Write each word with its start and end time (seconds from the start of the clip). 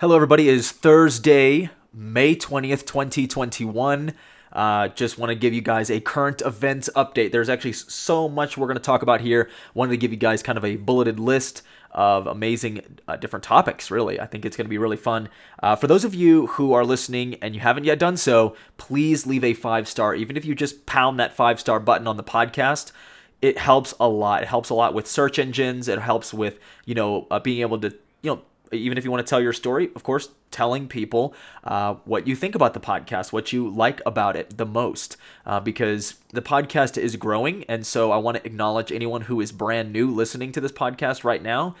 Hello, 0.00 0.16
everybody. 0.16 0.48
It 0.48 0.56
is 0.56 0.72
Thursday, 0.72 1.70
May 1.92 2.34
20th, 2.34 2.84
2021. 2.84 4.12
Uh, 4.52 4.88
just 4.88 5.18
want 5.18 5.30
to 5.30 5.36
give 5.36 5.54
you 5.54 5.60
guys 5.60 5.88
a 5.88 6.00
current 6.00 6.42
events 6.44 6.90
update. 6.96 7.30
There's 7.30 7.48
actually 7.48 7.74
so 7.74 8.28
much 8.28 8.58
we're 8.58 8.66
going 8.66 8.76
to 8.76 8.82
talk 8.82 9.02
about 9.02 9.20
here. 9.20 9.48
Wanted 9.72 9.92
to 9.92 9.96
give 9.96 10.10
you 10.10 10.16
guys 10.16 10.42
kind 10.42 10.58
of 10.58 10.64
a 10.64 10.74
bulleted 10.74 11.20
list 11.20 11.62
of 11.92 12.26
amazing 12.26 12.98
uh, 13.06 13.14
different 13.14 13.44
topics, 13.44 13.88
really. 13.88 14.18
I 14.18 14.26
think 14.26 14.44
it's 14.44 14.56
going 14.56 14.64
to 14.64 14.68
be 14.68 14.78
really 14.78 14.96
fun. 14.96 15.28
Uh, 15.62 15.76
for 15.76 15.86
those 15.86 16.04
of 16.04 16.12
you 16.12 16.48
who 16.48 16.72
are 16.72 16.84
listening 16.84 17.36
and 17.36 17.54
you 17.54 17.60
haven't 17.60 17.84
yet 17.84 18.00
done 18.00 18.16
so, 18.16 18.56
please 18.78 19.28
leave 19.28 19.44
a 19.44 19.54
five 19.54 19.86
star. 19.86 20.12
Even 20.16 20.36
if 20.36 20.44
you 20.44 20.56
just 20.56 20.86
pound 20.86 21.20
that 21.20 21.36
five 21.36 21.60
star 21.60 21.78
button 21.78 22.08
on 22.08 22.16
the 22.16 22.24
podcast, 22.24 22.90
it 23.40 23.58
helps 23.58 23.94
a 24.00 24.08
lot. 24.08 24.42
It 24.42 24.48
helps 24.48 24.70
a 24.70 24.74
lot 24.74 24.92
with 24.92 25.06
search 25.06 25.38
engines. 25.38 25.86
It 25.86 26.00
helps 26.00 26.34
with, 26.34 26.58
you 26.84 26.96
know, 26.96 27.28
uh, 27.30 27.38
being 27.38 27.60
able 27.60 27.78
to, 27.78 27.90
you 28.22 28.32
know, 28.32 28.42
even 28.72 28.98
if 28.98 29.04
you 29.04 29.10
want 29.10 29.24
to 29.24 29.28
tell 29.28 29.40
your 29.40 29.52
story, 29.52 29.90
of 29.94 30.02
course, 30.02 30.28
telling 30.50 30.88
people 30.88 31.34
uh, 31.64 31.94
what 32.04 32.26
you 32.26 32.36
think 32.36 32.54
about 32.54 32.74
the 32.74 32.80
podcast, 32.80 33.32
what 33.32 33.52
you 33.52 33.68
like 33.68 34.00
about 34.06 34.36
it 34.36 34.56
the 34.56 34.66
most, 34.66 35.16
uh, 35.46 35.60
because 35.60 36.14
the 36.30 36.42
podcast 36.42 36.96
is 36.96 37.16
growing. 37.16 37.64
And 37.64 37.86
so 37.86 38.12
I 38.12 38.16
want 38.16 38.36
to 38.36 38.46
acknowledge 38.46 38.92
anyone 38.92 39.22
who 39.22 39.40
is 39.40 39.52
brand 39.52 39.92
new 39.92 40.10
listening 40.10 40.52
to 40.52 40.60
this 40.60 40.72
podcast 40.72 41.24
right 41.24 41.42
now. 41.42 41.74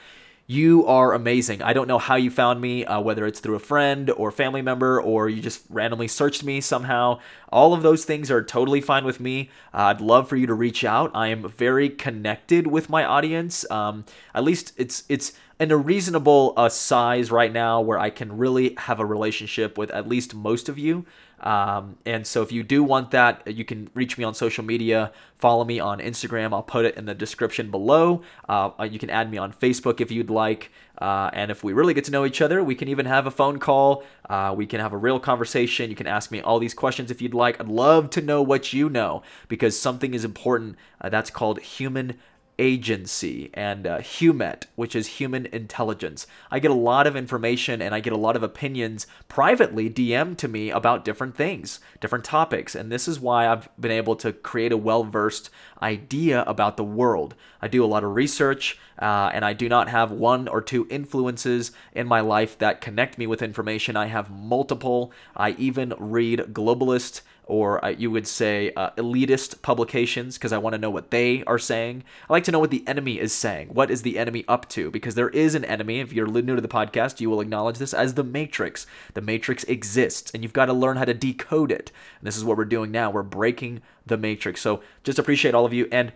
You 0.46 0.86
are 0.86 1.14
amazing. 1.14 1.62
I 1.62 1.72
don't 1.72 1.88
know 1.88 1.98
how 1.98 2.16
you 2.16 2.30
found 2.30 2.60
me, 2.60 2.84
uh, 2.84 3.00
whether 3.00 3.24
it's 3.24 3.40
through 3.40 3.54
a 3.54 3.60
friend 3.60 4.10
or 4.10 4.30
family 4.30 4.60
member 4.60 5.00
or 5.00 5.26
you 5.26 5.40
just 5.40 5.64
randomly 5.70 6.06
searched 6.06 6.44
me 6.44 6.60
somehow. 6.60 7.20
All 7.48 7.72
of 7.72 7.82
those 7.82 8.04
things 8.04 8.30
are 8.30 8.44
totally 8.44 8.82
fine 8.82 9.06
with 9.06 9.20
me. 9.20 9.48
Uh, 9.72 9.84
I'd 9.84 10.02
love 10.02 10.28
for 10.28 10.36
you 10.36 10.46
to 10.46 10.52
reach 10.52 10.84
out. 10.84 11.10
I 11.14 11.28
am 11.28 11.48
very 11.48 11.88
connected 11.88 12.66
with 12.66 12.90
my 12.90 13.06
audience. 13.06 13.68
Um, 13.70 14.04
at 14.34 14.44
least 14.44 14.74
it's 14.76 15.04
it's 15.08 15.32
in 15.58 15.70
a 15.70 15.78
reasonable 15.78 16.52
uh, 16.58 16.68
size 16.68 17.30
right 17.30 17.52
now 17.52 17.80
where 17.80 17.98
I 17.98 18.10
can 18.10 18.36
really 18.36 18.74
have 18.76 19.00
a 19.00 19.06
relationship 19.06 19.78
with 19.78 19.90
at 19.92 20.06
least 20.06 20.34
most 20.34 20.68
of 20.68 20.78
you. 20.78 21.06
Um, 21.40 21.96
and 22.06 22.26
so 22.26 22.42
if 22.42 22.52
you 22.52 22.62
do 22.62 22.82
want 22.82 23.10
that, 23.10 23.46
you 23.46 23.64
can 23.64 23.90
reach 23.94 24.16
me 24.16 24.24
on 24.24 24.34
social 24.34 24.64
media. 24.64 25.12
Follow 25.38 25.64
me 25.64 25.78
on 25.78 25.98
Instagram. 25.98 26.52
I'll 26.52 26.62
put 26.62 26.84
it 26.86 26.96
in 26.96 27.04
the 27.04 27.14
description 27.14 27.70
below. 27.70 28.22
Uh, 28.48 28.70
you 28.90 28.98
can 28.98 29.10
add 29.10 29.30
me 29.30 29.36
on 29.36 29.52
Facebook 29.52 30.00
if 30.00 30.10
you'd 30.10 30.30
like. 30.30 30.70
Uh, 30.98 31.28
and 31.32 31.50
if 31.50 31.64
we 31.64 31.72
really 31.72 31.92
get 31.92 32.04
to 32.04 32.10
know 32.10 32.24
each 32.24 32.40
other, 32.40 32.62
we 32.62 32.74
can 32.74 32.88
even 32.88 33.04
have 33.06 33.26
a 33.26 33.30
phone 33.30 33.58
call. 33.58 34.04
Uh, 34.28 34.54
we 34.56 34.64
can 34.64 34.80
have 34.80 34.92
a 34.92 34.96
real 34.96 35.18
conversation. 35.18 35.90
You 35.90 35.96
can 35.96 36.06
ask 36.06 36.30
me 36.30 36.40
all 36.40 36.58
these 36.58 36.74
questions 36.74 37.10
if 37.10 37.20
you'd 37.20 37.34
like. 37.34 37.60
I'd 37.60 37.68
love 37.68 38.10
to 38.10 38.22
know 38.22 38.40
what 38.42 38.72
you 38.72 38.88
know 38.88 39.22
because 39.48 39.78
something 39.78 40.14
is 40.14 40.24
important. 40.24 40.76
Uh, 41.00 41.08
that's 41.08 41.30
called 41.30 41.60
human 41.60 42.14
agency 42.58 43.50
and 43.54 43.86
uh, 43.86 43.98
HUMINT, 43.98 44.66
which 44.76 44.94
is 44.94 45.06
human 45.06 45.46
intelligence. 45.46 46.26
I 46.50 46.58
get 46.58 46.70
a 46.70 46.74
lot 46.74 47.06
of 47.06 47.16
information 47.16 47.82
and 47.82 47.94
I 47.94 48.00
get 48.00 48.12
a 48.12 48.18
lot 48.18 48.36
of 48.36 48.42
opinions 48.42 49.06
privately 49.28 49.90
DM 49.90 50.36
to 50.38 50.48
me 50.48 50.70
about 50.70 51.04
different 51.04 51.36
things, 51.36 51.80
different 52.00 52.24
topics. 52.24 52.74
And 52.74 52.90
this 52.90 53.08
is 53.08 53.20
why 53.20 53.48
I've 53.48 53.68
been 53.78 53.90
able 53.90 54.16
to 54.16 54.32
create 54.32 54.72
a 54.72 54.76
well 54.76 55.04
versed 55.04 55.50
idea 55.82 56.42
about 56.44 56.76
the 56.76 56.84
world. 56.84 57.34
I 57.60 57.68
do 57.68 57.84
a 57.84 57.86
lot 57.86 58.04
of 58.04 58.14
research 58.14 58.78
uh, 58.98 59.30
and 59.32 59.44
I 59.44 59.52
do 59.52 59.68
not 59.68 59.88
have 59.88 60.12
one 60.12 60.48
or 60.48 60.60
two 60.60 60.86
influences 60.90 61.72
in 61.92 62.06
my 62.06 62.20
life 62.20 62.56
that 62.58 62.80
connect 62.80 63.18
me 63.18 63.26
with 63.26 63.42
information. 63.42 63.96
I 63.96 64.06
have 64.06 64.30
multiple. 64.30 65.12
I 65.36 65.50
even 65.52 65.94
read 65.98 66.40
globalist 66.52 67.22
or 67.46 67.84
uh, 67.84 67.88
you 67.88 68.10
would 68.10 68.26
say 68.26 68.72
uh, 68.76 68.90
elitist 68.92 69.62
publications 69.62 70.36
because 70.36 70.52
I 70.52 70.58
want 70.58 70.74
to 70.74 70.78
know 70.78 70.90
what 70.90 71.10
they 71.10 71.44
are 71.44 71.58
saying. 71.58 72.04
I 72.28 72.32
like 72.32 72.44
to 72.44 72.52
know 72.52 72.58
what 72.58 72.70
the 72.70 72.86
enemy 72.86 73.18
is 73.18 73.32
saying. 73.32 73.68
What 73.68 73.90
is 73.90 74.02
the 74.02 74.18
enemy 74.18 74.44
up 74.48 74.68
to? 74.70 74.90
Because 74.90 75.14
there 75.14 75.28
is 75.30 75.54
an 75.54 75.64
enemy. 75.64 76.00
If 76.00 76.12
you're 76.12 76.26
new 76.26 76.54
to 76.54 76.60
the 76.60 76.68
podcast, 76.68 77.20
you 77.20 77.30
will 77.30 77.40
acknowledge 77.40 77.78
this 77.78 77.94
as 77.94 78.14
the 78.14 78.24
Matrix. 78.24 78.86
The 79.14 79.20
Matrix 79.20 79.64
exists, 79.64 80.30
and 80.32 80.42
you've 80.42 80.52
got 80.52 80.66
to 80.66 80.72
learn 80.72 80.96
how 80.96 81.04
to 81.04 81.14
decode 81.14 81.70
it. 81.70 81.90
And 82.18 82.26
this 82.26 82.36
is 82.36 82.44
what 82.44 82.56
we're 82.56 82.64
doing 82.64 82.90
now. 82.90 83.10
We're 83.10 83.22
breaking 83.22 83.82
the 84.06 84.16
Matrix. 84.16 84.60
So 84.60 84.82
just 85.02 85.18
appreciate 85.18 85.54
all 85.54 85.66
of 85.66 85.72
you. 85.72 85.88
And 85.90 86.12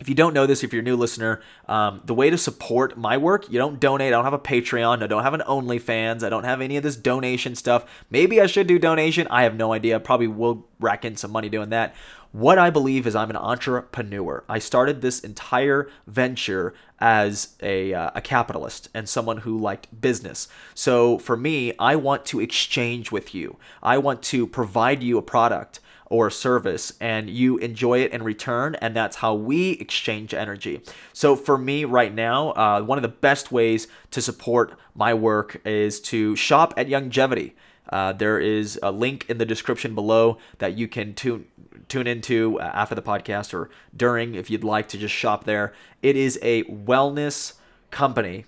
if 0.00 0.08
you 0.08 0.14
don't 0.14 0.34
know 0.34 0.46
this, 0.46 0.64
if 0.64 0.72
you're 0.72 0.82
a 0.82 0.84
new 0.84 0.96
listener, 0.96 1.40
um, 1.68 2.02
the 2.04 2.14
way 2.14 2.28
to 2.28 2.36
support 2.36 2.98
my 2.98 3.16
work, 3.16 3.50
you 3.50 3.58
don't 3.58 3.78
donate. 3.78 4.08
I 4.08 4.16
don't 4.16 4.24
have 4.24 4.32
a 4.32 4.38
Patreon. 4.38 5.02
I 5.02 5.06
don't 5.06 5.22
have 5.22 5.34
an 5.34 5.42
OnlyFans. 5.42 6.24
I 6.24 6.28
don't 6.28 6.44
have 6.44 6.60
any 6.60 6.76
of 6.76 6.82
this 6.82 6.96
donation 6.96 7.54
stuff. 7.54 7.84
Maybe 8.10 8.40
I 8.40 8.46
should 8.46 8.66
do 8.66 8.78
donation. 8.78 9.28
I 9.30 9.44
have 9.44 9.54
no 9.54 9.72
idea. 9.72 10.00
Probably 10.00 10.26
will 10.26 10.66
rack 10.80 11.04
in 11.04 11.16
some 11.16 11.30
money 11.30 11.48
doing 11.48 11.70
that. 11.70 11.94
What 12.32 12.58
I 12.58 12.70
believe 12.70 13.06
is 13.06 13.14
I'm 13.14 13.30
an 13.30 13.36
entrepreneur. 13.36 14.42
I 14.48 14.58
started 14.58 15.00
this 15.00 15.20
entire 15.20 15.88
venture 16.08 16.74
as 16.98 17.54
a, 17.62 17.94
uh, 17.94 18.10
a 18.16 18.20
capitalist 18.20 18.88
and 18.92 19.08
someone 19.08 19.38
who 19.38 19.56
liked 19.56 20.00
business. 20.00 20.48
So 20.74 21.18
for 21.18 21.36
me, 21.36 21.74
I 21.78 21.94
want 21.94 22.24
to 22.26 22.40
exchange 22.40 23.12
with 23.12 23.36
you. 23.36 23.56
I 23.84 23.98
want 23.98 24.22
to 24.24 24.48
provide 24.48 25.00
you 25.00 25.16
a 25.16 25.22
product 25.22 25.78
or 26.14 26.30
service 26.30 26.92
and 27.00 27.28
you 27.28 27.58
enjoy 27.58 27.98
it 27.98 28.12
in 28.12 28.22
return 28.22 28.74
and 28.76 28.94
that's 28.94 29.16
how 29.16 29.34
we 29.34 29.72
exchange 29.72 30.32
energy. 30.32 30.80
So 31.12 31.34
for 31.34 31.58
me 31.58 31.84
right 31.84 32.14
now 32.14 32.50
uh, 32.52 32.82
one 32.82 32.98
of 32.98 33.02
the 33.02 33.08
best 33.08 33.50
ways 33.50 33.88
to 34.12 34.22
support 34.22 34.78
my 34.94 35.12
work 35.12 35.60
is 35.64 36.00
to 36.00 36.36
shop 36.36 36.72
at 36.76 36.86
Youngevity 36.86 37.52
uh, 37.88 38.12
there 38.12 38.38
is 38.38 38.78
a 38.82 38.90
link 38.90 39.26
in 39.28 39.38
the 39.38 39.44
description 39.44 39.94
below 39.94 40.38
that 40.58 40.76
you 40.76 40.88
can 40.88 41.14
tune 41.14 41.46
tune 41.88 42.06
into 42.06 42.58
uh, 42.58 42.70
after 42.74 42.94
the 42.94 43.02
podcast 43.02 43.52
or 43.52 43.68
during 43.94 44.34
if 44.34 44.50
you'd 44.50 44.64
like 44.64 44.88
to 44.88 44.98
just 44.98 45.14
shop 45.14 45.44
there. 45.44 45.72
It 46.02 46.16
is 46.16 46.38
a 46.42 46.64
wellness 46.64 47.54
company 47.90 48.46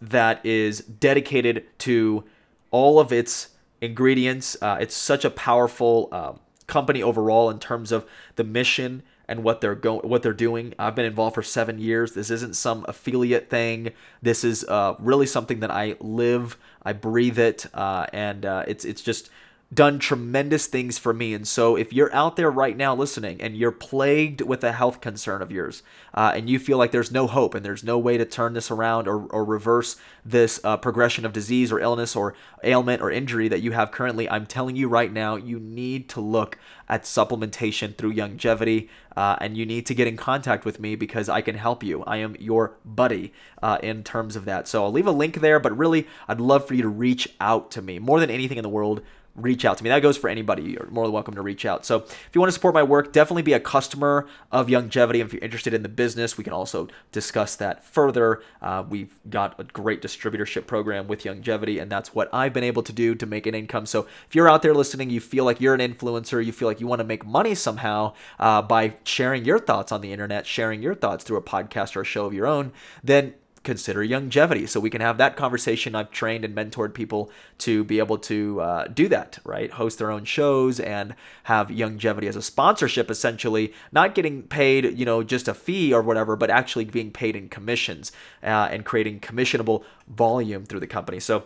that 0.00 0.44
is 0.44 0.80
dedicated 0.80 1.66
to 1.80 2.24
all 2.70 2.98
of 2.98 3.12
its 3.12 3.50
ingredients. 3.80 4.56
Uh, 4.62 4.78
it's 4.80 4.96
such 4.96 5.24
a 5.24 5.30
powerful 5.30 6.08
um, 6.12 6.40
company 6.68 7.02
overall 7.02 7.50
in 7.50 7.58
terms 7.58 7.90
of 7.90 8.06
the 8.36 8.44
mission 8.44 9.02
and 9.26 9.42
what 9.42 9.60
they're 9.60 9.74
going 9.74 10.08
what 10.08 10.22
they're 10.22 10.32
doing. 10.32 10.74
I've 10.78 10.94
been 10.94 11.04
involved 11.04 11.34
for 11.34 11.42
7 11.42 11.78
years. 11.78 12.12
This 12.12 12.30
isn't 12.30 12.54
some 12.54 12.84
affiliate 12.86 13.50
thing. 13.50 13.92
This 14.22 14.44
is 14.44 14.64
uh, 14.64 14.94
really 15.00 15.26
something 15.26 15.60
that 15.60 15.70
I 15.70 15.96
live, 16.00 16.56
I 16.82 16.92
breathe 16.92 17.38
it 17.38 17.66
uh, 17.74 18.06
and 18.12 18.46
uh, 18.46 18.64
it's 18.68 18.84
it's 18.84 19.02
just 19.02 19.30
done 19.72 19.98
tremendous 19.98 20.66
things 20.66 20.96
for 20.96 21.12
me. 21.12 21.34
And 21.34 21.46
so, 21.46 21.76
if 21.76 21.92
you're 21.92 22.14
out 22.14 22.36
there 22.36 22.50
right 22.50 22.76
now 22.76 22.94
listening 22.94 23.40
and 23.40 23.56
you're 23.56 23.72
plagued 23.72 24.40
with 24.40 24.64
a 24.64 24.72
health 24.72 25.00
concern 25.00 25.42
of 25.42 25.52
yours, 25.52 25.82
uh, 26.14 26.32
and 26.34 26.48
you 26.48 26.58
feel 26.58 26.78
like 26.78 26.90
there's 26.90 27.12
no 27.12 27.26
hope 27.26 27.54
and 27.54 27.64
there's 27.64 27.84
no 27.84 27.98
way 27.98 28.16
to 28.16 28.24
turn 28.24 28.54
this 28.54 28.70
around 28.70 29.06
or, 29.06 29.26
or 29.26 29.44
reverse 29.44 29.96
this 30.24 30.60
uh, 30.64 30.76
progression 30.76 31.24
of 31.24 31.32
disease 31.32 31.70
or 31.70 31.80
illness 31.80 32.16
or 32.16 32.34
ailment 32.64 33.02
or 33.02 33.10
injury 33.10 33.48
that 33.48 33.60
you 33.60 33.72
have 33.72 33.90
currently, 33.90 34.28
I'm 34.28 34.46
telling 34.46 34.76
you 34.76 34.88
right 34.88 35.12
now, 35.12 35.36
you 35.36 35.58
need 35.58 36.08
to 36.10 36.20
look 36.20 36.58
at 36.88 37.02
supplementation 37.02 37.96
through 37.96 38.14
Youngevity. 38.14 38.88
Uh, 39.16 39.36
and 39.40 39.56
you 39.56 39.66
need 39.66 39.84
to 39.84 39.94
get 39.94 40.06
in 40.06 40.16
contact 40.16 40.64
with 40.64 40.78
me 40.78 40.94
because 40.94 41.28
I 41.28 41.40
can 41.40 41.56
help 41.56 41.82
you. 41.82 42.04
I 42.04 42.18
am 42.18 42.36
your 42.38 42.76
buddy 42.84 43.32
uh, 43.60 43.78
in 43.82 44.04
terms 44.04 44.36
of 44.36 44.44
that. 44.44 44.68
So 44.68 44.84
I'll 44.84 44.92
leave 44.92 45.08
a 45.08 45.12
link 45.12 45.40
there, 45.40 45.58
but 45.58 45.76
really, 45.76 46.06
I'd 46.28 46.40
love 46.40 46.68
for 46.68 46.74
you 46.74 46.82
to 46.82 46.88
reach 46.88 47.34
out 47.40 47.72
to 47.72 47.82
me. 47.82 47.98
More 47.98 48.20
than 48.20 48.30
anything 48.30 48.58
in 48.58 48.62
the 48.62 48.68
world, 48.68 49.02
reach 49.40 49.64
out 49.64 49.78
to 49.78 49.84
me. 49.84 49.90
That 49.90 50.00
goes 50.00 50.16
for 50.16 50.28
anybody. 50.28 50.62
You're 50.62 50.88
more 50.90 51.04
than 51.04 51.12
welcome 51.12 51.34
to 51.34 51.42
reach 51.42 51.64
out. 51.64 51.86
So 51.86 51.98
if 51.98 52.30
you 52.32 52.40
want 52.40 52.48
to 52.48 52.52
support 52.52 52.74
my 52.74 52.82
work, 52.82 53.12
definitely 53.12 53.42
be 53.42 53.52
a 53.52 53.60
customer 53.60 54.26
of 54.52 54.68
Youngevity. 54.68 55.24
If 55.24 55.32
you're 55.32 55.42
interested 55.42 55.74
in 55.74 55.82
the 55.82 55.88
business, 55.88 56.36
we 56.36 56.44
can 56.44 56.52
also 56.52 56.88
discuss 57.12 57.56
that 57.56 57.84
further. 57.84 58.42
Uh, 58.60 58.84
we've 58.88 59.18
got 59.30 59.58
a 59.58 59.64
great 59.64 60.02
distributorship 60.02 60.66
program 60.66 61.08
with 61.08 61.24
Youngevity, 61.24 61.80
and 61.80 61.90
that's 61.90 62.14
what 62.14 62.32
I've 62.32 62.52
been 62.52 62.64
able 62.64 62.82
to 62.82 62.92
do 62.92 63.14
to 63.14 63.26
make 63.26 63.46
an 63.46 63.54
income. 63.54 63.86
So 63.86 64.06
if 64.28 64.34
you're 64.34 64.48
out 64.48 64.62
there 64.62 64.74
listening, 64.74 65.10
you 65.10 65.20
feel 65.20 65.44
like 65.44 65.60
you're 65.60 65.74
an 65.74 65.80
influencer, 65.80 66.44
you 66.44 66.52
feel 66.52 66.68
like 66.68 66.80
you 66.80 66.86
want 66.86 67.00
to 67.00 67.04
make 67.04 67.24
money 67.24 67.54
somehow 67.54 68.14
uh, 68.38 68.62
by 68.62 68.94
sharing 69.04 69.44
your 69.44 69.58
thoughts 69.58 69.92
on 69.92 70.00
the 70.00 70.12
internet, 70.12 70.46
sharing 70.46 70.82
your 70.82 70.94
thoughts 70.94 71.24
through 71.24 71.36
a 71.36 71.42
podcast 71.42 71.96
or 71.96 72.02
a 72.02 72.04
show 72.04 72.26
of 72.26 72.34
your 72.34 72.46
own, 72.46 72.72
then 73.02 73.34
consider 73.62 74.00
Youngevity. 74.00 74.68
So 74.68 74.80
we 74.80 74.90
can 74.90 75.00
have 75.00 75.18
that 75.18 75.36
conversation. 75.36 75.94
I've 75.94 76.10
trained 76.10 76.44
and 76.44 76.54
mentored 76.54 76.94
people 76.94 77.30
to 77.58 77.84
be 77.84 77.98
able 77.98 78.18
to 78.18 78.60
uh, 78.60 78.86
do 78.88 79.08
that 79.08 79.38
right? 79.44 79.70
Host 79.70 79.98
their 79.98 80.10
own 80.10 80.24
shows 80.24 80.80
and 80.80 81.14
have 81.44 81.68
Youngevity 81.68 82.28
as 82.28 82.36
a 82.36 82.42
sponsorship 82.42 83.10
essentially 83.10 83.72
not 83.92 84.14
getting 84.14 84.42
paid 84.42 84.98
you 84.98 85.04
know 85.04 85.22
just 85.22 85.48
a 85.48 85.54
fee 85.54 85.92
or 85.92 86.02
whatever 86.02 86.36
but 86.36 86.50
actually 86.50 86.84
being 86.84 87.10
paid 87.10 87.36
in 87.36 87.48
commissions 87.48 88.12
uh, 88.42 88.68
and 88.70 88.84
creating 88.84 89.20
commissionable 89.20 89.84
volume 90.08 90.64
through 90.64 90.80
the 90.80 90.86
company. 90.86 91.20
So 91.20 91.44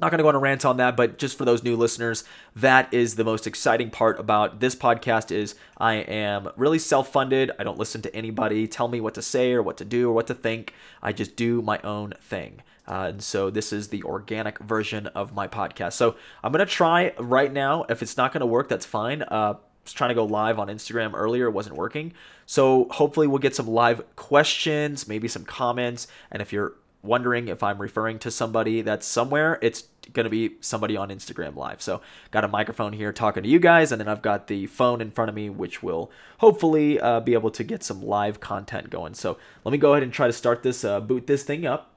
not 0.00 0.10
going 0.10 0.18
to 0.18 0.22
go 0.22 0.28
on 0.28 0.34
a 0.34 0.38
rant 0.38 0.64
on 0.64 0.76
that 0.76 0.96
but 0.96 1.18
just 1.18 1.36
for 1.36 1.44
those 1.44 1.62
new 1.62 1.76
listeners 1.76 2.24
that 2.54 2.92
is 2.92 3.14
the 3.16 3.24
most 3.24 3.46
exciting 3.46 3.90
part 3.90 4.18
about 4.18 4.60
this 4.60 4.74
podcast 4.74 5.30
is 5.30 5.54
i 5.78 5.94
am 5.94 6.48
really 6.56 6.78
self-funded. 6.78 7.50
I 7.58 7.64
don't 7.64 7.78
listen 7.78 8.02
to 8.02 8.14
anybody 8.14 8.66
tell 8.66 8.88
me 8.88 9.00
what 9.00 9.14
to 9.14 9.22
say 9.22 9.52
or 9.52 9.62
what 9.62 9.76
to 9.78 9.84
do 9.84 10.08
or 10.10 10.12
what 10.12 10.26
to 10.28 10.34
think. 10.34 10.74
I 11.02 11.12
just 11.12 11.36
do 11.36 11.62
my 11.62 11.78
own 11.84 12.14
thing. 12.20 12.62
Uh, 12.86 13.08
and 13.10 13.22
so 13.22 13.50
this 13.50 13.72
is 13.72 13.88
the 13.88 14.02
organic 14.02 14.58
version 14.60 15.06
of 15.08 15.34
my 15.34 15.46
podcast. 15.46 15.92
So 15.92 16.16
i'm 16.42 16.52
going 16.52 16.66
to 16.66 16.72
try 16.72 17.12
right 17.18 17.52
now. 17.52 17.84
If 17.88 18.02
it's 18.02 18.16
not 18.16 18.32
going 18.32 18.40
to 18.40 18.46
work 18.46 18.68
that's 18.68 18.86
fine. 18.86 19.22
Uh, 19.22 19.54
trying 19.84 20.08
to 20.08 20.14
go 20.14 20.24
live 20.24 20.58
on 20.58 20.68
Instagram 20.68 21.12
earlier, 21.14 21.46
it 21.46 21.52
wasn't 21.52 21.76
working. 21.76 22.12
So 22.44 22.88
hopefully 22.90 23.26
we'll 23.26 23.38
get 23.38 23.54
some 23.54 23.66
live 23.66 24.02
questions, 24.16 25.08
maybe 25.08 25.28
some 25.28 25.44
comments, 25.44 26.08
and 26.30 26.42
if 26.42 26.52
you're 26.52 26.74
wondering 27.02 27.48
if 27.48 27.62
I'm 27.62 27.78
referring 27.78 28.18
to 28.20 28.30
somebody 28.30 28.82
that's 28.82 29.06
somewhere, 29.06 29.58
it's 29.62 29.84
going 30.12 30.24
to 30.24 30.30
be 30.30 30.56
somebody 30.60 30.96
on 30.96 31.10
Instagram 31.10 31.54
Live. 31.54 31.80
So, 31.80 32.00
got 32.30 32.44
a 32.44 32.48
microphone 32.48 32.92
here 32.92 33.12
talking 33.12 33.42
to 33.42 33.48
you 33.48 33.58
guys, 33.58 33.92
and 33.92 34.00
then 34.00 34.08
I've 34.08 34.22
got 34.22 34.46
the 34.46 34.66
phone 34.66 35.00
in 35.00 35.10
front 35.10 35.28
of 35.28 35.34
me, 35.34 35.50
which 35.50 35.82
will 35.82 36.10
hopefully 36.38 36.98
uh, 37.00 37.20
be 37.20 37.34
able 37.34 37.50
to 37.52 37.64
get 37.64 37.82
some 37.82 38.02
live 38.02 38.40
content 38.40 38.90
going. 38.90 39.14
So, 39.14 39.38
let 39.64 39.72
me 39.72 39.78
go 39.78 39.92
ahead 39.92 40.02
and 40.02 40.12
try 40.12 40.26
to 40.26 40.32
start 40.32 40.62
this, 40.62 40.84
uh, 40.84 41.00
boot 41.00 41.26
this 41.26 41.44
thing 41.44 41.66
up. 41.66 41.92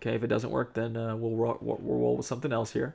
Okay, 0.00 0.14
if 0.14 0.22
it 0.22 0.28
doesn't 0.28 0.50
work, 0.50 0.74
then 0.74 0.96
uh, 0.96 1.16
we'll, 1.16 1.58
we'll 1.60 1.78
roll 1.98 2.16
with 2.16 2.26
something 2.26 2.52
else 2.52 2.72
here. 2.72 2.94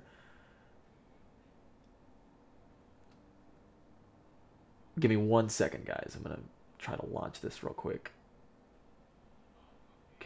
Give 5.00 5.10
me 5.10 5.18
one 5.18 5.50
second, 5.50 5.86
guys. 5.86 6.14
I'm 6.16 6.24
going 6.24 6.36
to 6.36 6.42
try 6.78 6.96
to 6.96 7.06
launch 7.08 7.42
this 7.42 7.64
real 7.64 7.74
quick. 7.74 8.12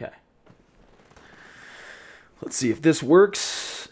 Okay. 0.00 0.14
Let's 2.40 2.56
see 2.56 2.70
if 2.70 2.80
this 2.80 3.02
works. 3.02 3.88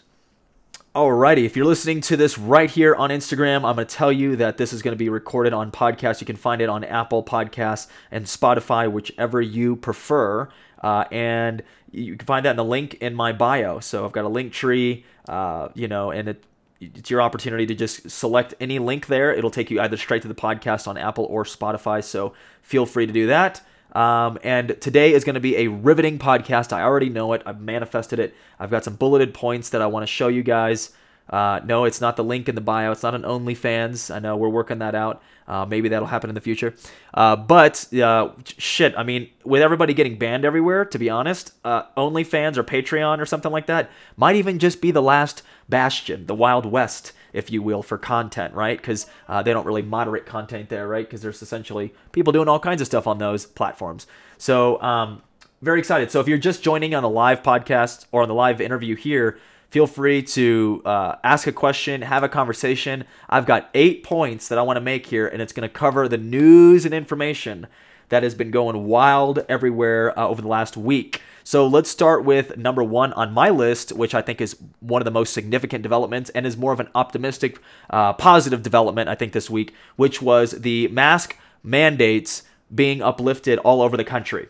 Alrighty, 0.95 1.43
if 1.43 1.55
you're 1.55 1.65
listening 1.65 2.01
to 2.01 2.17
this 2.17 2.39
right 2.39 2.71
here 2.71 2.95
on 2.95 3.11
Instagram, 3.11 3.57
I'm 3.57 3.75
going 3.75 3.85
to 3.85 3.85
tell 3.85 4.11
you 4.11 4.37
that 4.37 4.57
this 4.57 4.73
is 4.73 4.81
going 4.81 4.93
to 4.93 4.97
be 4.97 5.09
recorded 5.09 5.53
on 5.53 5.69
podcast. 5.69 6.21
You 6.21 6.25
can 6.25 6.37
find 6.37 6.59
it 6.61 6.69
on 6.69 6.83
Apple 6.83 7.23
Podcasts 7.23 7.87
and 8.09 8.25
Spotify, 8.25 8.91
whichever 8.91 9.39
you 9.41 9.75
prefer. 9.75 10.49
Uh, 10.81 11.03
and 11.11 11.61
you 11.91 12.15
can 12.15 12.25
find 12.25 12.45
that 12.45 12.51
in 12.51 12.55
the 12.55 12.63
link 12.63 12.95
in 12.95 13.13
my 13.13 13.31
bio. 13.31 13.79
So 13.79 14.05
I've 14.05 14.11
got 14.11 14.25
a 14.25 14.29
link 14.29 14.53
tree, 14.53 15.05
uh, 15.27 15.69
you 15.75 15.87
know, 15.87 16.09
and 16.09 16.29
it, 16.29 16.43
it's 16.79 17.11
your 17.11 17.21
opportunity 17.21 17.65
to 17.67 17.75
just 17.75 18.09
select 18.09 18.55
any 18.59 18.79
link 18.79 19.07
there. 19.07 19.31
It'll 19.31 19.51
take 19.51 19.69
you 19.69 19.79
either 19.81 19.97
straight 19.97 20.21
to 20.23 20.27
the 20.27 20.35
podcast 20.35 20.87
on 20.87 20.97
Apple 20.97 21.25
or 21.25 21.43
Spotify. 21.43 22.03
So 22.03 22.33
feel 22.61 22.85
free 22.85 23.05
to 23.05 23.13
do 23.13 23.27
that. 23.27 23.61
Um, 23.93 24.37
and 24.43 24.79
today 24.79 25.13
is 25.13 25.23
going 25.23 25.35
to 25.35 25.39
be 25.39 25.57
a 25.57 25.67
riveting 25.67 26.19
podcast. 26.19 26.73
I 26.73 26.83
already 26.83 27.09
know 27.09 27.33
it. 27.33 27.41
I've 27.45 27.61
manifested 27.61 28.19
it. 28.19 28.35
I've 28.59 28.69
got 28.69 28.83
some 28.83 28.95
bulleted 28.95 29.33
points 29.33 29.69
that 29.69 29.81
I 29.81 29.87
want 29.87 30.03
to 30.03 30.07
show 30.07 30.27
you 30.27 30.43
guys. 30.43 30.91
Uh, 31.29 31.59
no, 31.65 31.83
it's 31.83 31.99
not 31.99 32.15
the 32.15 32.23
link 32.23 32.47
in 32.47 32.55
the 32.55 32.61
bio. 32.61 32.91
It's 32.91 33.03
not 33.03 33.13
an 33.13 33.23
OnlyFans. 33.23 34.13
I 34.13 34.19
know 34.19 34.37
we're 34.37 34.49
working 34.49 34.79
that 34.79 34.95
out. 34.95 35.21
Uh, 35.47 35.65
maybe 35.65 35.89
that'll 35.89 36.07
happen 36.07 36.29
in 36.29 36.35
the 36.35 36.41
future. 36.41 36.73
Uh, 37.13 37.35
but 37.35 37.91
uh, 37.93 38.29
shit, 38.45 38.93
I 38.97 39.03
mean, 39.03 39.29
with 39.43 39.61
everybody 39.61 39.93
getting 39.93 40.17
banned 40.17 40.45
everywhere, 40.45 40.85
to 40.85 40.99
be 40.99 41.09
honest, 41.09 41.53
uh, 41.63 41.83
OnlyFans 41.97 42.57
or 42.57 42.63
Patreon 42.63 43.19
or 43.19 43.25
something 43.25 43.51
like 43.51 43.67
that 43.67 43.89
might 44.15 44.35
even 44.35 44.59
just 44.59 44.81
be 44.81 44.91
the 44.91 45.01
last 45.01 45.43
bastion, 45.69 46.27
the 46.27 46.35
Wild 46.35 46.65
West, 46.65 47.13
if 47.33 47.51
you 47.51 47.61
will, 47.61 47.83
for 47.83 47.97
content, 47.97 48.53
right? 48.53 48.77
Because 48.77 49.07
uh, 49.27 49.41
they 49.43 49.53
don't 49.53 49.65
really 49.65 49.81
moderate 49.81 50.25
content 50.25 50.69
there, 50.69 50.87
right? 50.87 51.05
Because 51.05 51.21
there's 51.21 51.41
essentially 51.41 51.93
people 52.11 52.33
doing 52.33 52.47
all 52.47 52.59
kinds 52.59 52.81
of 52.81 52.87
stuff 52.87 53.07
on 53.07 53.17
those 53.17 53.45
platforms. 53.45 54.07
So, 54.37 54.81
um, 54.81 55.21
very 55.61 55.79
excited. 55.79 56.11
So, 56.11 56.19
if 56.19 56.27
you're 56.27 56.37
just 56.37 56.63
joining 56.63 56.93
on 56.93 57.03
a 57.03 57.09
live 57.09 57.43
podcast 57.43 58.05
or 58.11 58.21
on 58.21 58.27
the 58.27 58.35
live 58.35 58.61
interview 58.61 58.95
here, 58.95 59.39
feel 59.69 59.87
free 59.87 60.21
to 60.21 60.81
uh, 60.85 61.15
ask 61.23 61.47
a 61.47 61.51
question, 61.51 62.01
have 62.01 62.23
a 62.23 62.29
conversation. 62.29 63.03
I've 63.29 63.45
got 63.45 63.69
eight 63.73 64.03
points 64.03 64.47
that 64.47 64.57
I 64.57 64.61
want 64.61 64.77
to 64.77 64.81
make 64.81 65.07
here, 65.07 65.27
and 65.27 65.41
it's 65.41 65.53
going 65.53 65.67
to 65.67 65.73
cover 65.73 66.07
the 66.07 66.17
news 66.17 66.85
and 66.85 66.93
information 66.93 67.67
that 68.09 68.23
has 68.23 68.35
been 68.35 68.51
going 68.51 68.85
wild 68.85 69.45
everywhere 69.49 70.17
uh, 70.17 70.27
over 70.27 70.41
the 70.41 70.47
last 70.47 70.77
week. 70.77 71.21
So 71.43 71.65
let's 71.65 71.89
start 71.89 72.25
with 72.25 72.57
number 72.57 72.83
one 72.83 73.13
on 73.13 73.31
my 73.33 73.49
list, 73.49 73.93
which 73.93 74.13
I 74.13 74.21
think 74.21 74.41
is 74.41 74.57
one 74.81 75.01
of 75.01 75.05
the 75.05 75.11
most 75.11 75.33
significant 75.33 75.81
developments 75.81 76.29
and 76.31 76.45
is 76.45 76.57
more 76.57 76.73
of 76.73 76.81
an 76.81 76.89
optimistic, 76.93 77.59
uh, 77.89 78.13
positive 78.13 78.61
development, 78.63 79.07
I 79.07 79.15
think, 79.15 79.31
this 79.31 79.49
week, 79.49 79.73
which 79.95 80.21
was 80.21 80.51
the 80.51 80.89
mask 80.89 81.37
mandates 81.63 82.43
being 82.73 83.01
uplifted 83.01 83.59
all 83.59 83.81
over 83.81 83.95
the 83.95 84.03
country. 84.03 84.49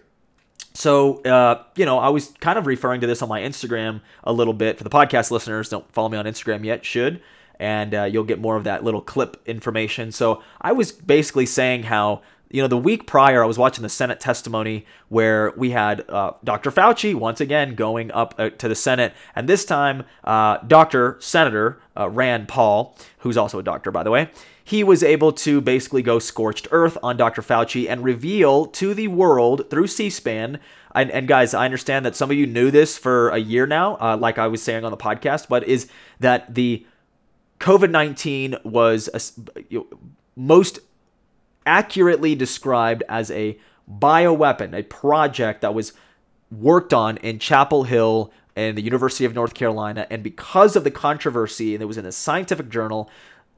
So, 0.73 1.21
uh, 1.23 1.63
you 1.75 1.85
know, 1.85 1.97
I 1.99 2.09
was 2.09 2.33
kind 2.39 2.57
of 2.57 2.67
referring 2.67 3.01
to 3.01 3.07
this 3.07 3.21
on 3.21 3.29
my 3.29 3.41
Instagram 3.41 4.01
a 4.23 4.33
little 4.33 4.53
bit. 4.53 4.77
For 4.77 4.83
the 4.83 4.89
podcast 4.89 5.31
listeners, 5.31 5.69
don't 5.69 5.91
follow 5.91 6.09
me 6.09 6.17
on 6.17 6.25
Instagram 6.25 6.63
yet, 6.63 6.85
should. 6.85 7.21
And 7.59 7.95
uh, 7.95 8.03
you'll 8.03 8.23
get 8.23 8.39
more 8.39 8.55
of 8.55 8.63
that 8.65 8.83
little 8.83 9.01
clip 9.01 9.41
information. 9.47 10.11
So, 10.11 10.43
I 10.61 10.73
was 10.73 10.91
basically 10.91 11.47
saying 11.47 11.83
how, 11.83 12.21
you 12.49 12.61
know, 12.61 12.67
the 12.67 12.77
week 12.77 13.07
prior, 13.07 13.43
I 13.43 13.45
was 13.45 13.57
watching 13.57 13.83
the 13.83 13.89
Senate 13.89 14.19
testimony 14.19 14.85
where 15.09 15.53
we 15.57 15.71
had 15.71 16.09
uh, 16.09 16.31
Dr. 16.43 16.71
Fauci 16.71 17.13
once 17.13 17.41
again 17.41 17.75
going 17.75 18.11
up 18.11 18.35
uh, 18.37 18.49
to 18.51 18.67
the 18.67 18.75
Senate. 18.75 19.13
And 19.35 19.49
this 19.49 19.65
time, 19.65 20.05
uh, 20.23 20.57
Dr. 20.59 21.17
Senator 21.19 21.81
uh, 21.97 22.09
Rand 22.09 22.47
Paul, 22.47 22.97
who's 23.19 23.37
also 23.37 23.59
a 23.59 23.63
doctor, 23.63 23.91
by 23.91 24.03
the 24.03 24.11
way, 24.11 24.29
he 24.63 24.83
was 24.83 25.03
able 25.03 25.31
to 25.31 25.61
basically 25.61 26.01
go 26.01 26.19
scorched 26.19 26.67
earth 26.71 26.97
on 27.01 27.17
Dr. 27.17 27.41
Fauci 27.41 27.89
and 27.89 28.03
reveal 28.03 28.65
to 28.65 28.93
the 28.93 29.07
world 29.07 29.69
through 29.69 29.87
C 29.87 30.09
SPAN. 30.09 30.59
And, 30.95 31.11
and, 31.11 31.27
guys, 31.27 31.53
I 31.53 31.65
understand 31.65 32.05
that 32.05 32.15
some 32.15 32.31
of 32.31 32.37
you 32.37 32.47
knew 32.47 32.71
this 32.71 32.97
for 32.97 33.29
a 33.29 33.37
year 33.37 33.67
now, 33.67 33.97
uh, 34.01 34.17
like 34.17 34.37
I 34.37 34.47
was 34.47 34.61
saying 34.63 34.83
on 34.83 34.91
the 34.91 34.97
podcast, 34.97 35.47
but 35.47 35.63
is 35.65 35.89
that 36.19 36.55
the 36.55 36.85
COVID 37.59 37.91
19 37.91 38.57
was 38.63 39.09
a, 39.13 39.79
most 40.35 40.79
accurately 41.67 42.33
described 42.33 43.03
as 43.09 43.29
a 43.29 43.59
bioweapon, 43.87 44.73
a 44.73 44.83
project 44.83 45.61
that 45.61 45.73
was 45.73 45.93
worked 46.49 46.93
on 46.93 47.17
in 47.17 47.37
Chapel 47.37 47.83
Hill 47.83 48.31
and 48.55 48.77
the 48.77 48.81
University 48.81 49.25
of 49.25 49.35
North 49.35 49.53
Carolina. 49.53 50.07
And 50.09 50.23
because 50.23 50.75
of 50.75 50.83
the 50.83 50.91
controversy, 50.91 51.75
and 51.75 51.81
it 51.83 51.85
was 51.85 51.97
in 51.97 52.05
a 52.05 52.11
scientific 52.11 52.69
journal, 52.69 53.09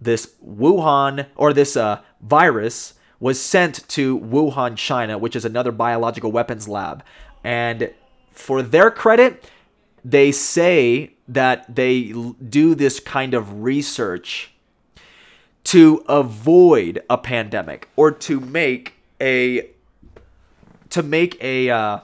this 0.01 0.33
Wuhan 0.45 1.27
or 1.35 1.53
this 1.53 1.77
uh, 1.77 2.01
virus 2.21 2.95
was 3.19 3.39
sent 3.39 3.87
to 3.89 4.19
Wuhan, 4.19 4.75
China, 4.75 5.17
which 5.17 5.35
is 5.35 5.45
another 5.45 5.71
biological 5.71 6.31
weapons 6.31 6.67
lab. 6.67 7.03
And 7.43 7.93
for 8.31 8.61
their 8.61 8.89
credit, 8.89 9.49
they 10.03 10.31
say 10.31 11.13
that 11.27 11.75
they 11.75 12.13
do 12.49 12.75
this 12.75 12.99
kind 12.99 13.33
of 13.33 13.61
research 13.61 14.51
to 15.65 16.03
avoid 16.07 17.01
a 17.09 17.17
pandemic 17.17 17.89
or 17.95 18.11
to 18.11 18.39
make 18.39 18.95
a 19.21 19.69
to 20.89 21.03
make 21.03 21.41
a 21.43 21.69
uh, 21.69 21.99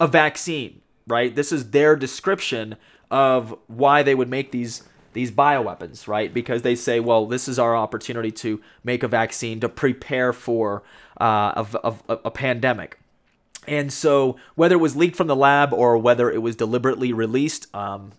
a 0.00 0.06
vaccine, 0.06 0.80
right? 1.06 1.34
This 1.34 1.52
is 1.52 1.70
their 1.70 1.96
description 1.96 2.76
of 3.10 3.56
why 3.66 4.02
they 4.02 4.14
would 4.14 4.28
make 4.28 4.50
these 4.52 4.82
these 5.12 5.30
bioweapons, 5.30 6.08
right? 6.08 6.32
Because 6.32 6.62
they 6.62 6.74
say, 6.74 7.00
well, 7.00 7.26
this 7.26 7.48
is 7.48 7.58
our 7.58 7.76
opportunity 7.76 8.30
to 8.30 8.60
make 8.82 9.02
a 9.02 9.08
vaccine 9.08 9.60
to 9.60 9.68
prepare 9.68 10.32
for 10.32 10.82
uh, 11.20 11.64
a, 11.84 11.94
a, 12.08 12.18
a 12.24 12.30
pandemic. 12.30 12.98
And 13.66 13.92
so, 13.92 14.36
whether 14.54 14.74
it 14.74 14.78
was 14.78 14.96
leaked 14.96 15.16
from 15.16 15.28
the 15.28 15.36
lab 15.36 15.72
or 15.72 15.96
whether 15.98 16.30
it 16.30 16.42
was 16.42 16.56
deliberately 16.56 17.12
released, 17.12 17.72
um, 17.74 18.12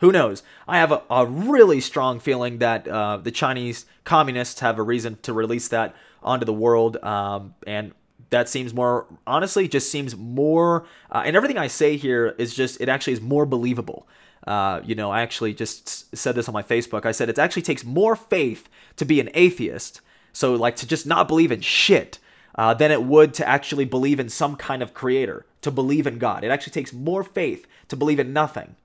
who 0.00 0.12
knows? 0.12 0.42
I 0.66 0.78
have 0.78 0.92
a, 0.92 1.02
a 1.10 1.26
really 1.26 1.80
strong 1.80 2.20
feeling 2.20 2.58
that 2.58 2.88
uh, 2.88 3.18
the 3.18 3.30
Chinese 3.30 3.86
communists 4.04 4.60
have 4.60 4.78
a 4.78 4.82
reason 4.82 5.18
to 5.22 5.32
release 5.32 5.68
that 5.68 5.94
onto 6.22 6.44
the 6.44 6.52
world. 6.52 6.96
Um, 7.02 7.54
and 7.66 7.92
that 8.30 8.48
seems 8.48 8.72
more, 8.72 9.06
honestly, 9.26 9.68
just 9.68 9.90
seems 9.90 10.16
more, 10.16 10.86
uh, 11.10 11.22
and 11.24 11.36
everything 11.36 11.58
I 11.58 11.66
say 11.66 11.96
here 11.96 12.34
is 12.38 12.54
just, 12.54 12.80
it 12.80 12.88
actually 12.88 13.14
is 13.14 13.20
more 13.20 13.46
believable. 13.46 14.06
Uh, 14.46 14.80
you 14.84 14.94
know, 14.94 15.10
I 15.10 15.20
actually 15.20 15.52
just 15.52 16.16
said 16.16 16.34
this 16.34 16.48
on 16.48 16.54
my 16.54 16.62
Facebook. 16.62 17.04
I 17.04 17.12
said 17.12 17.28
it 17.28 17.38
actually 17.38 17.62
takes 17.62 17.84
more 17.84 18.16
faith 18.16 18.68
to 18.96 19.04
be 19.04 19.20
an 19.20 19.28
atheist, 19.34 20.00
so 20.32 20.54
like 20.54 20.76
to 20.76 20.86
just 20.86 21.06
not 21.06 21.28
believe 21.28 21.52
in 21.52 21.60
shit, 21.60 22.18
uh, 22.54 22.72
than 22.72 22.90
it 22.90 23.02
would 23.02 23.34
to 23.34 23.48
actually 23.48 23.84
believe 23.84 24.18
in 24.18 24.28
some 24.28 24.56
kind 24.56 24.82
of 24.82 24.94
creator, 24.94 25.44
to 25.60 25.70
believe 25.70 26.06
in 26.06 26.18
God. 26.18 26.42
It 26.42 26.50
actually 26.50 26.72
takes 26.72 26.92
more 26.92 27.22
faith 27.22 27.66
to 27.88 27.96
believe 27.96 28.18
in 28.18 28.32
nothing. 28.32 28.76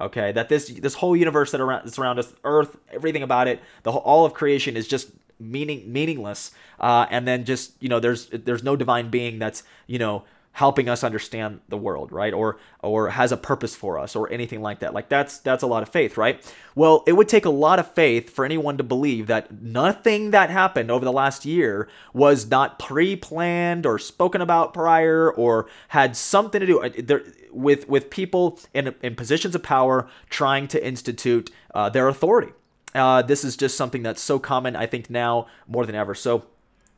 Okay, 0.00 0.32
that 0.32 0.48
this 0.48 0.68
this 0.68 0.94
whole 0.94 1.14
universe 1.14 1.50
that 1.50 1.60
around 1.60 1.84
that's 1.84 1.98
around 1.98 2.18
us, 2.18 2.32
Earth, 2.44 2.76
everything 2.90 3.22
about 3.22 3.48
it, 3.48 3.60
the 3.82 3.92
whole, 3.92 4.00
all 4.00 4.24
of 4.24 4.32
creation 4.32 4.76
is 4.76 4.88
just 4.88 5.10
meaning 5.38 5.92
meaningless. 5.92 6.52
Uh, 6.78 7.06
and 7.10 7.28
then 7.28 7.44
just 7.44 7.72
you 7.80 7.88
know, 7.88 8.00
there's 8.00 8.28
there's 8.28 8.62
no 8.62 8.76
divine 8.76 9.10
being 9.10 9.38
that's 9.38 9.62
you 9.86 9.98
know 9.98 10.24
helping 10.52 10.88
us 10.88 11.04
understand 11.04 11.60
the 11.68 11.76
world 11.76 12.10
right? 12.12 12.34
Or 12.34 12.58
or 12.82 13.10
has 13.10 13.32
a 13.32 13.36
purpose 13.36 13.74
for 13.74 13.98
us 13.98 14.16
or 14.16 14.30
anything 14.32 14.60
like 14.60 14.80
that. 14.80 14.94
Like 14.94 15.08
that's 15.08 15.38
that's 15.38 15.62
a 15.62 15.66
lot 15.66 15.82
of 15.82 15.88
faith 15.88 16.16
right? 16.16 16.42
Well 16.74 17.04
it 17.06 17.12
would 17.12 17.28
take 17.28 17.44
a 17.44 17.50
lot 17.50 17.78
of 17.78 17.92
faith 17.92 18.30
for 18.30 18.44
anyone 18.44 18.76
to 18.76 18.82
believe 18.82 19.26
that 19.28 19.62
nothing 19.62 20.32
that 20.32 20.50
happened 20.50 20.90
over 20.90 21.04
the 21.04 21.12
last 21.12 21.44
year 21.44 21.88
was 22.12 22.50
not 22.50 22.78
pre-planned 22.78 23.86
or 23.86 23.98
spoken 23.98 24.40
about 24.40 24.74
prior 24.74 25.30
or 25.30 25.68
had 25.88 26.16
something 26.16 26.60
to 26.60 26.66
do 26.66 26.80
uh, 26.80 27.18
with 27.52 27.88
with 27.88 28.10
people 28.10 28.58
in 28.74 28.94
in 29.02 29.14
positions 29.14 29.54
of 29.54 29.62
power 29.62 30.08
trying 30.28 30.66
to 30.68 30.84
institute 30.84 31.50
uh, 31.74 31.88
their 31.88 32.08
authority. 32.08 32.52
Uh, 32.92 33.22
this 33.22 33.44
is 33.44 33.56
just 33.56 33.76
something 33.76 34.02
that's 34.02 34.20
so 34.20 34.36
common 34.40 34.74
i 34.74 34.84
think 34.84 35.08
now 35.08 35.46
more 35.68 35.86
than 35.86 35.94
ever. 35.94 36.12
So 36.14 36.46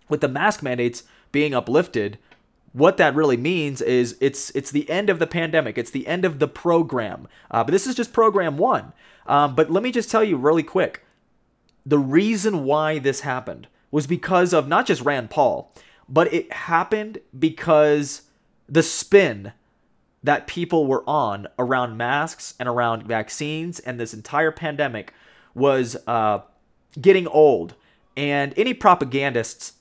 with 0.09 0.23
the 0.23 0.29
mask 0.29 0.63
mandates 0.63 1.03
being 1.33 1.55
uplifted 1.55 2.19
what 2.73 2.97
that 2.97 3.15
really 3.15 3.37
means 3.37 3.83
is 3.83 4.17
it's 4.21 4.51
it's 4.51 4.71
the 4.71 4.89
end 4.89 5.11
of 5.11 5.19
the 5.19 5.27
pandemic. 5.27 5.77
It's 5.77 5.91
the 5.91 6.07
end 6.07 6.25
of 6.25 6.39
the 6.39 6.49
program. 6.49 7.29
Uh, 7.51 7.63
but 7.65 7.73
this 7.73 7.87
is 7.87 7.95
just 7.95 8.13
program 8.13 8.57
one. 8.57 8.93
Um, 9.27 9.55
but 9.55 9.71
let 9.71 9.83
me 9.83 9.93
just 9.93 10.11
tell 10.11 10.25
you 10.25 10.37
really 10.37 10.63
quick. 10.63 11.05
The 11.85 11.99
reason 11.99 12.65
why 12.65 12.99
this 12.99 13.21
happened 13.21 13.69
was 13.91 14.07
because 14.07 14.53
of 14.53 14.69
not 14.69 14.87
just 14.87 15.03
Rand 15.03 15.31
Paul, 15.31 15.73
but 16.09 16.33
it 16.33 16.53
happened 16.53 17.19
because 17.39 18.23
the 18.69 18.83
spin 18.83 19.53
that 20.23 20.47
people 20.47 20.87
were 20.87 21.05
on 21.09 21.49
around 21.59 21.97
masks 21.97 22.55
and 22.59 22.69
around 22.69 23.03
vaccines 23.03 23.81
and 23.81 23.99
this 23.99 24.15
entire 24.15 24.53
pandemic 24.53 25.13
was 25.55 25.97
uh, 26.07 26.41
getting 27.01 27.27
old. 27.27 27.75
And 28.17 28.55
any 28.57 28.73
propagandists 28.73 29.73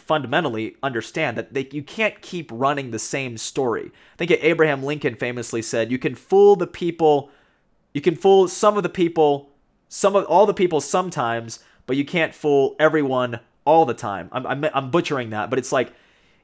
fundamentally 0.00 0.76
understand 0.82 1.36
that 1.36 1.54
they, 1.54 1.68
you 1.72 1.82
can't 1.82 2.20
keep 2.22 2.50
running 2.52 2.90
the 2.90 2.98
same 2.98 3.36
story. 3.36 3.90
I 4.14 4.16
think 4.16 4.30
Abraham 4.42 4.82
Lincoln 4.82 5.14
famously 5.14 5.62
said, 5.62 5.90
"You 5.90 5.98
can 5.98 6.14
fool 6.14 6.56
the 6.56 6.66
people, 6.66 7.30
you 7.92 8.00
can 8.00 8.16
fool 8.16 8.48
some 8.48 8.76
of 8.76 8.82
the 8.82 8.88
people, 8.88 9.50
some 9.88 10.16
of 10.16 10.24
all 10.26 10.46
the 10.46 10.54
people 10.54 10.80
sometimes, 10.80 11.60
but 11.86 11.96
you 11.96 12.04
can't 12.04 12.34
fool 12.34 12.76
everyone 12.78 13.40
all 13.64 13.84
the 13.84 13.94
time." 13.94 14.28
I'm, 14.32 14.46
I'm, 14.46 14.64
I'm 14.72 14.90
butchering 14.90 15.30
that, 15.30 15.50
but 15.50 15.58
it's 15.58 15.72
like 15.72 15.92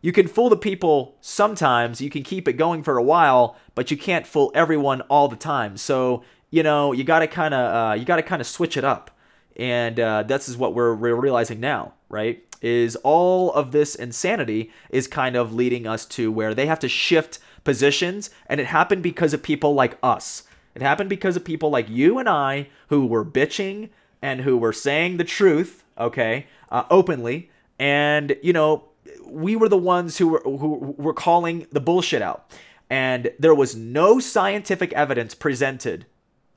you 0.02 0.12
can 0.12 0.28
fool 0.28 0.50
the 0.50 0.56
people 0.56 1.16
sometimes. 1.20 2.00
You 2.00 2.10
can 2.10 2.22
keep 2.22 2.46
it 2.46 2.54
going 2.54 2.82
for 2.82 2.98
a 2.98 3.02
while, 3.02 3.56
but 3.74 3.90
you 3.90 3.96
can't 3.96 4.26
fool 4.26 4.52
everyone 4.54 5.00
all 5.02 5.28
the 5.28 5.36
time. 5.36 5.76
So 5.76 6.22
you 6.50 6.62
know 6.62 6.92
you 6.92 7.04
got 7.04 7.20
to 7.20 7.26
kind 7.26 7.54
of 7.54 7.74
uh, 7.74 7.94
you 7.94 8.04
got 8.04 8.16
to 8.16 8.22
kind 8.22 8.40
of 8.40 8.46
switch 8.46 8.76
it 8.76 8.84
up, 8.84 9.10
and 9.56 9.98
uh, 9.98 10.22
this 10.22 10.48
is 10.48 10.56
what 10.56 10.74
we're, 10.74 10.94
we're 10.94 11.14
realizing 11.14 11.60
now, 11.60 11.94
right? 12.08 12.44
Is 12.64 12.96
all 12.96 13.52
of 13.52 13.72
this 13.72 13.94
insanity 13.94 14.70
is 14.88 15.06
kind 15.06 15.36
of 15.36 15.52
leading 15.52 15.86
us 15.86 16.06
to 16.06 16.32
where 16.32 16.54
they 16.54 16.64
have 16.64 16.78
to 16.78 16.88
shift 16.88 17.38
positions 17.62 18.30
and 18.46 18.58
it 18.58 18.66
happened 18.66 19.02
because 19.02 19.34
of 19.34 19.42
people 19.42 19.74
like 19.74 19.98
us. 20.02 20.44
It 20.74 20.80
happened 20.80 21.10
because 21.10 21.36
of 21.36 21.44
people 21.44 21.68
like 21.68 21.88
you 21.90 22.18
and 22.18 22.28
i 22.28 22.68
who 22.88 23.06
were 23.06 23.24
bitching 23.24 23.90
and 24.22 24.40
who 24.40 24.56
were 24.56 24.72
saying 24.72 25.18
the 25.18 25.24
truth 25.24 25.84
okay 25.98 26.46
uh, 26.70 26.84
openly. 26.90 27.50
And 27.78 28.34
you 28.42 28.54
know 28.54 28.88
we 29.26 29.56
were 29.56 29.68
the 29.68 29.76
ones 29.76 30.16
who 30.16 30.28
were 30.28 30.42
who 30.44 30.94
were 30.96 31.12
calling 31.12 31.66
the 31.70 31.80
bullshit 31.80 32.22
out. 32.22 32.50
And 32.88 33.30
there 33.38 33.54
was 33.54 33.76
no 33.76 34.20
scientific 34.20 34.92
evidence 34.94 35.34
presented 35.34 36.06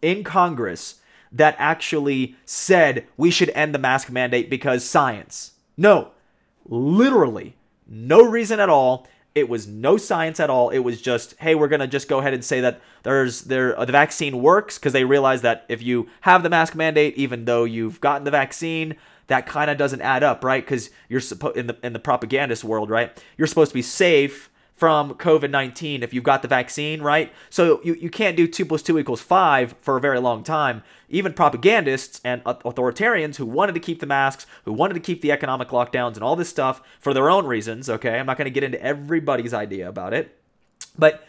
in 0.01 0.23
congress 0.23 1.01
that 1.31 1.55
actually 1.57 2.35
said 2.45 3.05
we 3.17 3.31
should 3.31 3.49
end 3.49 3.73
the 3.73 3.79
mask 3.79 4.09
mandate 4.09 4.49
because 4.49 4.85
science 4.85 5.53
no, 5.77 6.11
literally 6.67 7.55
no 7.87 8.23
reason 8.23 8.59
at 8.59 8.69
all. 8.69 9.07
It 9.35 9.47
was 9.47 9.67
no 9.67 9.97
science 9.97 10.39
at 10.39 10.49
all. 10.49 10.69
It 10.71 10.79
was 10.79 10.99
just, 10.99 11.35
hey, 11.39 11.53
we're 11.53 11.67
gonna 11.67 11.87
just 11.87 12.07
go 12.07 12.19
ahead 12.19 12.33
and 12.33 12.43
say 12.43 12.61
that 12.61 12.81
there's 13.03 13.41
there 13.41 13.79
uh, 13.79 13.85
the 13.85 13.91
vaccine 13.91 14.41
works 14.41 14.77
because 14.77 14.93
they 14.93 15.05
realize 15.05 15.41
that 15.43 15.65
if 15.69 15.81
you 15.81 16.09
have 16.21 16.43
the 16.43 16.49
mask 16.49 16.75
mandate, 16.75 17.15
even 17.15 17.45
though 17.45 17.63
you've 17.63 18.01
gotten 18.01 18.23
the 18.23 18.31
vaccine, 18.31 18.95
that 19.27 19.45
kind 19.45 19.69
of 19.69 19.77
doesn't 19.77 20.01
add 20.01 20.23
up, 20.23 20.43
right? 20.43 20.63
Because 20.63 20.89
you're 21.07 21.19
supposed 21.19 21.55
in 21.55 21.67
the 21.67 21.77
in 21.83 21.93
the 21.93 21.99
propagandist 21.99 22.63
world, 22.63 22.89
right? 22.89 23.23
You're 23.37 23.47
supposed 23.47 23.71
to 23.71 23.75
be 23.75 23.83
safe 23.83 24.49
from 24.77 25.15
COVID 25.15 25.49
19 25.49 26.03
if 26.03 26.13
you've 26.13 26.23
got 26.23 26.43
the 26.43 26.47
vaccine, 26.47 27.01
right? 27.01 27.33
So 27.49 27.81
you, 27.83 27.95
you 27.95 28.09
can't 28.09 28.37
do 28.37 28.47
2 28.47 28.63
plus 28.63 28.83
2 28.83 28.99
equals 28.99 29.21
5 29.21 29.75
for 29.81 29.97
a 29.97 30.01
very 30.01 30.19
long 30.19 30.43
time. 30.43 30.83
Even 31.09 31.33
propagandists 31.33 32.21
and 32.23 32.43
authoritarians 32.43 33.37
who 33.37 33.45
wanted 33.45 33.73
to 33.73 33.79
keep 33.79 33.99
the 33.99 34.05
masks, 34.05 34.45
who 34.65 34.71
wanted 34.71 34.93
to 34.93 34.99
keep 34.99 35.21
the 35.21 35.31
economic 35.31 35.69
lockdowns 35.69 36.13
and 36.13 36.23
all 36.23 36.35
this 36.35 36.49
stuff 36.49 36.81
for 36.99 37.13
their 37.13 37.29
own 37.29 37.47
reasons, 37.47 37.89
okay? 37.89 38.19
I'm 38.19 38.27
not 38.27 38.37
going 38.37 38.45
to 38.45 38.51
get 38.51 38.63
into 38.63 38.81
everybody's 38.81 39.53
idea 39.53 39.89
about 39.89 40.13
it. 40.13 40.37
But 40.97 41.25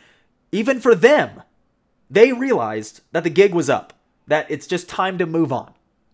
even 0.53 0.79
for 0.79 0.95
them, 0.95 1.43
they 2.11 2.33
realized 2.33 3.01
that 3.13 3.25
the 3.25 3.31
gig 3.31 3.55
was 3.55 3.71
up, 3.71 3.95
that 4.27 4.47
it's 4.51 4.67
just 4.67 4.89
time 4.89 5.17
to 5.19 5.27
move 5.27 5.53
on. 5.53 5.73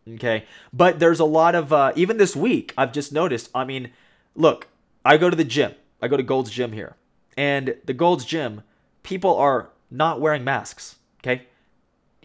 Okay. 0.09 0.45
But 0.73 1.01
there's 1.01 1.21
a 1.21 1.25
lot 1.25 1.55
of, 1.55 1.73
uh, 1.73 1.93
even 1.97 2.19
this 2.19 2.37
week, 2.37 2.75
I've 2.77 2.93
just 2.93 3.13
noticed. 3.13 3.51
I 3.55 3.65
mean, 3.65 3.91
look, 4.37 4.69
I 5.05 5.17
go 5.17 5.31
to 5.31 5.37
the 5.37 5.45
gym, 5.45 5.75
I 6.01 6.09
go 6.09 6.17
to 6.17 6.23
Gold's 6.23 6.51
Gym 6.51 6.73
here 6.73 6.97
and 7.37 7.77
the 7.85 7.95
Gold's 7.95 8.25
Gym, 8.25 8.63
people 9.03 9.37
are 9.37 9.71
not 9.91 10.21
wearing 10.21 10.45
masks. 10.45 10.97
Okay. 11.21 11.47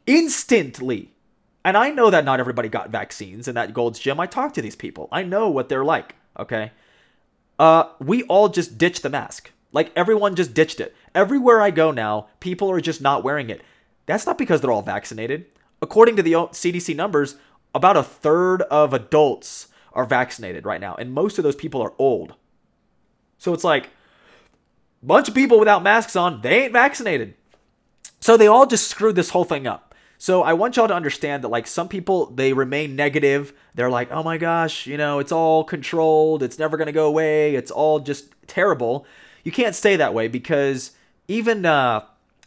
Instantly. 0.05 1.11
And 1.63 1.77
I 1.77 1.91
know 1.91 2.09
that 2.09 2.25
not 2.25 2.39
everybody 2.39 2.69
got 2.69 2.89
vaccines 2.89 3.47
in 3.47 3.55
that 3.55 3.73
Gold's 3.73 3.99
Gym. 3.99 4.19
I 4.19 4.25
talk 4.25 4.53
to 4.53 4.61
these 4.61 4.75
people. 4.75 5.07
I 5.11 5.23
know 5.23 5.49
what 5.49 5.69
they're 5.69 5.85
like. 5.85 6.15
Okay. 6.37 6.71
Uh, 7.57 7.89
we 7.99 8.23
all 8.23 8.49
just 8.49 8.77
ditched 8.77 9.03
the 9.03 9.09
mask. 9.09 9.51
Like 9.71 9.91
everyone 9.95 10.35
just 10.35 10.53
ditched 10.53 10.79
it. 10.79 10.95
Everywhere 11.13 11.61
I 11.61 11.71
go 11.71 11.91
now, 11.91 12.27
people 12.39 12.71
are 12.71 12.81
just 12.81 13.01
not 13.01 13.23
wearing 13.23 13.49
it. 13.49 13.61
That's 14.05 14.25
not 14.25 14.37
because 14.37 14.61
they're 14.61 14.71
all 14.71 14.81
vaccinated. 14.81 15.45
According 15.81 16.15
to 16.15 16.23
the 16.23 16.33
CDC 16.33 16.95
numbers, 16.95 17.35
about 17.75 17.97
a 17.97 18.03
third 18.03 18.63
of 18.63 18.93
adults 18.93 19.67
are 19.93 20.05
vaccinated 20.05 20.65
right 20.65 20.81
now, 20.81 20.95
and 20.95 21.13
most 21.13 21.37
of 21.37 21.43
those 21.43 21.55
people 21.55 21.81
are 21.81 21.93
old. 21.97 22.35
So 23.37 23.53
it's 23.53 23.63
like, 23.63 23.89
bunch 25.03 25.29
of 25.29 25.35
people 25.35 25.59
without 25.59 25.83
masks 25.83 26.15
on, 26.15 26.41
they 26.41 26.63
ain't 26.63 26.73
vaccinated. 26.73 27.35
So 28.19 28.37
they 28.37 28.47
all 28.47 28.65
just 28.65 28.87
screwed 28.87 29.15
this 29.15 29.29
whole 29.29 29.45
thing 29.45 29.67
up. 29.67 29.95
So 30.17 30.43
I 30.43 30.51
want 30.51 30.75
y'all 30.75 30.89
to 30.89 30.93
understand 30.93 31.43
that 31.43 31.47
like 31.47 31.65
some 31.65 31.87
people 31.87 32.25
they 32.27 32.51
remain 32.51 32.97
negative. 32.97 33.53
They're 33.73 33.89
like, 33.89 34.11
"Oh 34.11 34.21
my 34.21 34.37
gosh, 34.37 34.85
you 34.85 34.97
know, 34.97 35.19
it's 35.19 35.31
all 35.31 35.63
controlled. 35.63 36.43
It's 36.43 36.59
never 36.59 36.75
going 36.75 36.87
to 36.87 36.91
go 36.91 37.07
away. 37.07 37.55
It's 37.55 37.71
all 37.71 37.99
just 38.01 38.25
terrible." 38.45 39.05
You 39.45 39.53
can't 39.53 39.73
stay 39.73 39.95
that 39.95 40.13
way 40.13 40.27
because 40.27 40.91
even 41.29 41.65
uh 41.65 42.01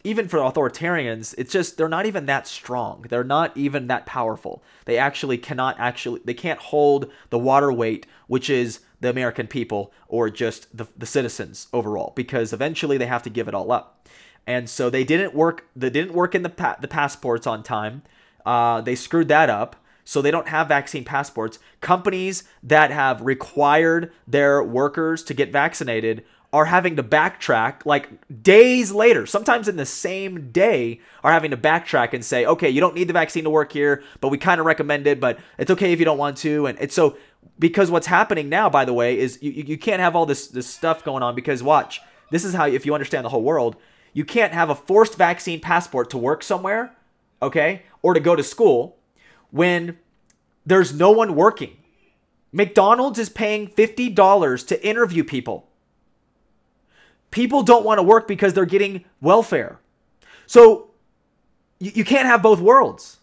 even 0.05 0.29
for 0.29 0.39
authoritarians, 0.39 1.35
it's 1.39 1.53
just 1.53 1.79
they're 1.79 1.89
not 1.89 2.07
even 2.07 2.27
that 2.27 2.47
strong. 2.47 3.07
They're 3.09 3.25
not 3.25 3.57
even 3.57 3.87
that 3.87 4.05
powerful. 4.05 4.63
They 4.85 4.99
actually 4.99 5.39
cannot 5.39 5.77
actually 5.79 6.21
they 6.25 6.35
can't 6.35 6.59
hold 6.59 7.11
the 7.31 7.39
water 7.39 7.73
weight, 7.73 8.07
which 8.27 8.51
is 8.51 8.81
the 9.03 9.11
American 9.11 9.47
people 9.47 9.93
or 10.09 10.31
just 10.31 10.75
the, 10.77 10.87
the 10.97 11.07
citizens 11.07 11.69
overall, 11.73 12.13
because 12.17 12.53
eventually 12.53 12.97
they 12.97 13.07
have 13.07 13.23
to 13.23 13.31
give 13.31 13.49
it 13.49 13.55
all 13.55 13.71
up. 13.71 14.09
And 14.47 14.69
so 14.69 14.89
they 14.91 15.05
didn't 15.05 15.35
work. 15.35 15.67
They 15.77 15.91
didn't 15.91 16.15
work 16.15 16.35
in 16.35 16.43
the 16.43 16.49
pa- 16.49 16.79
the 16.81 16.89
passports 16.89 17.47
on 17.47 17.63
time. 17.63 18.03
Uh, 18.47 18.81
they 18.81 18.95
screwed 18.95 19.29
that 19.29 19.51
up. 19.51 19.77
So 20.05 20.21
they 20.21 20.33
don't 20.33 20.49
have 20.49 20.67
vaccine 20.67 21.05
passports. 21.05 21.61
Companies 21.81 22.43
that 22.65 22.91
have 22.91 23.21
required 23.23 24.11
their 24.27 24.61
workers 24.61 25.23
to 25.25 25.35
get 25.35 25.53
vaccinated 25.53 26.25
are 26.53 26.65
having 26.67 26.97
to 26.97 27.03
backtrack 27.03 27.87
like 27.87 28.09
days 28.43 28.93
later, 28.93 29.27
sometimes 29.27 29.69
in 29.69 29.77
the 29.77 29.87
same 29.87 30.51
day, 30.51 31.01
are 31.25 31.33
having 31.33 31.53
to 31.53 31.57
backtrack 31.57 32.13
and 32.13 32.25
say, 32.25 32.45
okay, 32.45 32.69
you 32.69 32.81
don't 32.81 32.95
need 32.95 33.09
the 33.09 33.13
vaccine 33.13 33.45
to 33.45 33.51
work 33.51 33.73
here, 33.73 34.03
but 34.21 34.29
we 34.29 34.39
kind 34.39 34.61
of 34.61 34.67
recommend 34.67 35.07
it, 35.07 35.19
but 35.21 35.39
it's 35.57 35.71
okay 35.71 35.93
if 35.93 35.99
you 35.99 36.05
don't 36.05 36.19
want 36.19 36.37
to. 36.37 36.67
And 36.67 36.77
it's 36.81 36.95
so 36.95 37.17
because 37.59 37.91
what's 37.91 38.07
happening 38.07 38.49
now, 38.49 38.69
by 38.69 38.85
the 38.85 38.93
way, 38.93 39.19
is 39.19 39.39
you, 39.43 39.51
you 39.53 39.79
can't 39.79 40.01
have 40.01 40.17
all 40.17 40.27
this, 40.27 40.49
this 40.49 40.67
stuff 40.67 41.05
going 41.05 41.23
on 41.23 41.35
because 41.35 41.63
watch, 41.63 42.01
this 42.31 42.45
is 42.45 42.55
how, 42.55 42.67
if 42.67 42.87
you 42.87 42.95
understand 42.95 43.25
the 43.25 43.29
whole 43.29 43.43
world, 43.43 43.77
you 44.13 44.25
can't 44.25 44.53
have 44.53 44.71
a 44.71 44.75
forced 44.75 45.17
vaccine 45.17 45.61
passport 45.61 46.11
to 46.11 46.19
work 46.19 46.43
somewhere, 46.43 46.95
okay, 47.41 47.83
or 48.03 48.15
to 48.15 48.21
go 48.21 48.35
to 48.37 48.43
school 48.43 48.97
when 49.51 49.99
there's 50.67 50.93
no 50.93 51.11
one 51.11 51.35
working. 51.35 51.77
McDonald's 52.53 53.19
is 53.19 53.29
paying 53.29 53.69
$50 53.69 54.67
to 54.67 54.87
interview 54.87 55.25
people. 55.25 55.69
People 57.31 57.63
don't 57.63 57.85
want 57.85 57.99
to 57.99 58.03
work 58.03 58.29
because 58.29 58.53
they're 58.53 58.67
getting 58.67 59.05
welfare. 59.21 59.79
So 60.47 60.91
you, 61.79 61.93
you 61.95 62.05
can't 62.05 62.27
have 62.27 62.43
both 62.43 62.61
worlds. 62.61 63.19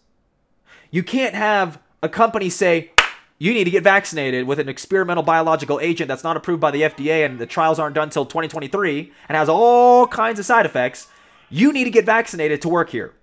You 0.90 1.04
can't 1.04 1.34
have 1.34 1.80
a 2.02 2.08
company 2.08 2.50
say, 2.50 2.90
you 3.40 3.54
need 3.54 3.64
to 3.64 3.70
get 3.70 3.82
vaccinated 3.82 4.46
with 4.46 4.58
an 4.58 4.68
experimental 4.68 5.24
biological 5.24 5.80
agent 5.80 6.08
that's 6.08 6.22
not 6.22 6.36
approved 6.36 6.60
by 6.60 6.70
the 6.70 6.82
FDA 6.82 7.24
and 7.24 7.38
the 7.38 7.46
trials 7.46 7.78
aren't 7.78 7.94
done 7.94 8.08
until 8.08 8.26
2023 8.26 9.10
and 9.30 9.36
has 9.36 9.48
all 9.48 10.06
kinds 10.06 10.38
of 10.38 10.44
side 10.44 10.66
effects. 10.66 11.08
You 11.48 11.72
need 11.72 11.84
to 11.84 11.90
get 11.90 12.04
vaccinated 12.04 12.60
to 12.60 12.68
work 12.68 12.90
here. 12.90 13.14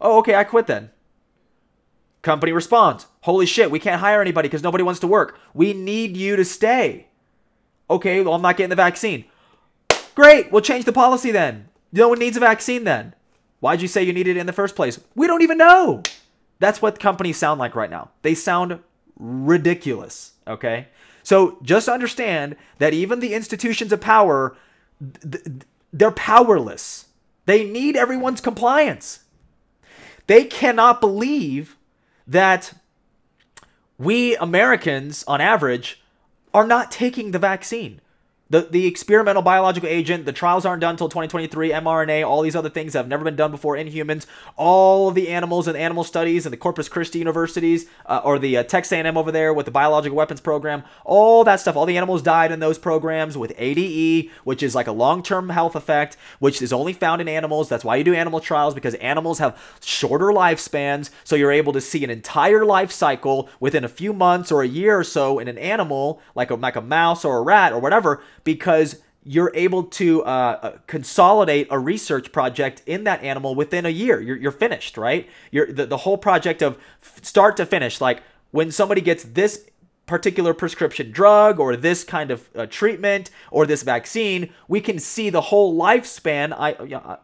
Oh, 0.00 0.18
okay, 0.18 0.36
I 0.36 0.44
quit 0.44 0.68
then. 0.68 0.90
Company 2.22 2.52
responds, 2.52 3.06
Holy 3.22 3.44
shit, 3.44 3.72
we 3.72 3.80
can't 3.80 4.00
hire 4.00 4.20
anybody 4.20 4.46
because 4.46 4.62
nobody 4.62 4.84
wants 4.84 5.00
to 5.00 5.08
work. 5.08 5.36
We 5.52 5.72
need 5.72 6.16
you 6.16 6.36
to 6.36 6.44
stay. 6.44 7.08
Okay, 7.90 8.20
well, 8.20 8.34
I'm 8.34 8.42
not 8.42 8.56
getting 8.56 8.70
the 8.70 8.76
vaccine. 8.76 9.24
Great, 10.14 10.52
we'll 10.52 10.62
change 10.62 10.84
the 10.84 10.92
policy 10.92 11.32
then. 11.32 11.68
No 11.92 12.08
one 12.08 12.20
needs 12.20 12.36
a 12.36 12.40
vaccine 12.40 12.84
then. 12.84 13.16
Why'd 13.58 13.82
you 13.82 13.88
say 13.88 14.04
you 14.04 14.12
needed 14.12 14.36
it 14.36 14.40
in 14.40 14.46
the 14.46 14.52
first 14.52 14.76
place? 14.76 15.00
We 15.16 15.26
don't 15.26 15.42
even 15.42 15.58
know. 15.58 16.04
That's 16.64 16.80
what 16.80 16.98
companies 16.98 17.36
sound 17.36 17.60
like 17.60 17.74
right 17.74 17.90
now. 17.90 18.08
They 18.22 18.34
sound 18.34 18.78
ridiculous, 19.18 20.32
okay? 20.46 20.88
So 21.22 21.58
just 21.62 21.90
understand 21.90 22.56
that 22.78 22.94
even 22.94 23.20
the 23.20 23.34
institutions 23.34 23.92
of 23.92 24.00
power, 24.00 24.56
they're 25.92 26.10
powerless. 26.10 27.08
They 27.44 27.68
need 27.68 27.96
everyone's 27.96 28.40
compliance. 28.40 29.24
They 30.26 30.44
cannot 30.44 31.02
believe 31.02 31.76
that 32.26 32.72
we 33.98 34.34
Americans, 34.36 35.22
on 35.28 35.42
average, 35.42 36.02
are 36.54 36.66
not 36.66 36.90
taking 36.90 37.32
the 37.32 37.38
vaccine. 37.38 38.00
The, 38.50 38.60
the 38.70 38.86
experimental 38.86 39.40
biological 39.40 39.88
agent, 39.88 40.26
the 40.26 40.32
trials 40.32 40.66
aren't 40.66 40.82
done 40.82 40.90
until 40.90 41.08
2023, 41.08 41.70
mRNA, 41.70 42.28
all 42.28 42.42
these 42.42 42.54
other 42.54 42.68
things 42.68 42.92
that 42.92 42.98
have 42.98 43.08
never 43.08 43.24
been 43.24 43.36
done 43.36 43.50
before 43.50 43.74
in 43.74 43.86
humans, 43.86 44.26
all 44.56 45.08
of 45.08 45.14
the 45.14 45.28
animals 45.28 45.66
and 45.66 45.78
animal 45.78 46.04
studies 46.04 46.44
and 46.44 46.52
the 46.52 46.58
Corpus 46.58 46.88
Christi 46.88 47.18
universities, 47.18 47.86
uh, 48.04 48.20
or 48.22 48.38
the 48.38 48.58
uh, 48.58 48.62
Texas 48.62 48.92
A&M 48.92 49.16
over 49.16 49.32
there 49.32 49.54
with 49.54 49.64
the 49.64 49.72
biological 49.72 50.16
weapons 50.16 50.42
program, 50.42 50.84
all 51.04 51.42
that 51.44 51.58
stuff, 51.58 51.74
all 51.74 51.86
the 51.86 51.96
animals 51.96 52.20
died 52.20 52.52
in 52.52 52.60
those 52.60 52.78
programs 52.78 53.38
with 53.38 53.54
ADE, 53.56 54.30
which 54.44 54.62
is 54.62 54.74
like 54.74 54.88
a 54.88 54.92
long-term 54.92 55.48
health 55.48 55.74
effect, 55.74 56.18
which 56.38 56.60
is 56.60 56.72
only 56.72 56.92
found 56.92 57.22
in 57.22 57.28
animals. 57.28 57.70
That's 57.70 57.84
why 57.84 57.96
you 57.96 58.04
do 58.04 58.14
animal 58.14 58.40
trials, 58.40 58.74
because 58.74 58.94
animals 58.96 59.38
have 59.38 59.58
shorter 59.82 60.26
lifespans, 60.26 61.08
so 61.24 61.34
you're 61.34 61.50
able 61.50 61.72
to 61.72 61.80
see 61.80 62.04
an 62.04 62.10
entire 62.10 62.66
life 62.66 62.92
cycle 62.92 63.48
within 63.58 63.84
a 63.84 63.88
few 63.88 64.12
months 64.12 64.52
or 64.52 64.62
a 64.62 64.68
year 64.68 64.98
or 64.98 65.04
so 65.04 65.38
in 65.38 65.48
an 65.48 65.56
animal, 65.56 66.20
like 66.34 66.50
a, 66.50 66.54
like 66.56 66.76
a 66.76 66.82
mouse 66.82 67.24
or 67.24 67.38
a 67.38 67.42
rat 67.42 67.72
or 67.72 67.78
whatever, 67.78 68.22
because 68.44 69.02
you're 69.24 69.52
able 69.54 69.84
to 69.84 70.22
uh, 70.24 70.26
uh, 70.26 70.78
consolidate 70.86 71.66
a 71.70 71.78
research 71.78 72.30
project 72.30 72.82
in 72.86 73.04
that 73.04 73.22
animal 73.22 73.54
within 73.54 73.86
a 73.86 73.90
year. 73.90 74.20
You're, 74.20 74.36
you're 74.36 74.52
finished, 74.52 74.98
right? 74.98 75.28
You're 75.50 75.72
the, 75.72 75.86
the 75.86 75.96
whole 75.96 76.18
project 76.18 76.62
of 76.62 76.78
start 77.22 77.56
to 77.56 77.66
finish. 77.66 78.00
Like 78.00 78.22
when 78.50 78.70
somebody 78.70 79.00
gets 79.00 79.24
this 79.24 79.66
particular 80.06 80.52
prescription 80.52 81.10
drug 81.10 81.58
or 81.58 81.74
this 81.74 82.04
kind 82.04 82.30
of 82.30 82.50
uh, 82.54 82.66
treatment 82.66 83.30
or 83.50 83.64
this 83.64 83.82
vaccine, 83.82 84.52
we 84.68 84.80
can 84.80 84.98
see 84.98 85.30
the 85.30 85.40
whole 85.40 85.74
lifespan. 85.74 86.54
I, 86.56 86.72
uh, 86.72 87.16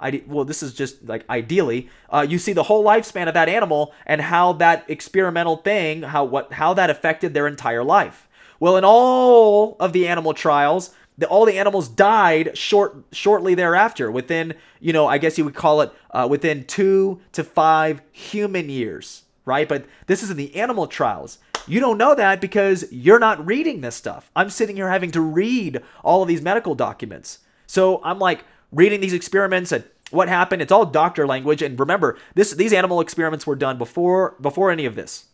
I, 0.00 0.22
well, 0.26 0.46
this 0.46 0.62
is 0.62 0.72
just 0.72 1.04
like 1.06 1.28
ideally, 1.28 1.90
uh, 2.08 2.26
you 2.28 2.38
see 2.38 2.54
the 2.54 2.62
whole 2.62 2.82
lifespan 2.82 3.28
of 3.28 3.34
that 3.34 3.50
animal 3.50 3.92
and 4.06 4.20
how 4.20 4.54
that 4.54 4.84
experimental 4.88 5.58
thing, 5.58 6.02
how 6.02 6.24
what, 6.24 6.54
how 6.54 6.72
that 6.74 6.88
affected 6.88 7.34
their 7.34 7.46
entire 7.46 7.84
life. 7.84 8.28
Well, 8.64 8.78
in 8.78 8.84
all 8.86 9.76
of 9.78 9.92
the 9.92 10.08
animal 10.08 10.32
trials, 10.32 10.94
the, 11.18 11.28
all 11.28 11.44
the 11.44 11.58
animals 11.58 11.86
died 11.86 12.56
short 12.56 12.96
shortly 13.12 13.54
thereafter. 13.54 14.10
Within, 14.10 14.54
you 14.80 14.90
know, 14.90 15.06
I 15.06 15.18
guess 15.18 15.36
you 15.36 15.44
would 15.44 15.54
call 15.54 15.82
it 15.82 15.92
uh, 16.12 16.26
within 16.30 16.64
two 16.64 17.20
to 17.32 17.44
five 17.44 18.00
human 18.10 18.70
years, 18.70 19.24
right? 19.44 19.68
But 19.68 19.84
this 20.06 20.22
is 20.22 20.30
in 20.30 20.38
the 20.38 20.56
animal 20.56 20.86
trials. 20.86 21.40
You 21.66 21.78
don't 21.78 21.98
know 21.98 22.14
that 22.14 22.40
because 22.40 22.90
you're 22.90 23.18
not 23.18 23.44
reading 23.44 23.82
this 23.82 23.96
stuff. 23.96 24.30
I'm 24.34 24.48
sitting 24.48 24.76
here 24.76 24.88
having 24.88 25.10
to 25.10 25.20
read 25.20 25.82
all 26.02 26.22
of 26.22 26.28
these 26.28 26.40
medical 26.40 26.74
documents. 26.74 27.40
So 27.66 28.02
I'm 28.02 28.18
like 28.18 28.44
reading 28.72 29.02
these 29.02 29.12
experiments 29.12 29.72
and 29.72 29.84
what 30.10 30.30
happened. 30.30 30.62
It's 30.62 30.72
all 30.72 30.86
doctor 30.86 31.26
language. 31.26 31.60
And 31.60 31.78
remember, 31.78 32.16
this 32.34 32.52
these 32.52 32.72
animal 32.72 33.02
experiments 33.02 33.46
were 33.46 33.56
done 33.56 33.76
before 33.76 34.36
before 34.40 34.70
any 34.70 34.86
of 34.86 34.94
this. 34.94 35.26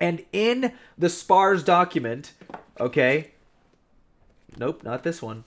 And 0.00 0.24
in 0.32 0.72
the 0.98 1.08
SPARS 1.08 1.62
document, 1.62 2.32
okay, 2.80 3.30
nope, 4.56 4.82
not 4.82 5.02
this 5.02 5.22
one. 5.22 5.44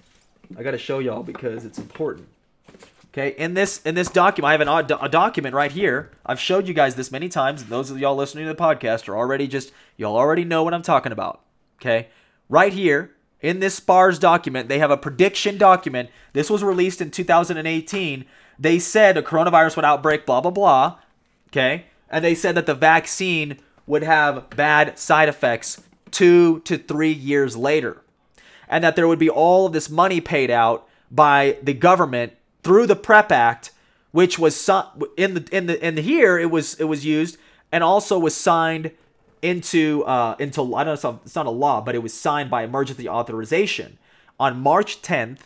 I 0.57 0.63
got 0.63 0.71
to 0.71 0.77
show 0.77 0.99
y'all 0.99 1.23
because 1.23 1.65
it's 1.65 1.79
important. 1.79 2.27
Okay, 3.15 3.29
in 3.37 3.53
this 3.53 3.81
in 3.83 3.95
this 3.95 4.09
document, 4.09 4.49
I 4.49 4.51
have 4.51 4.89
an, 4.91 4.97
a 5.01 5.07
document 5.07 5.55
right 5.55 5.71
here. 5.71 6.11
I've 6.25 6.39
showed 6.39 6.67
you 6.67 6.73
guys 6.73 6.95
this 6.95 7.11
many 7.11 7.29
times. 7.29 7.63
Those 7.63 7.89
of 7.89 7.97
y'all 7.97 8.15
listening 8.15 8.45
to 8.45 8.53
the 8.53 8.61
podcast 8.61 9.07
are 9.07 9.15
already 9.15 9.47
just 9.47 9.71
y'all 9.95 10.17
already 10.17 10.43
know 10.43 10.63
what 10.63 10.73
I'm 10.73 10.81
talking 10.81 11.13
about. 11.13 11.39
Okay, 11.79 12.09
right 12.49 12.73
here 12.73 13.11
in 13.39 13.61
this 13.61 13.75
SPARS 13.75 14.19
document, 14.19 14.67
they 14.67 14.79
have 14.79 14.91
a 14.91 14.97
prediction 14.97 15.57
document. 15.57 16.09
This 16.33 16.49
was 16.49 16.61
released 16.61 16.99
in 16.99 17.09
2018. 17.09 18.25
They 18.59 18.79
said 18.79 19.15
a 19.15 19.21
coronavirus 19.21 19.77
would 19.77 19.85
outbreak, 19.85 20.25
blah 20.25 20.41
blah 20.41 20.51
blah. 20.51 20.99
Okay, 21.47 21.85
and 22.09 22.23
they 22.23 22.35
said 22.35 22.55
that 22.55 22.65
the 22.65 22.73
vaccine 22.73 23.59
would 23.87 24.03
have 24.03 24.49
bad 24.49 24.99
side 24.99 25.29
effects 25.29 25.81
two 26.11 26.59
to 26.61 26.77
three 26.77 27.11
years 27.11 27.55
later. 27.55 28.01
And 28.67 28.83
that 28.83 28.95
there 28.95 29.07
would 29.07 29.19
be 29.19 29.29
all 29.29 29.67
of 29.67 29.73
this 29.73 29.89
money 29.89 30.21
paid 30.21 30.49
out 30.49 30.87
by 31.11 31.57
the 31.61 31.73
government 31.73 32.33
through 32.63 32.87
the 32.87 32.95
PrEP 32.95 33.31
Act, 33.31 33.71
which 34.11 34.39
was 34.39 34.69
in 35.17 35.35
the 35.35 35.47
in 35.51 35.67
the 35.67 35.85
in 35.85 35.95
the 35.95 36.01
here 36.01 36.39
it 36.39 36.49
was 36.49 36.75
it 36.75 36.85
was 36.85 37.05
used 37.05 37.37
and 37.71 37.83
also 37.83 38.17
was 38.17 38.35
signed 38.35 38.91
into 39.41 40.03
uh 40.05 40.35
into 40.39 40.73
I 40.75 40.83
don't 40.83 41.03
know 41.03 41.19
it's 41.23 41.35
not 41.35 41.45
a 41.45 41.51
law, 41.51 41.81
but 41.81 41.95
it 41.95 42.01
was 42.01 42.13
signed 42.13 42.49
by 42.49 42.63
emergency 42.63 43.07
authorization 43.07 43.97
on 44.39 44.59
March 44.59 45.01
10th 45.01 45.41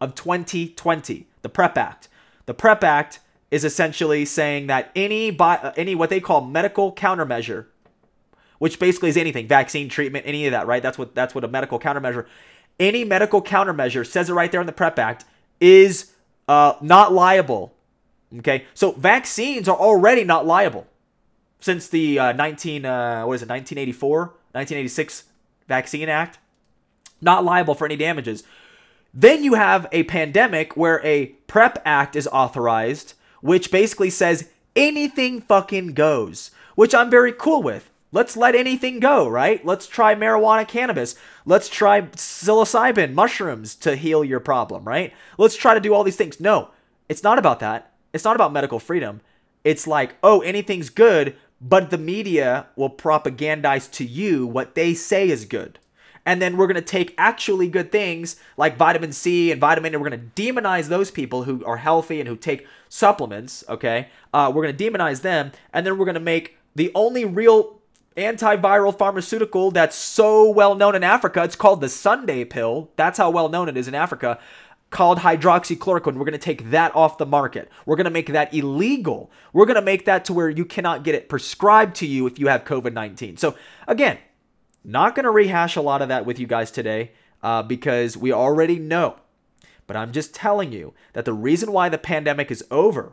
of 0.00 0.14
2020. 0.14 1.26
The 1.42 1.48
PrEP 1.48 1.78
Act. 1.78 2.08
The 2.46 2.54
PrEP 2.54 2.82
Act 2.82 3.20
is 3.50 3.64
essentially 3.64 4.24
saying 4.24 4.66
that 4.66 4.90
any 4.96 5.30
by 5.30 5.72
any 5.76 5.94
what 5.94 6.10
they 6.10 6.20
call 6.20 6.40
medical 6.40 6.92
countermeasure 6.92 7.66
which 8.64 8.78
basically 8.78 9.10
is 9.10 9.18
anything, 9.18 9.46
vaccine, 9.46 9.90
treatment, 9.90 10.24
any 10.26 10.46
of 10.46 10.52
that, 10.52 10.66
right? 10.66 10.82
That's 10.82 10.96
what 10.96 11.14
that's 11.14 11.34
what 11.34 11.44
a 11.44 11.48
medical 11.48 11.78
countermeasure. 11.78 12.24
Any 12.80 13.04
medical 13.04 13.42
countermeasure 13.42 14.06
says 14.06 14.30
it 14.30 14.32
right 14.32 14.50
there 14.50 14.62
in 14.62 14.66
the 14.66 14.72
PrEP 14.72 14.98
Act 14.98 15.26
is 15.60 16.12
uh, 16.48 16.72
not 16.80 17.12
liable. 17.12 17.74
Okay, 18.38 18.64
so 18.72 18.92
vaccines 18.92 19.68
are 19.68 19.76
already 19.76 20.24
not 20.24 20.46
liable 20.46 20.86
since 21.60 21.88
the 21.88 22.18
uh, 22.18 22.32
19 22.32 22.86
uh, 22.86 23.24
what 23.26 23.34
is 23.34 23.42
it 23.42 23.50
1984 23.50 24.20
1986 24.52 25.24
Vaccine 25.68 26.08
Act, 26.08 26.38
not 27.20 27.44
liable 27.44 27.74
for 27.74 27.84
any 27.84 27.96
damages. 27.96 28.44
Then 29.12 29.44
you 29.44 29.54
have 29.54 29.86
a 29.92 30.04
pandemic 30.04 30.74
where 30.74 31.04
a 31.04 31.26
PrEP 31.48 31.82
Act 31.84 32.16
is 32.16 32.26
authorized, 32.28 33.12
which 33.42 33.70
basically 33.70 34.08
says 34.08 34.48
anything 34.74 35.42
fucking 35.42 35.92
goes, 35.92 36.50
which 36.76 36.94
I'm 36.94 37.10
very 37.10 37.30
cool 37.30 37.62
with. 37.62 37.90
Let's 38.14 38.36
let 38.36 38.54
anything 38.54 39.00
go, 39.00 39.26
right? 39.26 39.66
Let's 39.66 39.88
try 39.88 40.14
marijuana, 40.14 40.68
cannabis. 40.68 41.16
Let's 41.44 41.68
try 41.68 42.02
psilocybin, 42.02 43.12
mushrooms 43.12 43.74
to 43.74 43.96
heal 43.96 44.22
your 44.22 44.38
problem, 44.38 44.84
right? 44.84 45.12
Let's 45.36 45.56
try 45.56 45.74
to 45.74 45.80
do 45.80 45.92
all 45.92 46.04
these 46.04 46.14
things. 46.14 46.38
No, 46.38 46.70
it's 47.08 47.24
not 47.24 47.40
about 47.40 47.58
that. 47.58 47.92
It's 48.12 48.22
not 48.22 48.36
about 48.36 48.52
medical 48.52 48.78
freedom. 48.78 49.20
It's 49.64 49.88
like, 49.88 50.14
oh, 50.22 50.42
anything's 50.42 50.90
good, 50.90 51.34
but 51.60 51.90
the 51.90 51.98
media 51.98 52.66
will 52.76 52.88
propagandize 52.88 53.90
to 53.90 54.04
you 54.04 54.46
what 54.46 54.76
they 54.76 54.94
say 54.94 55.28
is 55.28 55.44
good. 55.44 55.80
And 56.24 56.40
then 56.40 56.56
we're 56.56 56.68
going 56.68 56.76
to 56.76 56.82
take 56.82 57.16
actually 57.18 57.66
good 57.66 57.90
things 57.90 58.36
like 58.56 58.76
vitamin 58.76 59.10
C 59.10 59.50
and 59.50 59.60
vitamin, 59.60 59.92
and 59.92 60.00
we're 60.00 60.10
going 60.10 60.30
to 60.32 60.40
demonize 60.40 60.86
those 60.86 61.10
people 61.10 61.42
who 61.42 61.64
are 61.64 61.78
healthy 61.78 62.20
and 62.20 62.28
who 62.28 62.36
take 62.36 62.64
supplements, 62.88 63.64
okay? 63.68 64.06
Uh, 64.32 64.52
we're 64.54 64.62
going 64.62 64.76
to 64.76 64.90
demonize 64.90 65.22
them, 65.22 65.50
and 65.72 65.84
then 65.84 65.98
we're 65.98 66.06
going 66.06 66.14
to 66.14 66.20
make 66.20 66.56
the 66.76 66.92
only 66.94 67.24
real 67.24 67.80
antiviral 68.16 68.96
pharmaceutical 68.96 69.70
that's 69.70 69.96
so 69.96 70.48
well 70.48 70.74
known 70.74 70.94
in 70.94 71.02
Africa. 71.02 71.42
It's 71.42 71.56
called 71.56 71.80
the 71.80 71.88
Sunday 71.88 72.44
pill. 72.44 72.90
That's 72.96 73.18
how 73.18 73.30
well 73.30 73.48
known 73.48 73.68
it 73.68 73.76
is 73.76 73.88
in 73.88 73.94
Africa. 73.94 74.38
Called 74.90 75.18
hydroxychloroquine. 75.18 76.14
We're 76.14 76.24
going 76.24 76.32
to 76.32 76.38
take 76.38 76.70
that 76.70 76.94
off 76.94 77.18
the 77.18 77.26
market. 77.26 77.68
We're 77.84 77.96
going 77.96 78.04
to 78.04 78.10
make 78.10 78.28
that 78.28 78.54
illegal. 78.54 79.30
We're 79.52 79.66
going 79.66 79.74
to 79.74 79.82
make 79.82 80.04
that 80.04 80.24
to 80.26 80.32
where 80.32 80.48
you 80.48 80.64
cannot 80.64 81.02
get 81.02 81.16
it 81.16 81.28
prescribed 81.28 81.96
to 81.96 82.06
you 82.06 82.26
if 82.26 82.38
you 82.38 82.46
have 82.46 82.64
COVID 82.64 82.92
19. 82.92 83.36
So, 83.36 83.56
again, 83.88 84.18
not 84.84 85.14
going 85.14 85.24
to 85.24 85.30
rehash 85.30 85.74
a 85.74 85.80
lot 85.80 86.02
of 86.02 86.08
that 86.08 86.26
with 86.26 86.38
you 86.38 86.46
guys 86.46 86.70
today 86.70 87.12
uh, 87.42 87.62
because 87.62 88.16
we 88.16 88.32
already 88.32 88.78
know. 88.78 89.16
But 89.86 89.96
I'm 89.96 90.12
just 90.12 90.34
telling 90.34 90.72
you 90.72 90.94
that 91.12 91.24
the 91.24 91.32
reason 91.32 91.72
why 91.72 91.88
the 91.88 91.98
pandemic 91.98 92.50
is 92.50 92.64
over 92.70 93.12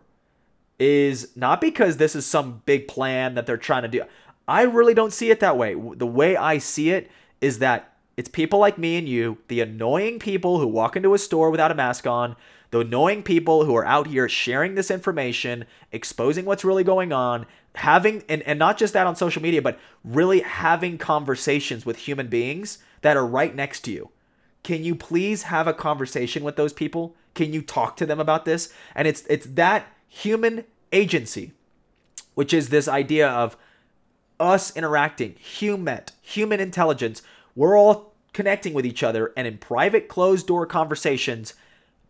is 0.80 1.36
not 1.36 1.62
because 1.62 1.98
this 1.98 2.16
is 2.16 2.26
some 2.26 2.62
big 2.66 2.88
plan 2.88 3.36
that 3.36 3.46
they're 3.46 3.58
trying 3.58 3.84
to 3.84 3.88
do. 3.88 4.04
I 4.48 4.64
really 4.64 4.94
don't 4.94 5.14
see 5.14 5.30
it 5.30 5.40
that 5.40 5.58
way. 5.58 5.74
The 5.74 6.08
way 6.08 6.36
I 6.36 6.58
see 6.58 6.92
it 6.92 7.10
is 7.40 7.60
that 7.60 7.94
it's 8.18 8.30
people 8.30 8.60
like 8.60 8.78
me 8.78 8.98
and 8.98 9.08
you, 9.08 9.38
the 9.48 9.62
annoying 9.62 10.20
people 10.20 10.60
who 10.60 10.68
walk 10.68 10.96
into 10.96 11.14
a 11.14 11.20
store 11.20 11.50
without 11.50 11.72
a 11.72 11.76
mask 11.76 12.06
on, 12.06 12.36
the 12.72 12.80
annoying 12.80 13.24
people 13.24 13.66
who 13.66 13.76
are 13.76 13.86
out 13.86 14.08
here 14.08 14.28
sharing 14.30 14.76
this 14.76 14.92
information, 14.92 15.66
exposing 15.92 16.46
what's 16.46 16.64
really 16.64 16.84
going 16.84 17.12
on, 17.12 17.46
having, 17.76 18.24
and, 18.30 18.42
and 18.44 18.60
not 18.60 18.78
just 18.78 18.94
that 18.94 19.08
on 19.08 19.16
social 19.16 19.42
media, 19.42 19.62
but 19.62 19.80
really 20.04 20.42
having 20.42 20.98
conversations 20.98 21.86
with 21.86 21.98
human 21.98 22.28
beings 22.28 22.80
that 23.02 23.18
are 23.18 23.26
right 23.26 23.56
next 23.56 23.82
to 23.82 23.92
you. 23.92 24.10
Can 24.64 24.84
you 24.84 24.96
please 24.96 25.44
have 25.44 25.68
a 25.68 25.74
conversation 25.74 26.44
with 26.44 26.56
those 26.56 26.74
people? 26.74 27.16
Can 27.34 27.54
you 27.54 27.62
talk 27.62 27.98
to 27.98 28.06
them 28.06 28.20
about 28.20 28.46
this? 28.46 28.72
And 28.94 29.08
it's 29.08 29.24
it's 29.28 29.48
that 29.48 29.88
human 30.08 30.66
agency, 30.92 31.54
which 32.36 32.54
is 32.54 32.70
this 32.70 32.88
idea 32.88 33.28
of 33.28 33.58
us 34.42 34.76
interacting, 34.76 35.36
human, 35.40 36.02
human 36.22 36.60
intelligence, 36.60 37.22
we're 37.56 37.78
all 37.78 38.14
connecting 38.34 38.74
with 38.74 38.86
each 38.86 39.04
other, 39.04 39.32
and 39.38 39.48
in 39.48 39.58
private, 39.58 40.08
closed 40.08 40.48
door 40.48 40.66
conversations, 40.66 41.54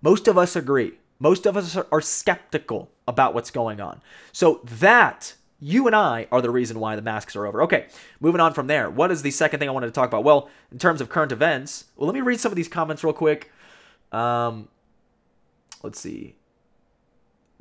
most 0.01 0.27
of 0.27 0.37
us 0.37 0.55
agree. 0.55 0.93
Most 1.19 1.45
of 1.45 1.55
us 1.57 1.75
are 1.75 2.01
skeptical 2.01 2.89
about 3.07 3.33
what's 3.33 3.51
going 3.51 3.79
on. 3.79 4.01
So 4.31 4.61
that 4.63 5.35
you 5.59 5.85
and 5.85 5.95
I 5.95 6.27
are 6.31 6.41
the 6.41 6.49
reason 6.49 6.79
why 6.79 6.95
the 6.95 7.01
masks 7.01 7.35
are 7.35 7.45
over. 7.45 7.61
Okay, 7.63 7.87
moving 8.19 8.41
on 8.41 8.53
from 8.53 8.67
there. 8.67 8.89
What 8.89 9.11
is 9.11 9.21
the 9.21 9.31
second 9.31 9.59
thing 9.59 9.69
I 9.69 9.71
wanted 9.71 9.87
to 9.87 9.91
talk 9.91 10.09
about? 10.09 10.23
Well, 10.23 10.49
in 10.71 10.79
terms 10.79 11.01
of 11.01 11.09
current 11.09 11.31
events, 11.31 11.85
well, 11.95 12.07
let 12.07 12.15
me 12.15 12.21
read 12.21 12.39
some 12.39 12.51
of 12.51 12.55
these 12.55 12.67
comments 12.67 13.03
real 13.03 13.13
quick. 13.13 13.51
Um, 14.11 14.69
let's 15.83 15.99
see. 15.99 16.35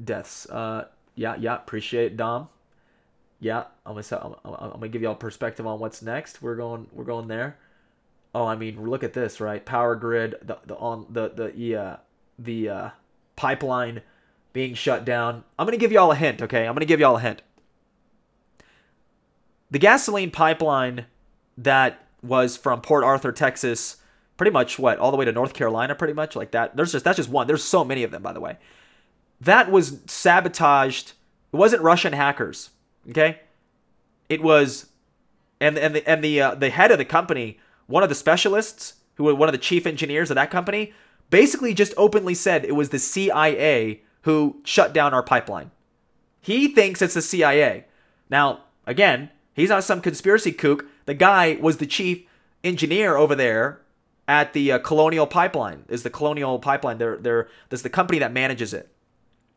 Deaths. 0.02 0.46
Uh, 0.48 0.86
yeah, 1.14 1.36
yeah, 1.38 1.56
appreciate 1.56 2.12
it, 2.12 2.16
Dom 2.16 2.48
yeah, 3.40 3.64
I'm 3.86 3.94
gonna 3.94 4.36
I'm, 4.44 4.54
I'm 4.54 4.70
gonna 4.72 4.88
give 4.88 5.02
y'all 5.02 5.14
perspective 5.14 5.66
on 5.66 5.80
what's 5.80 6.02
next. 6.02 6.42
We're 6.42 6.56
going 6.56 6.86
we're 6.92 7.04
going 7.04 7.28
there. 7.28 7.56
Oh, 8.34 8.46
I 8.46 8.54
mean, 8.54 8.88
look 8.88 9.02
at 9.02 9.14
this, 9.14 9.40
right? 9.40 9.64
Power 9.64 9.96
grid, 9.96 10.36
the 10.42 10.58
the 10.66 10.76
on 10.76 11.06
the 11.10 11.28
the 11.30 11.76
uh, 11.76 11.96
the 12.38 12.68
uh, 12.68 12.90
pipeline 13.36 14.02
being 14.52 14.74
shut 14.74 15.04
down. 15.04 15.44
I'm 15.58 15.66
gonna 15.66 15.78
give 15.78 15.90
y'all 15.90 16.12
a 16.12 16.16
hint, 16.16 16.42
okay? 16.42 16.66
I'm 16.66 16.74
gonna 16.74 16.84
give 16.84 17.00
y'all 17.00 17.16
a 17.16 17.20
hint. 17.20 17.42
The 19.70 19.78
gasoline 19.78 20.30
pipeline 20.30 21.06
that 21.56 22.04
was 22.22 22.56
from 22.56 22.82
Port 22.82 23.04
Arthur, 23.04 23.32
Texas, 23.32 23.96
pretty 24.36 24.50
much 24.50 24.78
what 24.78 24.98
all 24.98 25.10
the 25.10 25.16
way 25.16 25.24
to 25.24 25.32
North 25.32 25.54
Carolina, 25.54 25.94
pretty 25.94 26.14
much 26.14 26.36
like 26.36 26.50
that. 26.50 26.76
There's 26.76 26.92
just 26.92 27.06
that's 27.06 27.16
just 27.16 27.30
one. 27.30 27.46
There's 27.46 27.64
so 27.64 27.84
many 27.84 28.02
of 28.02 28.10
them, 28.10 28.22
by 28.22 28.34
the 28.34 28.40
way. 28.40 28.58
That 29.40 29.70
was 29.70 30.00
sabotaged. 30.06 31.12
It 31.52 31.56
wasn't 31.56 31.82
Russian 31.82 32.12
hackers, 32.12 32.70
okay? 33.08 33.40
It 34.28 34.42
was, 34.42 34.86
and 35.60 35.78
and 35.78 35.94
the 35.94 36.08
and 36.08 36.22
the 36.22 36.40
uh, 36.40 36.54
the 36.54 36.70
head 36.70 36.90
of 36.90 36.98
the 36.98 37.04
company, 37.04 37.58
one 37.86 38.02
of 38.02 38.08
the 38.08 38.14
specialists, 38.14 38.94
who 39.16 39.34
one 39.34 39.48
of 39.48 39.52
the 39.52 39.58
chief 39.58 39.86
engineers 39.86 40.30
of 40.30 40.36
that 40.36 40.50
company, 40.50 40.92
basically 41.30 41.74
just 41.74 41.94
openly 41.96 42.34
said 42.34 42.64
it 42.64 42.74
was 42.74 42.90
the 42.90 42.98
CIA 42.98 44.02
who 44.22 44.60
shut 44.64 44.92
down 44.92 45.14
our 45.14 45.22
pipeline. 45.22 45.70
He 46.40 46.68
thinks 46.68 47.02
it's 47.02 47.14
the 47.14 47.22
CIA. 47.22 47.86
Now, 48.28 48.60
again, 48.86 49.30
he's 49.54 49.68
not 49.70 49.84
some 49.84 50.00
conspiracy 50.00 50.52
kook. 50.52 50.86
The 51.06 51.14
guy 51.14 51.58
was 51.60 51.78
the 51.78 51.86
chief 51.86 52.26
engineer 52.62 53.16
over 53.16 53.34
there 53.34 53.80
at 54.28 54.52
the 54.52 54.72
uh, 54.72 54.78
Colonial 54.78 55.26
Pipeline. 55.26 55.84
Is 55.88 56.02
the 56.02 56.10
Colonial 56.10 56.58
Pipeline? 56.58 56.98
They're 56.98 57.16
they're 57.16 57.48
that's 57.68 57.82
the 57.82 57.90
company 57.90 58.18
that 58.20 58.32
manages 58.32 58.72
it. 58.72 58.88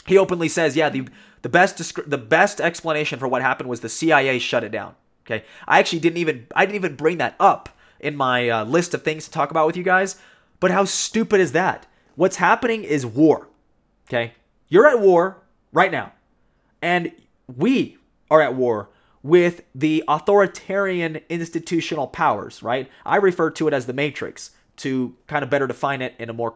He 0.06 0.18
openly 0.18 0.50
says, 0.50 0.76
"Yeah, 0.76 0.90
the 0.90 1.08
the 1.42 1.50
best 1.50 1.78
the 2.10 2.18
best 2.18 2.60
explanation 2.60 3.20
for 3.20 3.28
what 3.28 3.42
happened 3.42 3.70
was 3.70 3.82
the 3.82 3.90
CIA 3.90 4.40
shut 4.40 4.64
it 4.64 4.72
down." 4.72 4.96
Okay, 5.26 5.46
I 5.68 5.80
actually 5.80 6.00
didn't 6.00 6.18
even 6.18 6.48
I 6.56 6.66
didn't 6.66 6.76
even 6.76 6.96
bring 6.96 7.18
that 7.18 7.36
up 7.40 7.70
in 8.00 8.16
my 8.16 8.50
uh, 8.50 8.66
list 8.66 8.94
of 8.94 9.04
things 9.04 9.26
to 9.26 9.32
talk 9.32 9.52
about 9.52 9.68
with 9.68 9.78
you 9.78 9.84
guys. 9.84 10.18
But 10.60 10.72
how 10.72 10.86
stupid 10.86 11.40
is 11.40 11.54
that? 11.54 11.86
What's 12.16 12.38
happening 12.38 12.84
is 12.84 13.06
war. 13.06 13.48
Okay, 14.08 14.34
you're 14.68 14.88
at 14.88 15.00
war 15.00 15.44
right 15.72 15.92
now, 15.92 16.12
and 16.82 17.12
we 17.56 17.98
are 18.30 18.42
at 18.42 18.56
war 18.56 18.90
with 19.22 19.62
the 19.74 20.04
authoritarian 20.10 21.22
institutional 21.30 22.08
powers. 22.08 22.62
Right? 22.62 22.90
I 23.06 23.16
refer 23.18 23.50
to 23.52 23.68
it 23.70 23.74
as 23.74 23.86
the 23.86 23.94
Matrix 23.94 24.52
to 24.78 25.16
kind 25.28 25.44
of 25.44 25.50
better 25.50 25.68
define 25.68 26.02
it 26.02 26.16
in 26.20 26.30
a 26.30 26.34
more 26.34 26.56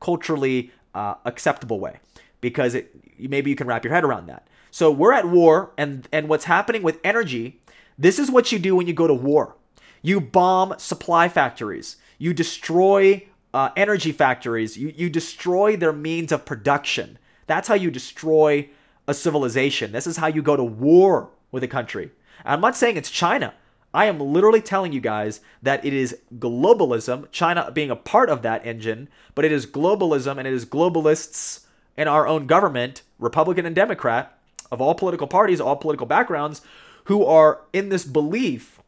culturally 0.00 0.70
uh, 0.94 1.14
acceptable 1.24 1.80
way 1.80 1.98
because 2.40 2.74
it 2.74 2.94
maybe 3.18 3.50
you 3.50 3.56
can 3.56 3.66
wrap 3.66 3.84
your 3.84 3.92
head 3.92 4.04
around 4.04 4.26
that. 4.26 4.46
So 4.70 4.90
we're 4.90 5.12
at 5.12 5.28
war 5.28 5.72
and 5.76 6.08
and 6.12 6.28
what's 6.28 6.44
happening 6.44 6.82
with 6.82 7.00
energy, 7.04 7.60
this 7.98 8.18
is 8.18 8.30
what 8.30 8.52
you 8.52 8.58
do 8.58 8.76
when 8.76 8.86
you 8.86 8.92
go 8.92 9.06
to 9.06 9.14
war. 9.14 9.56
You 10.02 10.20
bomb 10.20 10.74
supply 10.78 11.28
factories. 11.28 11.96
You 12.18 12.32
destroy 12.32 13.26
uh, 13.52 13.70
energy 13.76 14.12
factories. 14.12 14.76
You, 14.76 14.92
you 14.94 15.10
destroy 15.10 15.76
their 15.76 15.92
means 15.92 16.32
of 16.32 16.44
production. 16.44 17.18
That's 17.46 17.68
how 17.68 17.74
you 17.74 17.90
destroy 17.90 18.68
a 19.06 19.14
civilization. 19.14 19.92
This 19.92 20.06
is 20.06 20.18
how 20.18 20.26
you 20.26 20.42
go 20.42 20.56
to 20.56 20.64
war 20.64 21.30
with 21.50 21.62
a 21.62 21.68
country. 21.68 22.10
I'm 22.44 22.60
not 22.60 22.76
saying 22.76 22.96
it's 22.96 23.10
China. 23.10 23.54
I 23.94 24.04
am 24.04 24.20
literally 24.20 24.60
telling 24.60 24.92
you 24.92 25.00
guys 25.00 25.40
that 25.62 25.84
it 25.84 25.94
is 25.94 26.18
globalism, 26.38 27.30
China 27.32 27.70
being 27.72 27.90
a 27.90 27.96
part 27.96 28.28
of 28.28 28.42
that 28.42 28.66
engine, 28.66 29.08
but 29.34 29.46
it 29.46 29.52
is 29.52 29.66
globalism 29.66 30.36
and 30.36 30.46
it 30.46 30.52
is 30.52 30.66
globalists 30.66 31.64
in 31.98 32.06
our 32.08 32.28
own 32.28 32.46
government, 32.46 33.02
Republican 33.18 33.66
and 33.66 33.74
Democrat, 33.74 34.38
of 34.70 34.80
all 34.80 34.94
political 34.94 35.26
parties, 35.26 35.60
all 35.60 35.76
political 35.76 36.06
backgrounds, 36.06 36.62
who 37.04 37.24
are 37.24 37.62
in 37.72 37.88
this 37.88 38.04
belief 38.04 38.80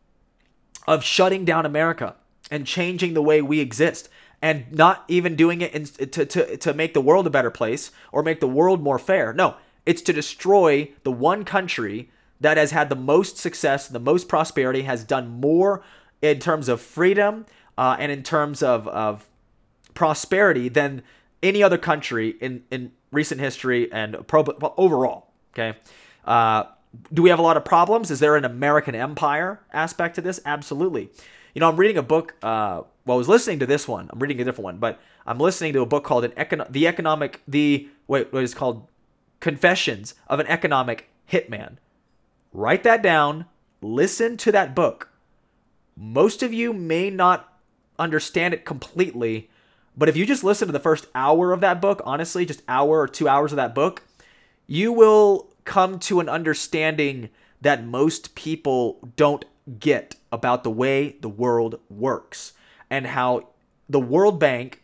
of 0.86 1.02
shutting 1.02 1.44
down 1.44 1.66
America 1.66 2.14
and 2.50 2.66
changing 2.66 3.14
the 3.14 3.22
way 3.22 3.42
we 3.42 3.58
exist 3.58 4.08
and 4.40 4.70
not 4.72 5.04
even 5.08 5.34
doing 5.34 5.60
it 5.60 5.74
in, 5.74 5.84
to, 5.84 6.24
to, 6.24 6.56
to 6.56 6.72
make 6.72 6.94
the 6.94 7.00
world 7.00 7.26
a 7.26 7.30
better 7.30 7.50
place 7.50 7.90
or 8.12 8.22
make 8.22 8.40
the 8.40 8.48
world 8.48 8.80
more 8.80 8.98
fair. 8.98 9.32
No, 9.32 9.56
it's 9.84 10.02
to 10.02 10.12
destroy 10.12 10.90
the 11.02 11.12
one 11.12 11.44
country 11.44 12.10
that 12.40 12.56
has 12.56 12.70
had 12.70 12.88
the 12.88 12.96
most 12.96 13.36
success, 13.36 13.88
the 13.88 13.98
most 13.98 14.28
prosperity, 14.28 14.82
has 14.82 15.02
done 15.02 15.40
more 15.40 15.82
in 16.22 16.38
terms 16.38 16.68
of 16.68 16.80
freedom 16.80 17.44
uh, 17.76 17.96
and 17.98 18.12
in 18.12 18.22
terms 18.22 18.62
of, 18.62 18.86
of 18.88 19.28
prosperity 19.94 20.68
than 20.68 21.02
any 21.42 21.62
other 21.62 21.78
country 21.78 22.36
in, 22.40 22.62
in 22.70 22.92
recent 23.10 23.40
history 23.40 23.90
and 23.92 24.26
pro- 24.26 24.44
overall. 24.76 25.28
Okay. 25.52 25.78
Uh, 26.24 26.64
do 27.12 27.22
we 27.22 27.30
have 27.30 27.38
a 27.38 27.42
lot 27.42 27.56
of 27.56 27.64
problems? 27.64 28.10
Is 28.10 28.20
there 28.20 28.36
an 28.36 28.44
American 28.44 28.94
empire 28.94 29.60
aspect 29.72 30.16
to 30.16 30.20
this? 30.20 30.40
Absolutely. 30.44 31.10
You 31.54 31.60
know, 31.60 31.68
I'm 31.68 31.76
reading 31.76 31.96
a 31.96 32.02
book. 32.02 32.34
Uh, 32.42 32.82
well, 33.04 33.16
I 33.16 33.18
was 33.18 33.28
listening 33.28 33.58
to 33.60 33.66
this 33.66 33.88
one. 33.88 34.08
I'm 34.12 34.18
reading 34.18 34.40
a 34.40 34.44
different 34.44 34.64
one, 34.64 34.78
but 34.78 35.00
I'm 35.26 35.38
listening 35.38 35.72
to 35.74 35.80
a 35.80 35.86
book 35.86 36.04
called 36.04 36.24
an 36.24 36.32
econ- 36.32 36.70
the 36.70 36.86
economic 36.86 37.42
the 37.46 37.88
wait 38.06 38.32
what 38.32 38.42
is 38.42 38.54
called 38.54 38.86
Confessions 39.40 40.14
of 40.28 40.40
an 40.40 40.46
Economic 40.46 41.08
Hitman. 41.30 41.76
Write 42.52 42.82
that 42.82 43.02
down. 43.02 43.46
Listen 43.80 44.36
to 44.38 44.52
that 44.52 44.74
book. 44.74 45.08
Most 45.96 46.42
of 46.42 46.52
you 46.52 46.72
may 46.72 47.10
not 47.10 47.52
understand 47.98 48.54
it 48.54 48.64
completely, 48.64 49.49
but 49.96 50.08
if 50.08 50.16
you 50.16 50.24
just 50.24 50.44
listen 50.44 50.68
to 50.68 50.72
the 50.72 50.78
first 50.78 51.06
hour 51.14 51.52
of 51.52 51.60
that 51.60 51.80
book, 51.80 52.00
honestly, 52.04 52.46
just 52.46 52.62
hour 52.68 53.00
or 53.00 53.08
two 53.08 53.28
hours 53.28 53.52
of 53.52 53.56
that 53.56 53.74
book, 53.74 54.02
you 54.66 54.92
will 54.92 55.52
come 55.64 55.98
to 55.98 56.20
an 56.20 56.28
understanding 56.28 57.28
that 57.60 57.84
most 57.84 58.34
people 58.34 58.98
don't 59.16 59.44
get 59.78 60.16
about 60.32 60.64
the 60.64 60.70
way 60.70 61.16
the 61.20 61.28
world 61.28 61.80
works 61.88 62.52
and 62.88 63.08
how 63.08 63.48
the 63.88 64.00
World 64.00 64.38
Bank, 64.38 64.82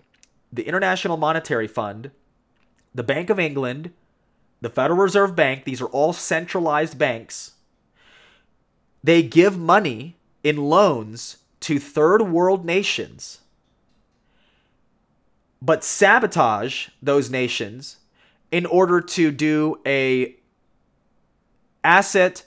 the 0.53 0.65
International 0.65 1.17
Monetary 1.17 1.69
Fund, 1.69 2.11
the 2.95 3.03
Bank 3.03 3.31
of 3.31 3.39
England, 3.39 3.93
the 4.61 4.71
Federal 4.71 4.99
Reserve 4.99 5.37
Bank, 5.37 5.65
these 5.65 5.81
are 5.81 5.87
all 5.87 6.13
centralized 6.13 6.99
banks. 6.99 7.53
They 9.03 9.23
give 9.23 9.59
money 9.59 10.17
in 10.43 10.57
loans 10.57 11.39
to 11.61 11.79
third 11.79 12.23
world 12.23 12.65
nations 12.65 13.41
but 15.61 15.83
sabotage 15.85 16.89
those 17.03 17.31
nations 17.31 17.99
in 18.51 18.67
order 18.67 19.01
to 19.01 19.31
do 19.31 19.81
a 19.87 20.37
asset 21.83 22.45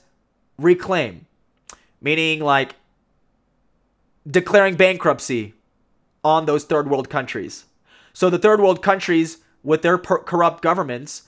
reclaim 0.58 1.26
meaning 2.00 2.40
like 2.40 2.74
declaring 4.28 4.74
bankruptcy 4.74 5.54
on 6.22 6.46
those 6.46 6.64
third 6.64 6.88
world 6.88 7.08
countries. 7.08 7.64
So 8.12 8.28
the 8.28 8.38
third 8.38 8.60
world 8.60 8.82
countries 8.82 9.38
with 9.62 9.82
their 9.82 9.98
per- 9.98 10.18
corrupt 10.18 10.62
governments 10.62 11.24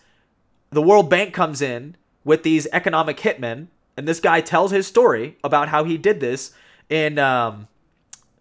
the 0.71 0.83
world 0.83 1.11
bank 1.11 1.35
comes 1.35 1.61
in 1.61 1.97
with 2.25 2.42
these 2.42 2.66
economic 2.73 3.18
hitmen 3.18 3.66
and 3.97 4.09
this 4.09 4.21
guy 4.21 4.40
tells 4.40 4.71
his 4.71 4.87
story 4.87 5.37
about 5.45 5.68
how 5.68 5.85
he 5.85 5.99
did 5.99 6.18
this 6.21 6.53
in 6.88 7.18
um, 7.18 7.68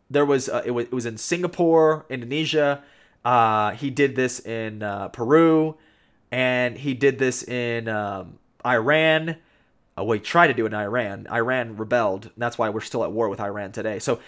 there 0.09 0.25
was 0.25 0.47
uh, 0.47 0.61
it 0.65 0.71
was 0.71 0.85
it 0.85 0.93
was 0.93 1.05
in 1.05 1.17
Singapore, 1.17 2.05
Indonesia, 2.09 2.83
uh, 3.23 3.71
he 3.71 3.89
did 3.89 4.15
this 4.15 4.39
in 4.39 4.81
uh, 4.81 5.09
Peru, 5.09 5.77
and 6.31 6.77
he 6.77 6.93
did 6.93 7.19
this 7.19 7.43
in 7.43 7.87
um, 7.87 8.39
Iran. 8.65 9.37
Uh, 9.97 10.03
well, 10.03 10.13
he 10.13 10.19
tried 10.19 10.47
to 10.47 10.53
do 10.53 10.65
it 10.65 10.73
in 10.73 10.79
Iran. 10.79 11.27
Iran 11.31 11.77
rebelled. 11.77 12.25
And 12.25 12.33
that's 12.37 12.57
why 12.57 12.69
we're 12.69 12.81
still 12.81 13.03
at 13.03 13.11
war 13.11 13.29
with 13.29 13.39
Iran 13.39 13.71
today. 13.71 13.99
So, 13.99 14.19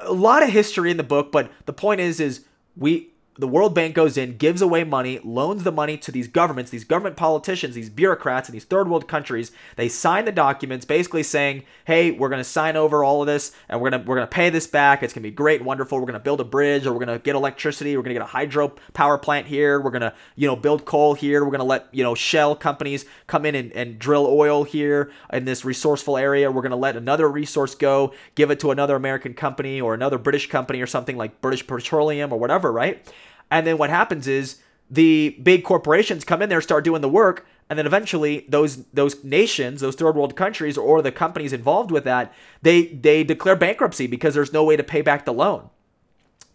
a 0.00 0.12
lot 0.12 0.42
of 0.42 0.48
history 0.50 0.90
in 0.90 0.96
the 0.96 1.02
book. 1.02 1.30
But 1.32 1.50
the 1.66 1.72
point 1.72 2.00
is, 2.00 2.20
is 2.20 2.44
we 2.76 3.09
the 3.40 3.48
World 3.48 3.74
Bank 3.74 3.94
goes 3.94 4.16
in, 4.16 4.36
gives 4.36 4.60
away 4.60 4.84
money, 4.84 5.18
loans 5.24 5.64
the 5.64 5.72
money 5.72 5.96
to 5.98 6.12
these 6.12 6.28
governments, 6.28 6.70
these 6.70 6.84
government 6.84 7.16
politicians, 7.16 7.74
these 7.74 7.90
bureaucrats 7.90 8.48
in 8.48 8.52
these 8.52 8.64
third 8.64 8.88
world 8.88 9.08
countries. 9.08 9.50
They 9.76 9.88
sign 9.88 10.26
the 10.26 10.32
documents 10.32 10.84
basically 10.84 11.22
saying, 11.22 11.64
"Hey, 11.86 12.10
we're 12.10 12.28
going 12.28 12.40
to 12.40 12.44
sign 12.44 12.76
over 12.76 13.02
all 13.02 13.22
of 13.22 13.26
this 13.26 13.52
and 13.68 13.80
we're 13.80 13.90
going 13.90 14.02
to 14.02 14.08
we're 14.08 14.16
going 14.16 14.28
to 14.28 14.34
pay 14.34 14.50
this 14.50 14.66
back. 14.66 15.02
It's 15.02 15.12
going 15.12 15.22
to 15.22 15.28
be 15.28 15.34
great 15.34 15.64
wonderful. 15.64 15.98
We're 15.98 16.06
going 16.06 16.14
to 16.14 16.20
build 16.20 16.40
a 16.40 16.44
bridge 16.44 16.86
or 16.86 16.92
we're 16.92 17.04
going 17.04 17.18
to 17.18 17.22
get 17.22 17.34
electricity, 17.34 17.96
we're 17.96 18.02
going 18.02 18.14
to 18.14 18.20
get 18.20 18.28
a 18.28 18.32
hydro 18.32 18.68
power 18.92 19.18
plant 19.18 19.46
here. 19.46 19.80
We're 19.80 19.90
going 19.90 20.02
to, 20.02 20.14
you 20.36 20.46
know, 20.46 20.56
build 20.56 20.84
coal 20.84 21.14
here. 21.14 21.44
We're 21.44 21.50
going 21.50 21.60
to 21.60 21.64
let, 21.64 21.88
you 21.92 22.04
know, 22.04 22.14
shell 22.14 22.54
companies 22.54 23.04
come 23.26 23.46
in 23.46 23.54
and, 23.54 23.72
and 23.72 23.98
drill 23.98 24.26
oil 24.26 24.64
here 24.64 25.10
in 25.32 25.44
this 25.44 25.64
resourceful 25.64 26.16
area. 26.16 26.50
We're 26.50 26.62
going 26.62 26.70
to 26.70 26.76
let 26.76 26.96
another 26.96 27.28
resource 27.28 27.74
go, 27.74 28.12
give 28.34 28.50
it 28.50 28.60
to 28.60 28.70
another 28.70 28.96
American 28.96 29.34
company 29.34 29.80
or 29.80 29.94
another 29.94 30.18
British 30.18 30.48
company 30.48 30.80
or 30.80 30.86
something 30.86 31.16
like 31.16 31.40
British 31.40 31.66
Petroleum 31.66 32.32
or 32.32 32.38
whatever, 32.38 32.70
right?" 32.70 33.06
And 33.50 33.66
then 33.66 33.78
what 33.78 33.90
happens 33.90 34.26
is 34.26 34.58
the 34.90 35.36
big 35.42 35.64
corporations 35.64 36.24
come 36.24 36.42
in 36.42 36.48
there, 36.48 36.60
start 36.60 36.84
doing 36.84 37.00
the 37.00 37.08
work, 37.08 37.46
and 37.68 37.78
then 37.78 37.86
eventually 37.86 38.44
those 38.48 38.84
those 38.86 39.22
nations, 39.22 39.80
those 39.80 39.94
third 39.94 40.16
world 40.16 40.34
countries, 40.34 40.76
or 40.76 41.00
the 41.00 41.12
companies 41.12 41.52
involved 41.52 41.90
with 41.90 42.04
that, 42.04 42.32
they 42.62 42.86
they 42.86 43.22
declare 43.22 43.56
bankruptcy 43.56 44.08
because 44.08 44.34
there's 44.34 44.52
no 44.52 44.64
way 44.64 44.76
to 44.76 44.82
pay 44.82 45.02
back 45.02 45.24
the 45.24 45.32
loan. 45.32 45.70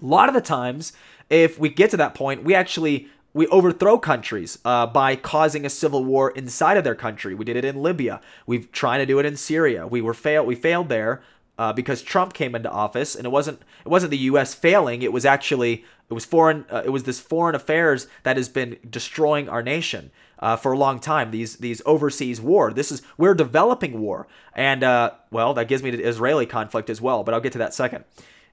A 0.02 0.06
lot 0.06 0.28
of 0.28 0.36
the 0.36 0.42
times, 0.42 0.92
if 1.30 1.58
we 1.58 1.70
get 1.70 1.90
to 1.92 1.98
that 1.98 2.14
point, 2.14 2.44
we 2.44 2.54
actually 2.54 3.08
we 3.34 3.48
overthrow 3.48 3.98
countries 3.98 4.60
uh, 4.66 4.88
by 4.88 5.16
causing 5.16 5.66
a 5.66 5.70
civil 5.70 6.04
war 6.04 6.32
inside 6.32 6.78
of 6.78 6.84
their 6.84 6.96
country. 6.96 7.34
We 7.36 7.46
did 7.46 7.58
it 7.58 7.66
in 7.66 7.82
Libya. 7.82 8.22
We've 8.46 8.72
tried 8.72 9.00
to 9.00 9.06
do 9.06 9.20
it 9.20 9.26
in 9.26 9.38
Syria. 9.38 9.88
We 9.88 10.02
were 10.02 10.14
failed. 10.14 10.48
We 10.48 10.56
failed 10.56 10.90
there 10.90 11.22
uh, 11.58 11.74
because 11.74 12.02
Trump 12.02 12.34
came 12.34 12.56
into 12.56 12.70
office, 12.70 13.16
and 13.16 13.26
it 13.26 13.30
wasn't 13.30 13.62
it 13.86 13.90
wasn't 13.90 14.12
the 14.12 14.18
U.S. 14.18 14.54
failing. 14.54 15.02
It 15.02 15.14
was 15.14 15.26
actually 15.26 15.86
it 16.10 16.14
was 16.14 16.26
foreign 16.26 16.66
uh, 16.72 16.84
it 16.86 16.90
was 16.90 17.04
this 17.04 17.20
foreign 17.20 17.56
affairs 17.56 18.08
that 18.24 18.38
has 18.38 18.50
been 18.50 18.78
destroying 18.90 19.48
our 19.50 19.64
nation 19.64 20.12
uh, 20.40 20.56
for 20.56 20.72
a 20.72 20.78
long 20.78 21.00
time. 21.00 21.32
These 21.32 21.58
these 21.58 21.82
overseas 21.86 22.42
war. 22.42 22.74
This 22.74 22.92
is 22.92 23.02
we're 23.18 23.34
developing 23.36 24.02
war, 24.02 24.28
and 24.54 24.84
uh, 24.84 25.12
well, 25.32 25.54
that 25.54 25.68
gives 25.68 25.84
me 25.84 25.92
the 25.92 26.04
Israeli 26.04 26.46
conflict 26.46 26.90
as 26.90 27.02
well. 27.02 27.24
But 27.24 27.34
I'll 27.34 27.42
get 27.42 27.54
to 27.54 27.60
that 27.60 27.74
second. 27.74 28.06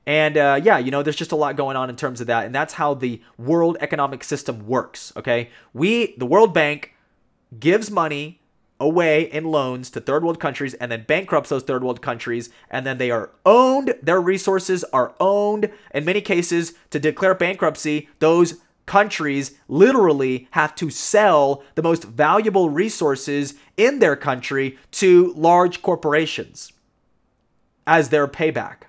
And 0.05 0.37
uh, 0.37 0.61
yeah, 0.63 0.79
you 0.79 0.91
know, 0.91 1.03
there's 1.03 1.17
just 1.17 1.33
a 1.33 1.37
lot 1.37 1.57
going 1.57 1.77
on 1.77 1.89
in 1.89 1.97
terms 1.97 2.21
of 2.21 2.27
that, 2.27 2.45
and 2.45 2.55
that's 2.55 2.75
how 2.75 2.95
the 2.95 3.23
world 3.39 3.77
economic 3.81 4.25
system 4.25 4.67
works. 4.67 5.13
Okay, 5.17 5.51
we 5.73 6.15
the 6.17 6.27
World 6.27 6.55
Bank 6.55 6.95
gives 7.59 7.91
money 7.91 8.41
away 8.83 9.23
in 9.23 9.45
loans 9.45 9.91
to 9.91 10.01
third 10.01 10.25
world 10.25 10.41
countries 10.41 10.75
and 10.75 10.91
then 10.91 11.05
bankrupts 11.07 11.51
those 11.51 11.63
third 11.63 11.85
world 11.85 12.03
countries 12.03 12.51
and 12.71 12.85
then 12.85 12.99
they 12.99 13.11
are 13.11 13.31
owned 13.47 13.95
their 14.03 14.21
resources 14.21 14.85
are 14.93 15.15
owned 15.21 15.71
in 15.95 16.05
many 16.05 16.21
cases 16.21 16.75
to 16.91 16.99
declare 16.99 17.35
bankruptcy 17.35 18.09
those 18.19 18.61
countries 18.87 19.53
literally 19.69 20.49
have 20.53 20.75
to 20.75 20.91
sell 20.91 21.63
the 21.77 21.83
most 21.83 22.05
valuable 22.05 22.69
resources 22.69 23.55
in 23.77 24.01
their 24.01 24.17
country 24.17 24.79
to 24.91 25.33
large 25.37 25.83
corporations 25.83 26.73
as 27.87 28.09
their 28.09 28.29
payback. 28.29 28.83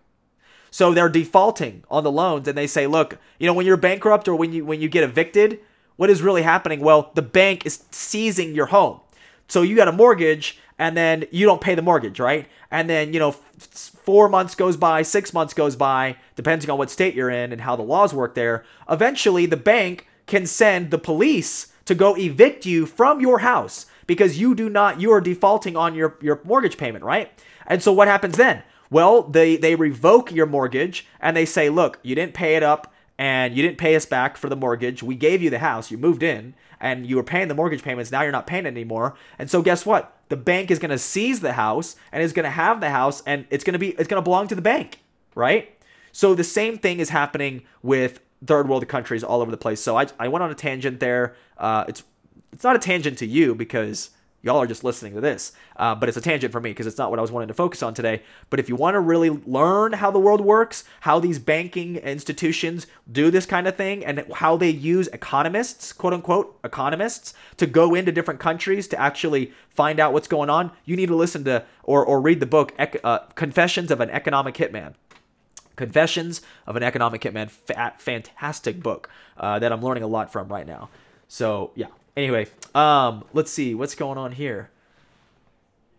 So 0.71 0.93
they're 0.93 1.09
defaulting 1.09 1.83
on 1.89 2.03
the 2.03 2.11
loans 2.11 2.47
and 2.47 2.57
they 2.57 2.67
say 2.67 2.87
look 2.87 3.17
you 3.39 3.45
know 3.45 3.53
when 3.53 3.65
you're 3.65 3.77
bankrupt 3.77 4.27
or 4.27 4.35
when 4.35 4.53
you 4.53 4.65
when 4.65 4.81
you 4.81 4.89
get 4.89 5.03
evicted 5.03 5.59
what 5.95 6.09
is 6.09 6.23
really 6.23 6.41
happening? 6.41 6.79
Well 6.79 7.11
the 7.13 7.21
bank 7.21 7.65
is 7.65 7.83
seizing 7.91 8.55
your 8.55 8.67
home 8.67 8.99
so 9.47 9.61
you 9.61 9.75
got 9.75 9.87
a 9.87 9.91
mortgage 9.91 10.59
and 10.79 10.97
then 10.97 11.25
you 11.31 11.45
don't 11.45 11.61
pay 11.61 11.75
the 11.75 11.81
mortgage, 11.81 12.19
right? 12.19 12.47
And 12.71 12.89
then, 12.89 13.13
you 13.13 13.19
know, 13.19 13.31
four 13.31 14.27
months 14.27 14.55
goes 14.55 14.75
by, 14.77 15.01
six 15.03 15.33
months 15.33 15.53
goes 15.53 15.75
by, 15.75 16.17
depending 16.35 16.69
on 16.69 16.77
what 16.77 16.89
state 16.89 17.13
you're 17.13 17.29
in 17.29 17.51
and 17.51 17.61
how 17.61 17.75
the 17.75 17.83
laws 17.83 18.13
work 18.13 18.35
there. 18.35 18.65
Eventually, 18.89 19.45
the 19.45 19.57
bank 19.57 20.07
can 20.25 20.45
send 20.45 20.89
the 20.89 20.97
police 20.97 21.73
to 21.85 21.95
go 21.95 22.15
evict 22.17 22.65
you 22.65 22.85
from 22.85 23.21
your 23.21 23.39
house 23.39 23.85
because 24.07 24.39
you 24.39 24.55
do 24.55 24.69
not, 24.69 24.99
you 24.99 25.11
are 25.11 25.21
defaulting 25.21 25.75
on 25.75 25.95
your, 25.95 26.17
your 26.21 26.41
mortgage 26.43 26.77
payment, 26.77 27.03
right? 27.03 27.31
And 27.67 27.83
so 27.83 27.93
what 27.93 28.07
happens 28.07 28.37
then? 28.37 28.63
Well, 28.89 29.23
they, 29.23 29.57
they 29.57 29.75
revoke 29.75 30.31
your 30.31 30.45
mortgage 30.45 31.07
and 31.19 31.35
they 31.35 31.45
say, 31.45 31.69
look, 31.69 31.99
you 32.03 32.15
didn't 32.15 32.33
pay 32.33 32.55
it 32.55 32.63
up 32.63 32.93
and 33.17 33.55
you 33.55 33.63
didn't 33.63 33.77
pay 33.77 33.95
us 33.95 34.05
back 34.05 34.37
for 34.37 34.49
the 34.49 34.55
mortgage. 34.55 35.03
We 35.03 35.15
gave 35.15 35.41
you 35.41 35.49
the 35.49 35.59
house, 35.59 35.91
you 35.91 35.97
moved 35.97 36.23
in, 36.23 36.55
and 36.83 37.07
you 37.07 37.15
were 37.15 37.23
paying 37.23 37.47
the 37.47 37.55
mortgage 37.55 37.81
payments. 37.81 38.11
Now 38.11 38.21
you're 38.21 38.31
not 38.33 38.45
paying 38.45 38.65
it 38.65 38.67
anymore. 38.67 39.15
And 39.39 39.49
so 39.49 39.61
guess 39.61 39.85
what? 39.85 40.15
The 40.27 40.35
bank 40.35 40.69
is 40.69 40.79
going 40.79 40.91
to 40.91 40.97
seize 40.97 41.39
the 41.39 41.53
house 41.53 41.95
and 42.11 42.21
is 42.21 42.33
going 42.33 42.43
to 42.43 42.49
have 42.49 42.81
the 42.81 42.89
house 42.89 43.23
and 43.25 43.47
it's 43.49 43.63
going 43.63 43.73
to 43.73 43.79
be 43.79 43.91
it's 43.91 44.07
going 44.07 44.21
to 44.21 44.23
belong 44.23 44.49
to 44.49 44.55
the 44.55 44.61
bank, 44.61 44.99
right? 45.33 45.73
So 46.11 46.35
the 46.35 46.43
same 46.43 46.77
thing 46.77 46.99
is 46.99 47.09
happening 47.09 47.63
with 47.81 48.19
third 48.45 48.67
world 48.67 48.85
countries 48.89 49.23
all 49.23 49.41
over 49.41 49.49
the 49.49 49.57
place. 49.57 49.79
So 49.79 49.97
I, 49.97 50.07
I 50.19 50.27
went 50.27 50.43
on 50.43 50.51
a 50.51 50.55
tangent 50.55 50.99
there. 50.99 51.35
Uh, 51.57 51.85
it's 51.87 52.03
it's 52.51 52.65
not 52.65 52.75
a 52.75 52.79
tangent 52.79 53.17
to 53.19 53.25
you 53.25 53.55
because 53.55 54.09
y'all 54.43 54.61
are 54.61 54.67
just 54.67 54.83
listening 54.83 55.15
to 55.15 55.21
this. 55.21 55.53
Uh, 55.77 55.95
but 55.95 56.07
it's 56.07 56.17
a 56.17 56.21
tangent 56.21 56.51
for 56.51 56.59
me 56.59 56.69
because 56.69 56.85
it's 56.85 56.97
not 56.97 57.09
what 57.09 57.17
I 57.17 57.21
was 57.21 57.31
wanting 57.31 57.47
to 57.47 57.53
focus 57.53 57.81
on 57.81 57.95
today. 57.95 58.21
But 58.51 58.59
if 58.59 58.69
you 58.69 58.75
want 58.75 58.93
to 58.93 58.99
really 58.99 59.29
learn 59.29 59.93
how 59.93 60.11
the 60.11 60.19
world 60.19 60.41
works, 60.41 60.83
how 60.99 61.19
these 61.19 61.39
banking 61.39 61.95
institutions 61.95 62.85
do 63.11 63.31
this 63.31 63.47
kind 63.47 63.67
of 63.67 63.75
thing, 63.75 64.05
and 64.05 64.25
how 64.35 64.57
they 64.57 64.69
use 64.69 65.07
economists, 65.07 65.93
quote 65.93 66.13
unquote, 66.13 66.59
economists, 66.63 67.33
to 67.57 67.65
go 67.65 67.95
into 67.95 68.11
different 68.11 68.39
countries 68.39 68.87
to 68.89 68.99
actually 68.99 69.53
find 69.69 69.99
out 69.99 70.13
what's 70.13 70.27
going 70.27 70.49
on, 70.49 70.71
you 70.85 70.95
need 70.95 71.07
to 71.07 71.15
listen 71.15 71.43
to 71.45 71.63
or, 71.81 72.05
or 72.05 72.21
read 72.21 72.39
the 72.39 72.45
book 72.45 72.73
uh, 72.77 73.19
Confessions 73.35 73.89
of 73.89 74.01
an 74.01 74.09
Economic 74.09 74.55
Hitman. 74.55 74.93
Confessions 75.75 76.41
of 76.67 76.75
an 76.75 76.83
Economic 76.83 77.21
Hitman. 77.21 77.49
Fantastic 77.49 78.83
book 78.83 79.09
uh, 79.37 79.57
that 79.57 79.71
I'm 79.71 79.81
learning 79.81 80.03
a 80.03 80.07
lot 80.07 80.31
from 80.31 80.49
right 80.49 80.67
now. 80.67 80.89
So, 81.27 81.71
yeah, 81.73 81.87
Anyway, 82.15 82.47
um, 82.75 83.23
let's 83.33 83.51
see 83.51 83.73
what's 83.73 83.95
going 83.95 84.17
on 84.17 84.33
here. 84.33 84.69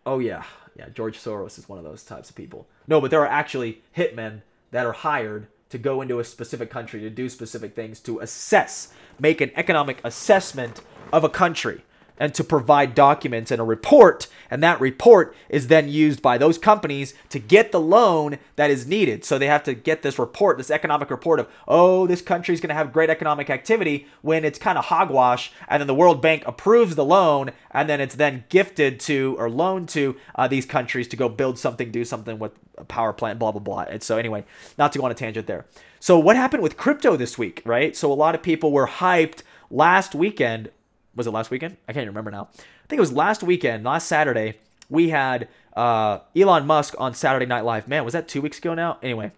Oh 0.06 0.18
yeah, 0.18 0.44
yeah. 0.76 0.88
George 0.90 1.18
Soros 1.18 1.58
is 1.58 1.68
one 1.68 1.78
of 1.78 1.84
those 1.84 2.04
types 2.04 2.30
of 2.30 2.36
people. 2.36 2.66
No, 2.86 3.00
but 3.00 3.10
there 3.10 3.22
are 3.22 3.26
actually 3.26 3.82
hitmen 3.96 4.42
that 4.70 4.86
are 4.86 4.92
hired 4.92 5.48
to 5.70 5.78
go 5.78 6.02
into 6.02 6.20
a 6.20 6.24
specific 6.24 6.70
country 6.70 7.00
to 7.00 7.10
do 7.10 7.28
specific 7.28 7.74
things 7.74 7.98
to 8.00 8.20
assess, 8.20 8.92
make 9.18 9.40
an 9.40 9.50
economic 9.56 10.00
assessment 10.04 10.82
of 11.12 11.24
a 11.24 11.28
country 11.28 11.82
and 12.18 12.34
to 12.34 12.44
provide 12.44 12.94
documents 12.94 13.50
and 13.50 13.60
a 13.60 13.64
report. 13.64 14.28
And 14.50 14.62
that 14.62 14.80
report 14.80 15.34
is 15.48 15.66
then 15.66 15.88
used 15.88 16.22
by 16.22 16.38
those 16.38 16.58
companies 16.58 17.14
to 17.30 17.38
get 17.38 17.72
the 17.72 17.80
loan 17.80 18.38
that 18.56 18.70
is 18.70 18.86
needed. 18.86 19.24
So 19.24 19.38
they 19.38 19.46
have 19.46 19.64
to 19.64 19.74
get 19.74 20.02
this 20.02 20.18
report, 20.18 20.58
this 20.58 20.70
economic 20.70 21.10
report 21.10 21.40
of, 21.40 21.48
oh, 21.66 22.06
this 22.06 22.22
country 22.22 22.54
is 22.54 22.60
going 22.60 22.68
to 22.68 22.74
have 22.74 22.92
great 22.92 23.10
economic 23.10 23.50
activity 23.50 24.06
when 24.22 24.44
it's 24.44 24.58
kind 24.58 24.78
of 24.78 24.86
hogwash. 24.86 25.52
And 25.68 25.80
then 25.80 25.86
the 25.86 25.94
World 25.94 26.22
Bank 26.22 26.44
approves 26.46 26.94
the 26.94 27.04
loan 27.04 27.50
and 27.70 27.88
then 27.88 28.00
it's 28.00 28.14
then 28.14 28.44
gifted 28.48 29.00
to 29.00 29.34
or 29.38 29.50
loaned 29.50 29.88
to 29.90 30.16
uh, 30.36 30.46
these 30.46 30.66
countries 30.66 31.08
to 31.08 31.16
go 31.16 31.28
build 31.28 31.58
something, 31.58 31.90
do 31.90 32.04
something 32.04 32.38
with 32.38 32.52
a 32.78 32.84
power 32.84 33.12
plant, 33.12 33.38
blah, 33.38 33.52
blah, 33.52 33.60
blah. 33.60 33.86
And 33.88 34.02
so, 34.02 34.18
anyway, 34.18 34.44
not 34.78 34.92
to 34.92 34.98
go 34.98 35.04
on 35.04 35.10
a 35.10 35.14
tangent 35.14 35.46
there. 35.46 35.66
So, 36.00 36.18
what 36.18 36.36
happened 36.36 36.62
with 36.62 36.76
crypto 36.76 37.16
this 37.16 37.38
week, 37.38 37.62
right? 37.64 37.96
So, 37.96 38.12
a 38.12 38.14
lot 38.14 38.34
of 38.34 38.42
people 38.42 38.72
were 38.72 38.86
hyped 38.86 39.42
last 39.70 40.14
weekend 40.14 40.70
was 41.16 41.26
it 41.26 41.30
last 41.30 41.50
weekend? 41.50 41.76
I 41.88 41.92
can't 41.92 42.06
remember 42.06 42.30
now. 42.30 42.48
I 42.52 42.86
think 42.88 42.98
it 42.98 43.00
was 43.00 43.12
last 43.12 43.42
weekend, 43.42 43.84
last 43.84 44.06
Saturday. 44.08 44.58
We 44.90 45.10
had 45.10 45.48
uh, 45.74 46.20
Elon 46.36 46.66
Musk 46.66 46.94
on 46.98 47.14
Saturday 47.14 47.46
Night 47.46 47.64
Live. 47.64 47.88
Man, 47.88 48.04
was 48.04 48.12
that 48.12 48.28
two 48.28 48.42
weeks 48.42 48.58
ago 48.58 48.74
now? 48.74 48.98
Anyway, 49.02 49.32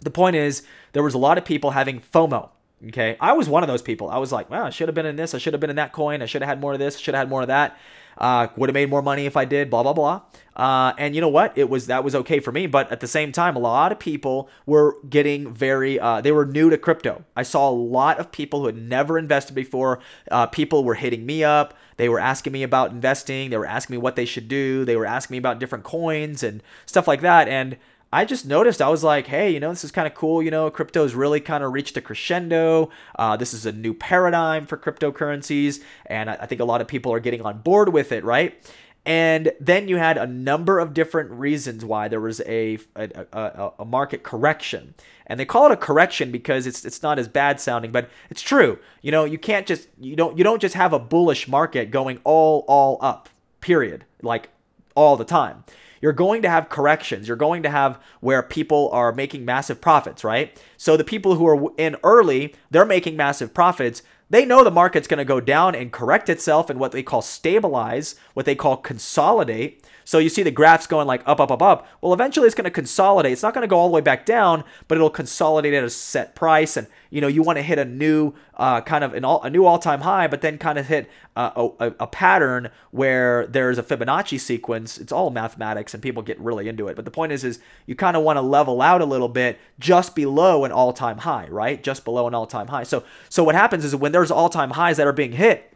the 0.00 0.10
point 0.10 0.36
is 0.36 0.62
there 0.92 1.02
was 1.02 1.14
a 1.14 1.18
lot 1.18 1.38
of 1.38 1.44
people 1.44 1.72
having 1.72 2.00
FOMO. 2.00 2.50
Okay, 2.88 3.16
I 3.20 3.32
was 3.32 3.48
one 3.48 3.64
of 3.64 3.68
those 3.68 3.82
people. 3.82 4.08
I 4.08 4.18
was 4.18 4.30
like, 4.30 4.48
wow, 4.48 4.64
I 4.64 4.70
should 4.70 4.86
have 4.86 4.94
been 4.94 5.06
in 5.06 5.16
this. 5.16 5.34
I 5.34 5.38
should 5.38 5.52
have 5.52 5.60
been 5.60 5.70
in 5.70 5.76
that 5.76 5.92
coin. 5.92 6.22
I 6.22 6.26
should 6.26 6.42
have 6.42 6.48
had 6.48 6.60
more 6.60 6.74
of 6.74 6.78
this. 6.78 6.96
Should 6.98 7.14
have 7.14 7.22
had 7.22 7.28
more 7.28 7.42
of 7.42 7.48
that. 7.48 7.76
Uh, 8.18 8.48
would 8.56 8.68
have 8.68 8.74
made 8.74 8.90
more 8.90 9.02
money 9.02 9.26
if 9.26 9.36
I 9.36 9.44
did. 9.44 9.70
Blah 9.70 9.84
blah 9.84 9.92
blah. 9.92 10.22
Uh, 10.56 10.92
and 10.98 11.14
you 11.14 11.20
know 11.20 11.28
what? 11.28 11.56
It 11.56 11.70
was 11.70 11.86
that 11.86 12.02
was 12.02 12.14
okay 12.16 12.40
for 12.40 12.50
me. 12.50 12.66
But 12.66 12.90
at 12.90 13.00
the 13.00 13.06
same 13.06 13.30
time, 13.30 13.54
a 13.54 13.60
lot 13.60 13.92
of 13.92 13.98
people 13.98 14.48
were 14.66 14.96
getting 15.08 15.52
very. 15.52 16.00
Uh, 16.00 16.20
they 16.20 16.32
were 16.32 16.44
new 16.44 16.68
to 16.68 16.76
crypto. 16.76 17.24
I 17.36 17.44
saw 17.44 17.68
a 17.68 17.72
lot 17.72 18.18
of 18.18 18.32
people 18.32 18.60
who 18.60 18.66
had 18.66 18.76
never 18.76 19.18
invested 19.18 19.54
before. 19.54 20.00
Uh, 20.30 20.46
people 20.46 20.82
were 20.84 20.94
hitting 20.94 21.24
me 21.24 21.44
up. 21.44 21.74
They 21.96 22.08
were 22.08 22.20
asking 22.20 22.52
me 22.52 22.62
about 22.62 22.90
investing. 22.90 23.50
They 23.50 23.56
were 23.56 23.66
asking 23.66 23.94
me 23.94 23.98
what 23.98 24.16
they 24.16 24.24
should 24.24 24.48
do. 24.48 24.84
They 24.84 24.96
were 24.96 25.06
asking 25.06 25.34
me 25.34 25.38
about 25.38 25.60
different 25.60 25.84
coins 25.84 26.42
and 26.42 26.62
stuff 26.86 27.06
like 27.06 27.20
that. 27.20 27.48
And 27.48 27.76
I 28.12 28.24
just 28.24 28.46
noticed 28.46 28.80
I 28.80 28.88
was 28.88 29.04
like, 29.04 29.26
hey, 29.26 29.50
you 29.50 29.60
know, 29.60 29.68
this 29.68 29.84
is 29.84 29.92
kind 29.92 30.06
of 30.06 30.14
cool. 30.14 30.42
You 30.42 30.50
know, 30.50 30.70
crypto's 30.70 31.14
really 31.14 31.40
kind 31.40 31.62
of 31.62 31.72
reached 31.72 31.96
a 31.96 32.00
crescendo. 32.00 32.90
Uh, 33.18 33.36
this 33.36 33.52
is 33.52 33.66
a 33.66 33.72
new 33.72 33.92
paradigm 33.92 34.66
for 34.66 34.78
cryptocurrencies, 34.78 35.82
and 36.06 36.30
I, 36.30 36.38
I 36.40 36.46
think 36.46 36.60
a 36.60 36.64
lot 36.64 36.80
of 36.80 36.88
people 36.88 37.12
are 37.12 37.20
getting 37.20 37.42
on 37.42 37.58
board 37.58 37.90
with 37.90 38.12
it, 38.12 38.24
right? 38.24 38.58
And 39.04 39.52
then 39.60 39.88
you 39.88 39.96
had 39.96 40.16
a 40.18 40.26
number 40.26 40.78
of 40.78 40.92
different 40.92 41.30
reasons 41.30 41.84
why 41.84 42.08
there 42.08 42.20
was 42.20 42.40
a, 42.40 42.78
a, 42.96 43.26
a, 43.32 43.72
a, 43.78 43.84
market 43.84 44.22
correction. 44.22 44.94
And 45.26 45.40
they 45.40 45.46
call 45.46 45.66
it 45.66 45.72
a 45.72 45.76
correction 45.76 46.30
because 46.30 46.66
it's 46.66 46.84
it's 46.84 47.02
not 47.02 47.18
as 47.18 47.26
bad 47.26 47.58
sounding, 47.58 47.90
but 47.90 48.10
it's 48.28 48.42
true. 48.42 48.78
You 49.00 49.10
know, 49.10 49.24
you 49.24 49.38
can't 49.38 49.66
just 49.66 49.88
you 49.98 50.16
don't 50.16 50.36
you 50.36 50.44
don't 50.44 50.60
just 50.60 50.74
have 50.74 50.92
a 50.92 50.98
bullish 50.98 51.48
market 51.48 51.90
going 51.90 52.20
all 52.24 52.64
all 52.68 52.98
up, 53.00 53.28
period, 53.60 54.04
like 54.20 54.50
all 54.94 55.16
the 55.16 55.24
time 55.24 55.64
you're 56.00 56.12
going 56.12 56.42
to 56.42 56.50
have 56.50 56.68
corrections. 56.68 57.28
You're 57.28 57.36
going 57.36 57.62
to 57.62 57.70
have 57.70 58.00
where 58.20 58.42
people 58.42 58.90
are 58.92 59.12
making 59.12 59.44
massive 59.44 59.80
profits, 59.80 60.24
right? 60.24 60.60
So 60.76 60.96
the 60.96 61.04
people 61.04 61.34
who 61.34 61.46
are 61.46 61.72
in 61.76 61.96
early, 62.02 62.54
they're 62.70 62.84
making 62.84 63.16
massive 63.16 63.54
profits. 63.54 64.02
They 64.30 64.44
know 64.44 64.62
the 64.62 64.70
market's 64.70 65.08
going 65.08 65.18
to 65.18 65.24
go 65.24 65.40
down 65.40 65.74
and 65.74 65.90
correct 65.90 66.28
itself 66.28 66.68
and 66.68 66.78
what 66.78 66.92
they 66.92 67.02
call 67.02 67.22
stabilize, 67.22 68.14
what 68.34 68.46
they 68.46 68.54
call 68.54 68.76
consolidate. 68.76 69.82
So 70.08 70.16
you 70.16 70.30
see 70.30 70.42
the 70.42 70.50
graphs 70.50 70.86
going 70.86 71.06
like 71.06 71.20
up, 71.26 71.38
up, 71.38 71.50
up, 71.50 71.60
up. 71.60 71.86
Well, 72.00 72.14
eventually 72.14 72.46
it's 72.46 72.54
going 72.54 72.64
to 72.64 72.70
consolidate. 72.70 73.30
It's 73.30 73.42
not 73.42 73.52
going 73.52 73.60
to 73.60 73.68
go 73.68 73.76
all 73.76 73.88
the 73.88 73.94
way 73.94 74.00
back 74.00 74.24
down, 74.24 74.64
but 74.88 74.96
it'll 74.96 75.10
consolidate 75.10 75.74
at 75.74 75.84
a 75.84 75.90
set 75.90 76.34
price. 76.34 76.78
And 76.78 76.86
you 77.10 77.20
know 77.20 77.26
you 77.26 77.42
want 77.42 77.58
to 77.58 77.62
hit 77.62 77.78
a 77.78 77.84
new 77.84 78.32
uh, 78.54 78.80
kind 78.80 79.04
of 79.04 79.12
an 79.12 79.26
all, 79.26 79.42
a 79.42 79.50
new 79.50 79.66
all-time 79.66 80.00
high, 80.00 80.26
but 80.26 80.40
then 80.40 80.56
kind 80.56 80.78
of 80.78 80.86
hit 80.86 81.10
a, 81.36 81.68
a, 81.78 81.94
a 82.00 82.06
pattern 82.06 82.70
where 82.90 83.46
there's 83.48 83.76
a 83.76 83.82
Fibonacci 83.82 84.40
sequence. 84.40 84.96
It's 84.96 85.12
all 85.12 85.28
mathematics, 85.28 85.92
and 85.92 86.02
people 86.02 86.22
get 86.22 86.40
really 86.40 86.70
into 86.70 86.88
it. 86.88 86.96
But 86.96 87.04
the 87.04 87.10
point 87.10 87.32
is, 87.32 87.44
is 87.44 87.58
you 87.84 87.94
kind 87.94 88.16
of 88.16 88.22
want 88.22 88.38
to 88.38 88.40
level 88.40 88.80
out 88.80 89.02
a 89.02 89.04
little 89.04 89.28
bit 89.28 89.58
just 89.78 90.16
below 90.16 90.64
an 90.64 90.72
all-time 90.72 91.18
high, 91.18 91.48
right? 91.50 91.82
Just 91.82 92.06
below 92.06 92.26
an 92.26 92.34
all-time 92.34 92.68
high. 92.68 92.84
So 92.84 93.04
so 93.28 93.44
what 93.44 93.54
happens 93.54 93.84
is 93.84 93.94
when 93.94 94.12
there's 94.12 94.30
all-time 94.30 94.70
highs 94.70 94.96
that 94.96 95.06
are 95.06 95.12
being 95.12 95.32
hit 95.32 95.74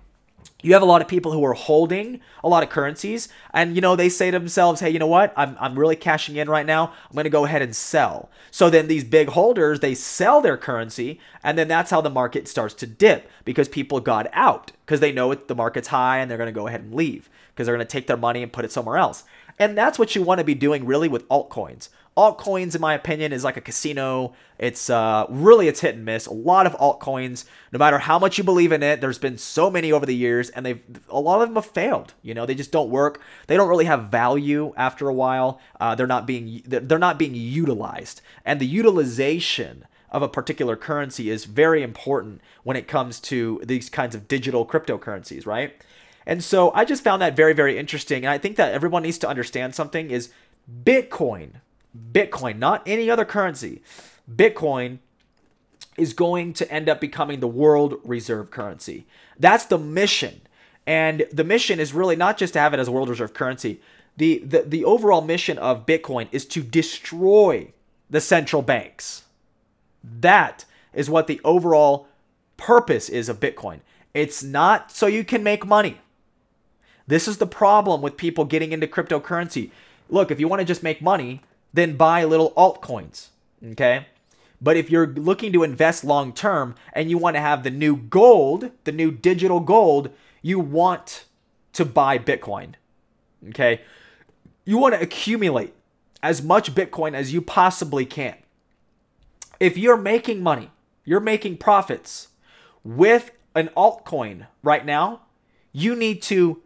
you 0.63 0.73
have 0.73 0.83
a 0.83 0.87
lot 0.87 1.03
of 1.03 1.09
people 1.09 1.33
who 1.33 1.45
are 1.45 1.55
holding 1.55 2.21
a 2.45 2.49
lot 2.49 2.63
of 2.63 2.69
currencies 2.69 3.29
and 3.53 3.75
you 3.75 3.81
know 3.81 3.97
they 3.97 4.09
say 4.09 4.31
to 4.31 4.39
themselves 4.39 4.81
hey 4.81 4.91
you 4.91 4.99
know 4.99 5.07
what? 5.07 5.33
I'm, 5.37 5.57
I'm 5.61 5.79
really 5.79 5.97
cashing 5.97 6.37
in 6.37 6.49
right 6.49 6.67
now. 6.67 6.93
I'm 7.09 7.15
going 7.15 7.25
to 7.25 7.31
go 7.31 7.45
ahead 7.45 7.63
and 7.63 7.75
sell. 7.75 8.31
So 8.51 8.71
then 8.71 8.89
these 8.89 9.05
big 9.05 9.31
holders 9.31 9.81
they 9.81 9.95
sell 9.95 10.41
their 10.41 10.57
currency 10.57 11.21
and 11.43 11.59
then 11.59 11.69
that's 11.69 11.91
how 11.91 12.01
the 12.01 12.11
market 12.11 12.49
starts 12.49 12.75
to 12.75 12.87
dip 12.87 13.31
because 13.45 13.69
people 13.69 14.01
got 14.01 14.29
out 14.33 14.73
because 14.85 15.01
they 15.01 15.13
know 15.13 15.31
it, 15.33 15.49
the 15.49 15.55
market's 15.55 15.89
high 15.89 16.19
and 16.19 16.31
they're 16.31 16.39
going 16.39 16.47
to 16.47 16.53
go 16.53 16.67
ahead 16.67 16.83
and 16.83 16.95
leave 16.95 17.29
because 17.55 17.67
they're 17.67 17.77
going 17.77 17.87
to 17.87 17.91
take 17.91 18.07
their 18.07 18.17
money 18.17 18.43
and 18.43 18.53
put 18.53 18.65
it 18.65 18.73
somewhere 18.73 18.97
else. 18.97 19.25
And 19.59 19.77
that's 19.77 19.99
what 19.99 20.15
you 20.15 20.23
want 20.23 20.39
to 20.39 20.45
be 20.45 20.55
doing 20.55 20.87
really 20.87 21.09
with 21.09 21.29
altcoins 21.29 21.89
altcoins 22.17 22.75
in 22.75 22.81
my 22.81 22.95
opinion 22.95 23.33
is 23.33 23.45
like 23.45 23.57
a 23.57 23.61
casino. 23.61 24.35
It's 24.59 24.91
uh, 24.91 25.27
really 25.29 25.69
it's 25.69 25.81
hit 25.81 25.95
and 25.95 26.05
miss. 26.05 26.27
A 26.27 26.33
lot 26.33 26.67
of 26.67 26.75
altcoins. 26.75 27.45
No 27.73 27.79
matter 27.79 27.99
how 27.99 28.19
much 28.19 28.39
you 28.39 28.45
believe 28.45 28.73
in 28.73 28.83
it 28.83 29.01
there's 29.01 29.19
been 29.19 29.39
so 29.39 29.71
many 29.71 29.91
over 29.93 30.05
the 30.05 30.15
years 30.15 30.51
and 30.51 30.67
they've 30.67 30.81
a 31.09 31.21
lot 31.21 31.41
of 31.43 31.49
them 31.49 31.57
have 31.57 31.67
failed. 31.67 32.15
You 32.23 32.35
know 32.35 32.45
they 32.45 32.55
just 32.55 32.73
don't 32.73 32.91
work. 32.91 33.21
They 33.47 33.57
don't 33.57 33.69
really 33.69 33.87
have 33.87 34.11
value 34.11 34.75
after 34.77 35.09
a 35.09 35.15
while. 35.15 35.61
Uh, 35.81 35.95
they're 35.95 36.07
not 36.07 36.27
being 36.27 36.63
they're 36.67 36.99
not 36.99 37.19
being 37.19 37.35
utilized. 37.35 38.21
And 38.45 38.61
the 38.61 38.67
utilization 38.67 39.87
of 40.11 40.23
a 40.23 40.29
particular 40.29 40.77
currency 40.77 41.31
is 41.31 41.47
very 41.47 41.83
important 41.83 42.43
when 42.63 42.77
it 42.77 42.87
comes 42.87 43.19
to 43.21 43.63
these 43.65 43.89
kinds 43.89 44.15
of 44.15 44.29
digital 44.29 44.67
cryptocurrencies 44.67 45.47
right? 45.47 45.75
And 46.25 46.45
so 46.45 46.71
i 46.73 46.85
just 46.85 47.03
found 47.03 47.21
that 47.21 47.35
very 47.35 47.53
very 47.53 47.77
interesting 47.77 48.25
and 48.25 48.31
i 48.31 48.39
think 48.39 48.55
that 48.55 48.73
everyone 48.73 49.03
needs 49.03 49.19
to 49.19 49.29
understand 49.29 49.75
something 49.75 50.09
is 50.09 50.31
bitcoin 50.85 51.55
Bitcoin, 52.13 52.59
not 52.59 52.83
any 52.87 53.11
other 53.11 53.25
currency. 53.25 53.83
Bitcoin 54.31 54.99
is 55.97 56.15
going 56.15 56.53
to 56.55 56.71
end 56.73 56.89
up 56.89 57.01
becoming 57.01 57.41
the 57.41 57.49
world 57.49 58.01
reserve 58.05 58.51
currency. 58.51 59.07
That's 59.39 59.67
the 59.67 59.79
mission. 59.79 60.41
And 60.87 61.27
the 61.33 61.45
mission 61.45 61.79
is 61.79 61.93
really 61.93 62.17
not 62.17 62.39
just 62.39 62.55
to 62.55 62.61
have 62.61 62.75
it 62.75 62.81
as 62.81 62.89
a 62.89 62.93
world 62.93 63.09
reserve 63.09 63.35
currency. 63.35 63.81
The, 64.17 64.39
the, 64.39 64.63
the 64.63 64.85
overall 64.85 65.21
mission 65.21 65.59
of 65.59 65.87
Bitcoin 65.87 66.29
is 66.33 66.47
to 66.47 66.63
destroy 66.63 67.73
the 68.11 68.21
central 68.21 68.63
banks. 68.63 69.25
That 70.03 70.65
is 70.93 71.09
what 71.09 71.27
the 71.27 71.41
overall 71.45 72.09
purpose 72.57 73.09
is 73.09 73.29
of 73.29 73.41
Bitcoin. 73.41 73.81
It's 74.15 74.43
not 74.43 74.93
so 74.93 75.07
you 75.07 75.25
can 75.25 75.43
make 75.43 75.67
money. 75.67 75.99
This 77.07 77.27
is 77.27 77.39
the 77.39 77.47
problem 77.47 78.03
with 78.03 78.17
people 78.17 78.45
getting 78.45 78.73
into 78.73 78.87
cryptocurrency. 78.87 79.71
Look, 80.09 80.31
if 80.31 80.39
you 80.39 80.49
want 80.49 80.61
to 80.61 80.67
just 80.67 80.83
make 80.83 81.01
money, 81.01 81.43
then 81.73 81.97
buy 81.97 82.25
little 82.25 82.53
altcoins. 82.53 83.29
Okay. 83.65 84.07
But 84.61 84.77
if 84.77 84.91
you're 84.91 85.09
looking 85.09 85.53
to 85.53 85.65
invest 85.65 86.05
long 86.05 86.33
term 86.33 86.77
and 86.93 87.11
you 87.11 87.19
want 87.19 87.37
to 87.37 87.41
have 87.41 87.63
the 87.63 87.71
new 87.71 87.97
gold, 87.97 88.71
the 88.85 88.93
new 88.93 89.11
digital 89.11 89.61
gold, 89.61 90.11
you 90.41 90.61
want 90.61 91.25
to 91.73 91.85
buy 91.85 92.19
Bitcoin. 92.19 92.75
Okay. 93.49 93.81
You 94.65 94.79
want 94.79 94.95
to 94.95 95.01
accumulate 95.01 95.75
as 96.23 96.43
much 96.43 96.75
Bitcoin 96.75 97.15
as 97.15 97.33
you 97.33 97.41
possibly 97.41 98.07
can. 98.07 98.37
If 99.59 99.77
you're 99.77 99.97
making 99.97 100.43
money, 100.43 100.71
you're 101.05 101.21
making 101.21 101.57
profits 101.57 102.29
with 102.85 103.33
an 103.55 103.69
altcoin 103.77 104.47
right 104.63 104.85
now, 104.85 105.23
you 105.73 105.97
need 105.97 106.23
to 106.23 106.63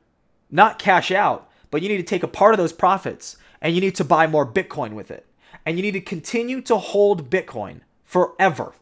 not 0.51 0.79
cash 0.79 1.11
out, 1.11 1.51
but 1.71 1.83
you 1.83 1.89
need 1.89 1.97
to 1.97 2.03
take 2.03 2.23
a 2.23 2.29
part 2.29 2.55
of 2.55 2.59
those 2.59 2.73
profits 2.73 3.37
and 3.61 3.75
you 3.75 3.81
need 3.81 3.95
to 3.97 4.05
buy 4.05 4.27
more 4.27 4.47
Bitcoin 4.47 4.93
with 4.93 5.11
it. 5.11 5.27
And 5.65 5.77
you 5.77 5.83
need 5.83 5.93
to 5.93 6.01
continue 6.01 6.61
to 6.63 6.77
hold 6.77 7.31
Bitcoin 7.31 7.81
forever 8.05 8.75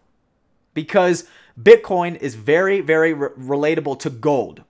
because 0.74 1.26
Bitcoin 1.60 2.16
is 2.20 2.34
very, 2.34 2.80
very 2.80 3.14
re- 3.14 3.28
relatable 3.38 3.98
to 4.00 4.10
gold. 4.10 4.64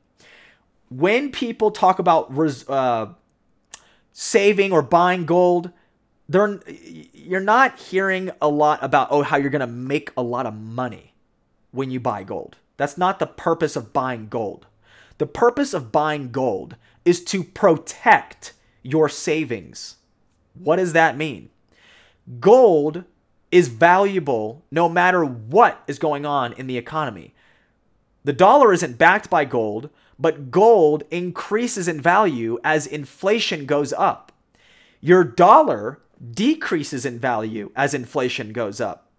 When 0.90 1.32
people 1.32 1.70
talk 1.70 1.98
about 1.98 2.34
res- 2.34 2.68
uh, 2.68 3.14
saving 4.12 4.72
or 4.72 4.82
buying 4.82 5.26
gold, 5.26 5.70
they're 6.28 6.60
you're 7.12 7.40
not 7.40 7.78
hearing 7.78 8.30
a 8.40 8.48
lot 8.48 8.82
about 8.82 9.08
oh 9.10 9.22
how 9.22 9.36
you're 9.36 9.50
going 9.50 9.60
to 9.60 9.66
make 9.66 10.10
a 10.16 10.22
lot 10.22 10.46
of 10.46 10.54
money 10.54 11.14
when 11.70 11.90
you 11.90 12.00
buy 12.00 12.22
gold. 12.22 12.56
That's 12.76 12.96
not 12.96 13.18
the 13.18 13.26
purpose 13.26 13.76
of 13.76 13.92
buying 13.92 14.28
gold. 14.28 14.66
The 15.18 15.26
purpose 15.26 15.74
of 15.74 15.92
buying 15.92 16.32
gold 16.32 16.76
is 17.04 17.22
to 17.24 17.44
protect 17.44 18.52
your 18.84 19.08
savings. 19.08 19.96
What 20.54 20.76
does 20.76 20.92
that 20.92 21.16
mean? 21.16 21.50
Gold 22.38 23.02
is 23.50 23.68
valuable 23.68 24.64
no 24.70 24.88
matter 24.88 25.24
what 25.24 25.82
is 25.88 25.98
going 25.98 26.24
on 26.24 26.52
in 26.52 26.68
the 26.68 26.78
economy. 26.78 27.34
The 28.22 28.32
dollar 28.32 28.72
isn't 28.72 28.98
backed 28.98 29.28
by 29.28 29.44
gold, 29.44 29.90
but 30.18 30.50
gold 30.50 31.02
increases 31.10 31.88
in 31.88 32.00
value 32.00 32.58
as 32.62 32.86
inflation 32.86 33.66
goes 33.66 33.92
up. 33.92 34.32
Your 35.00 35.24
dollar 35.24 36.00
decreases 36.32 37.04
in 37.04 37.18
value 37.18 37.70
as 37.76 37.94
inflation 37.94 38.52
goes 38.52 38.80
up. 38.80 39.10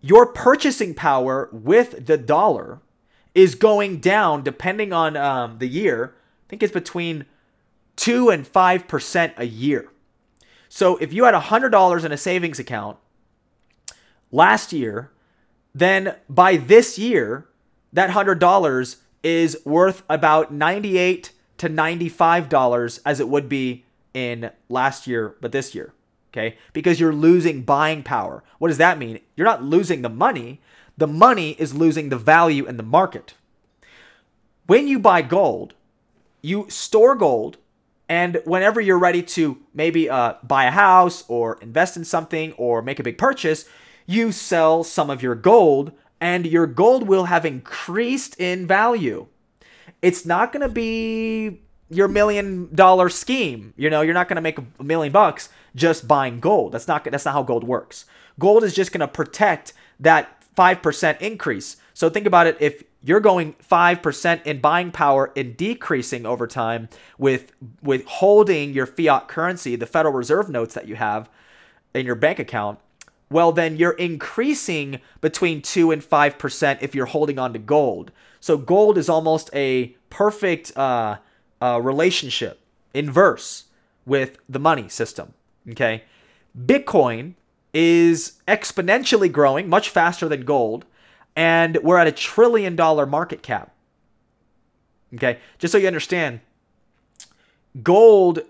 Your 0.00 0.26
purchasing 0.26 0.94
power 0.94 1.48
with 1.52 2.06
the 2.06 2.18
dollar 2.18 2.80
is 3.34 3.54
going 3.54 4.00
down 4.00 4.42
depending 4.42 4.92
on 4.92 5.16
um, 5.16 5.58
the 5.58 5.68
year. 5.68 6.14
I 6.16 6.50
think 6.50 6.62
it's 6.62 6.72
between 6.72 7.26
2 8.00 8.30
and 8.30 8.50
5% 8.50 9.32
a 9.36 9.46
year. 9.46 9.90
So 10.70 10.96
if 10.96 11.12
you 11.12 11.24
had 11.24 11.34
$100 11.34 12.04
in 12.04 12.12
a 12.12 12.16
savings 12.16 12.58
account 12.58 12.96
last 14.32 14.72
year, 14.72 15.10
then 15.74 16.16
by 16.26 16.56
this 16.56 16.98
year, 16.98 17.46
that 17.92 18.08
$100 18.08 18.96
is 19.22 19.58
worth 19.66 20.02
about 20.08 20.50
98 20.50 21.32
to 21.58 21.68
$95 21.68 23.00
as 23.04 23.20
it 23.20 23.28
would 23.28 23.50
be 23.50 23.84
in 24.14 24.50
last 24.70 25.06
year, 25.06 25.34
but 25.42 25.52
this 25.52 25.74
year. 25.74 25.92
Okay? 26.32 26.56
Because 26.72 27.00
you're 27.00 27.12
losing 27.12 27.64
buying 27.64 28.02
power. 28.02 28.42
What 28.58 28.68
does 28.68 28.78
that 28.78 28.98
mean? 28.98 29.20
You're 29.36 29.46
not 29.46 29.62
losing 29.62 30.00
the 30.00 30.08
money, 30.08 30.62
the 30.96 31.06
money 31.06 31.50
is 31.58 31.74
losing 31.74 32.08
the 32.08 32.16
value 32.16 32.64
in 32.64 32.78
the 32.78 32.82
market. 32.82 33.34
When 34.66 34.88
you 34.88 34.98
buy 34.98 35.20
gold, 35.20 35.74
you 36.40 36.64
store 36.70 37.14
gold 37.14 37.58
and 38.10 38.42
whenever 38.44 38.80
you're 38.80 38.98
ready 38.98 39.22
to 39.22 39.56
maybe 39.72 40.10
uh, 40.10 40.34
buy 40.42 40.64
a 40.64 40.72
house 40.72 41.22
or 41.28 41.60
invest 41.62 41.96
in 41.96 42.04
something 42.04 42.52
or 42.54 42.82
make 42.82 42.98
a 42.98 43.04
big 43.04 43.16
purchase, 43.16 43.66
you 44.04 44.32
sell 44.32 44.82
some 44.82 45.10
of 45.10 45.22
your 45.22 45.36
gold 45.36 45.92
and 46.20 46.44
your 46.44 46.66
gold 46.66 47.06
will 47.06 47.26
have 47.26 47.46
increased 47.46 48.38
in 48.40 48.66
value. 48.66 49.28
It's 50.02 50.26
not 50.26 50.52
going 50.52 50.66
to 50.66 50.68
be 50.68 51.60
your 51.88 52.08
million 52.08 52.74
dollar 52.74 53.10
scheme. 53.10 53.74
You 53.76 53.88
know, 53.88 54.00
you're 54.00 54.12
not 54.12 54.26
going 54.26 54.36
to 54.36 54.42
make 54.42 54.58
a 54.58 54.82
million 54.82 55.12
bucks 55.12 55.48
just 55.76 56.08
buying 56.08 56.40
gold. 56.40 56.72
That's 56.72 56.88
not 56.88 57.04
that's 57.04 57.24
not 57.24 57.34
how 57.34 57.44
gold 57.44 57.62
works. 57.62 58.06
Gold 58.40 58.64
is 58.64 58.74
just 58.74 58.90
going 58.90 59.02
to 59.02 59.08
protect 59.08 59.72
that 60.00 60.42
5% 60.56 61.20
increase. 61.20 61.76
So 61.94 62.10
think 62.10 62.26
about 62.26 62.48
it 62.48 62.56
if 62.58 62.82
you're 63.02 63.20
going 63.20 63.54
5% 63.54 64.46
in 64.46 64.60
buying 64.60 64.90
power 64.90 65.32
and 65.34 65.56
decreasing 65.56 66.26
over 66.26 66.46
time 66.46 66.88
with 67.18 67.52
with 67.82 68.04
holding 68.04 68.72
your 68.72 68.86
fiat 68.86 69.28
currency, 69.28 69.76
the 69.76 69.86
Federal 69.86 70.14
Reserve 70.14 70.48
notes 70.50 70.74
that 70.74 70.86
you 70.86 70.96
have 70.96 71.28
in 71.94 72.06
your 72.06 72.14
bank 72.14 72.38
account, 72.38 72.78
well 73.30 73.52
then 73.52 73.76
you're 73.76 73.92
increasing 73.92 75.00
between 75.20 75.62
2 75.62 75.90
and 75.90 76.02
5% 76.02 76.78
if 76.82 76.94
you're 76.94 77.06
holding 77.06 77.38
on 77.38 77.52
to 77.52 77.58
gold. 77.58 78.12
So 78.38 78.56
gold 78.56 78.98
is 78.98 79.08
almost 79.08 79.50
a 79.54 79.96
perfect 80.10 80.76
uh, 80.76 81.18
uh, 81.60 81.80
relationship, 81.82 82.60
inverse 82.92 83.64
with 84.04 84.38
the 84.48 84.58
money 84.58 84.88
system. 84.88 85.34
Okay, 85.70 86.04
Bitcoin 86.58 87.34
is 87.72 88.34
exponentially 88.48 89.30
growing, 89.30 89.68
much 89.68 89.88
faster 89.88 90.28
than 90.28 90.44
gold 90.44 90.84
and 91.36 91.78
we're 91.82 91.98
at 91.98 92.06
a 92.06 92.12
trillion 92.12 92.76
dollar 92.76 93.06
market 93.06 93.42
cap. 93.42 93.72
Okay, 95.14 95.38
just 95.58 95.72
so 95.72 95.78
you 95.78 95.86
understand, 95.86 96.40
gold 97.82 98.40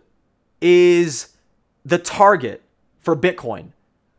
is 0.61 1.37
the 1.85 1.99
target 1.99 2.63
for 3.01 3.17
Bitcoin. 3.17 3.71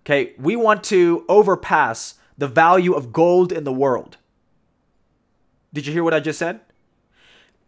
Okay, 0.03 0.33
we 0.39 0.55
want 0.55 0.83
to 0.85 1.25
overpass 1.29 2.15
the 2.37 2.47
value 2.47 2.93
of 2.93 3.13
gold 3.13 3.51
in 3.51 3.63
the 3.63 3.73
world. 3.73 4.17
Did 5.73 5.85
you 5.85 5.93
hear 5.93 6.03
what 6.03 6.13
I 6.13 6.19
just 6.19 6.39
said? 6.39 6.59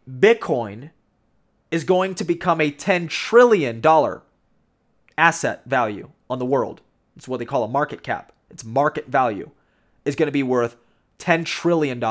Bitcoin 0.09 0.89
is 1.71 1.83
going 1.83 2.15
to 2.15 2.23
become 2.23 2.59
a 2.59 2.71
$10 2.71 3.09
trillion 3.09 3.81
asset 5.17 5.61
value 5.65 6.09
on 6.29 6.39
the 6.39 6.45
world. 6.45 6.81
It's 7.15 7.27
what 7.27 7.37
they 7.37 7.45
call 7.45 7.63
a 7.63 7.67
market 7.67 8.03
cap. 8.03 8.31
It's 8.49 8.63
market 8.63 9.07
value 9.07 9.51
is 10.05 10.15
going 10.15 10.27
to 10.27 10.31
be 10.31 10.43
worth 10.43 10.75
$10 11.19 11.45
trillion. 11.45 12.03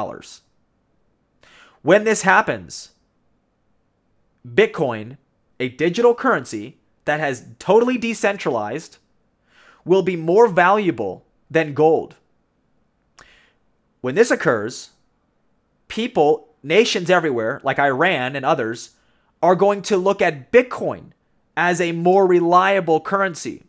When 1.83 2.05
this 2.05 2.23
happens, 2.23 2.91
Bitcoin, 4.47 5.19
a 5.61 5.69
digital 5.69 6.15
currency 6.15 6.79
that 7.05 7.21
has 7.21 7.47
totally 7.59 7.99
decentralized, 7.99 8.99
will 9.85 10.03
be 10.03 10.17
more 10.17 10.49
valuable 10.49 11.25
than 11.51 11.75
gold. 11.75 12.17
When 14.01 14.15
this 14.15 14.31
occurs, 14.31 14.91
people, 15.89 16.49
nations 16.63 17.11
everywhere, 17.11 17.61
like 17.63 17.79
Iran 17.79 18.37
and 18.37 18.45
others, 18.45 18.91
are 19.43 19.57
going 19.57 19.83
to 19.83 19.97
look 19.97 20.23
at 20.23 20.53
Bitcoin 20.53 21.11
as 21.57 21.81
a 21.81 21.93
more 21.93 22.27
reliable 22.27 23.01
currency. 23.01 23.65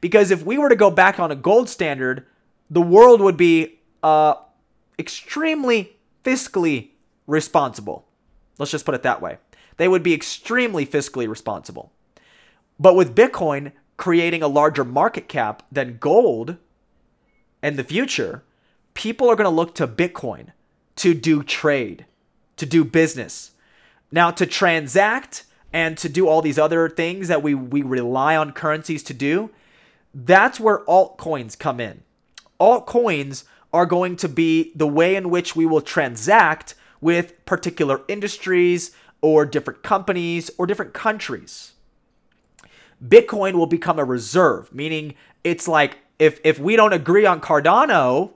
Because 0.00 0.30
if 0.30 0.44
we 0.44 0.58
were 0.58 0.68
to 0.68 0.76
go 0.76 0.90
back 0.90 1.18
on 1.18 1.30
a 1.30 1.36
gold 1.36 1.68
standard, 1.68 2.26
the 2.68 2.82
world 2.82 3.20
would 3.20 3.36
be 3.36 3.78
uh, 4.02 4.34
extremely 4.98 5.96
fiscally 6.24 6.90
responsible. 7.26 8.06
Let's 8.58 8.72
just 8.72 8.84
put 8.84 8.94
it 8.94 9.02
that 9.02 9.22
way. 9.22 9.38
They 9.76 9.88
would 9.88 10.02
be 10.02 10.14
extremely 10.14 10.86
fiscally 10.86 11.28
responsible. 11.28 11.92
But 12.78 12.96
with 12.96 13.14
Bitcoin, 13.14 13.72
creating 13.96 14.42
a 14.42 14.48
larger 14.48 14.84
market 14.84 15.28
cap 15.28 15.62
than 15.70 15.98
gold 15.98 16.56
in 17.62 17.76
the 17.76 17.84
future, 17.84 18.42
people 18.94 19.28
are 19.28 19.36
going 19.36 19.44
to 19.44 19.50
look 19.50 19.74
to 19.76 19.88
Bitcoin 19.88 20.48
to 20.96 21.14
do 21.14 21.42
trade, 21.42 22.06
to 22.56 22.66
do 22.66 22.84
business. 22.84 23.52
Now, 24.12 24.30
to 24.30 24.46
transact 24.46 25.44
and 25.72 25.98
to 25.98 26.08
do 26.08 26.28
all 26.28 26.40
these 26.40 26.58
other 26.58 26.88
things 26.88 27.26
that 27.28 27.42
we, 27.42 27.54
we 27.54 27.82
rely 27.82 28.36
on 28.36 28.52
currencies 28.52 29.02
to 29.04 29.14
do, 29.14 29.50
that's 30.14 30.60
where 30.60 30.84
altcoins 30.84 31.58
come 31.58 31.80
in. 31.80 32.02
Altcoins 32.60 33.44
are 33.74 33.86
going 33.86 34.14
to 34.14 34.28
be 34.28 34.72
the 34.76 34.86
way 34.86 35.16
in 35.16 35.28
which 35.28 35.56
we 35.56 35.66
will 35.66 35.80
transact 35.80 36.76
with 37.00 37.44
particular 37.44 38.02
industries 38.06 38.92
or 39.20 39.44
different 39.44 39.82
companies 39.82 40.48
or 40.56 40.64
different 40.64 40.94
countries. 40.94 41.72
Bitcoin 43.04 43.54
will 43.54 43.66
become 43.66 43.98
a 43.98 44.04
reserve, 44.04 44.72
meaning 44.72 45.14
it's 45.42 45.66
like 45.66 45.98
if 46.18 46.40
if 46.44 46.58
we 46.58 46.76
don't 46.76 46.92
agree 46.92 47.26
on 47.26 47.40
Cardano, 47.40 48.34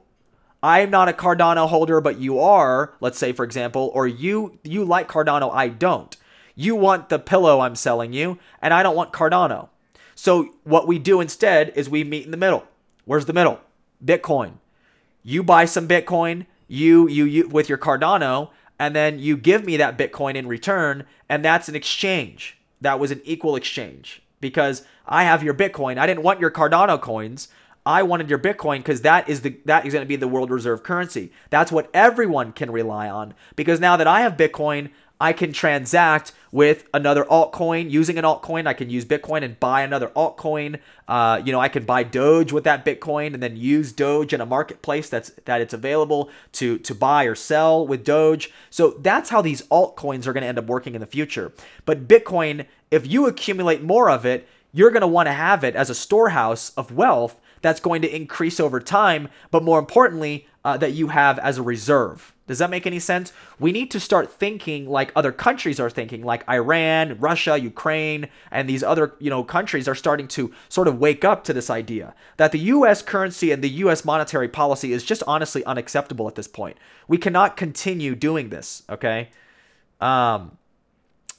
I'm 0.61 0.91
not 0.91 1.09
a 1.09 1.13
Cardano 1.13 1.69
holder, 1.69 2.01
but 2.01 2.19
you 2.19 2.41
are, 2.41 2.95
let's 3.01 3.17
say 3.17 3.33
for 3.33 3.45
example, 3.45 3.93
or 3.95 4.09
you 4.09 4.59
you 4.65 4.85
like 4.85 5.09
Cardano, 5.09 5.55
I 5.55 5.69
don't. 5.69 6.17
You 6.57 6.75
want 6.75 7.11
the 7.11 7.21
pillow 7.21 7.61
I'm 7.61 7.77
selling 7.77 8.13
you, 8.13 8.41
and 8.61 8.75
I 8.75 8.83
don't 8.83 8.97
want 8.97 9.13
Cardano. 9.13 9.69
So 10.17 10.51
what 10.65 10.89
we 10.89 10.99
do 10.99 11.21
instead 11.21 11.73
is 11.77 11.89
we 11.89 12.03
meet 12.03 12.25
in 12.25 12.33
the 12.33 12.37
middle. 12.37 12.65
Where's 13.05 13.27
the 13.27 13.33
middle? 13.33 13.61
Bitcoin. 14.05 14.55
You 15.23 15.43
buy 15.43 15.65
some 15.65 15.89
Bitcoin, 15.89 16.47
you 16.67 17.09
you 17.09 17.25
you 17.25 17.49
with 17.49 17.69
your 17.69 17.79
Cardano, 17.79 18.51
and 18.79 18.95
then 18.95 19.19
you 19.19 19.37
give 19.37 19.65
me 19.65 19.77
that 19.77 19.99
Bitcoin 19.99 20.35
in 20.35 20.47
return, 20.47 21.05
and 21.29 21.45
that's 21.45 21.69
an 21.69 21.75
exchange. 21.75 22.59
That 22.81 22.99
was 22.99 23.11
an 23.11 23.21
equal 23.25 23.57
exchange 23.57 24.23
because 24.41 24.85
I 25.07 25.25
have 25.25 25.43
your 25.43 25.55
Bitcoin. 25.55 25.99
I 25.99 26.07
didn't 26.07 26.23
want 26.23 26.41
your 26.41 26.51
Cardano 26.51 27.01
coins. 27.01 27.49
I 27.85 28.03
wanted 28.03 28.29
your 28.29 28.39
Bitcoin 28.39 28.79
because 28.79 29.01
that 29.03 29.29
is 29.29 29.41
the 29.41 29.57
that 29.65 29.87
is 29.87 29.95
going 29.95 30.05
to 30.05 30.09
be 30.09 30.17
the 30.17 30.29
world 30.29 30.51
reserve 30.51 30.83
currency. 30.83 31.33
That's 31.51 31.73
what 31.73 31.89
everyone 31.95 32.53
can 32.53 32.71
rely 32.71 33.09
on 33.09 33.35
because 33.57 33.81
now 33.81 33.97
that 33.97 34.07
I 34.07 34.21
have 34.21 34.37
Bitcoin, 34.37 34.91
I 35.21 35.33
can 35.33 35.53
transact 35.53 36.33
with 36.53 36.87
another 36.95 37.25
altcoin. 37.25 37.91
Using 37.91 38.19
an 38.19 38.25
altcoin, 38.25 38.67
I 38.67 38.73
can 38.73 38.89
use 38.89 39.05
Bitcoin 39.05 39.43
and 39.43 39.59
buy 39.59 39.83
another 39.83 40.09
altcoin. 40.09 40.79
Uh, 41.07 41.43
you 41.45 41.53
know, 41.53 41.61
I 41.61 41.69
can 41.69 41.85
buy 41.85 42.03
Doge 42.03 42.53
with 42.53 42.65
that 42.65 42.85
Bitcoin 42.85 43.35
and 43.35 43.43
then 43.43 43.57
use 43.57 43.93
Doge 43.93 44.33
in 44.33 44.41
a 44.41 44.47
marketplace 44.47 45.09
that's 45.09 45.31
that 45.45 45.61
it's 45.61 45.75
available 45.75 46.31
to 46.53 46.79
to 46.79 46.95
buy 46.95 47.25
or 47.25 47.35
sell 47.35 47.87
with 47.87 48.05
Doge. 48.05 48.51
So 48.71 48.91
that's 49.01 49.31
how 49.31 49.43
these 49.43 49.63
altcoins 49.63 50.27
are 50.27 50.33
going 50.33 50.43
to 50.43 50.49
end 50.49 50.59
up 50.59 50.67
working 50.67 50.95
in 50.95 51.01
the 51.01 51.07
future. 51.07 51.53
But 51.85 52.09
Bitcoin, 52.09 52.67
if 52.91 53.07
you 53.07 53.27
accumulate 53.27 53.83
more 53.83 54.11
of 54.11 54.25
it, 54.25 54.49
you're 54.73 54.91
going 54.91 55.03
to 55.03 55.07
want 55.07 55.27
to 55.27 55.33
have 55.33 55.65
it 55.65 55.75
as 55.75 55.91
a 55.91 55.95
storehouse 55.95 56.71
of 56.77 56.93
wealth 56.93 57.41
that's 57.61 57.81
going 57.81 58.03
to 58.03 58.15
increase 58.15 58.61
over 58.61 58.81
time, 58.81 59.29
but 59.51 59.65
more 59.65 59.79
importantly, 59.79 60.47
uh, 60.65 60.77
that 60.77 60.93
you 60.93 61.09
have 61.09 61.39
as 61.41 61.59
a 61.59 61.63
reserve. 61.63 62.33
Does 62.49 62.59
that 62.59 62.71
make 62.71 62.87
any 62.87 62.99
sense? 62.99 63.33
We 63.61 63.71
need 63.71 63.91
to 63.93 64.01
start 64.01 64.33
thinking 64.33 64.89
like 64.89 65.13
other 65.15 65.31
countries 65.31 65.79
are 65.79 65.91
thinking, 65.91 66.25
like 66.25 66.49
Iran, 66.49 67.19
Russia, 67.21 67.57
Ukraine, 67.57 68.29
and 68.51 68.69
these 68.69 68.83
other, 68.83 69.15
you 69.21 69.31
know, 69.31 69.45
countries 69.45 69.87
are 69.87 69.95
starting 69.95 70.27
to 70.29 70.53
sort 70.69 70.89
of 70.89 70.99
wake 70.99 71.25
up 71.25 71.45
to 71.45 71.53
this 71.53 71.71
idea 71.71 72.15
that 72.39 72.51
the 72.51 72.59
US 72.59 73.03
currency 73.03 73.53
and 73.53 73.63
the 73.63 73.71
US 73.85 74.05
monetary 74.05 74.49
policy 74.49 74.93
is 74.93 75.05
just 75.05 75.23
honestly 75.29 75.65
unacceptable 75.65 76.27
at 76.27 76.35
this 76.35 76.49
point. 76.49 76.77
We 77.07 77.19
cannot 77.19 77.57
continue 77.57 78.17
doing 78.17 78.49
this, 78.49 78.83
okay? 78.91 79.29
Um 80.01 80.59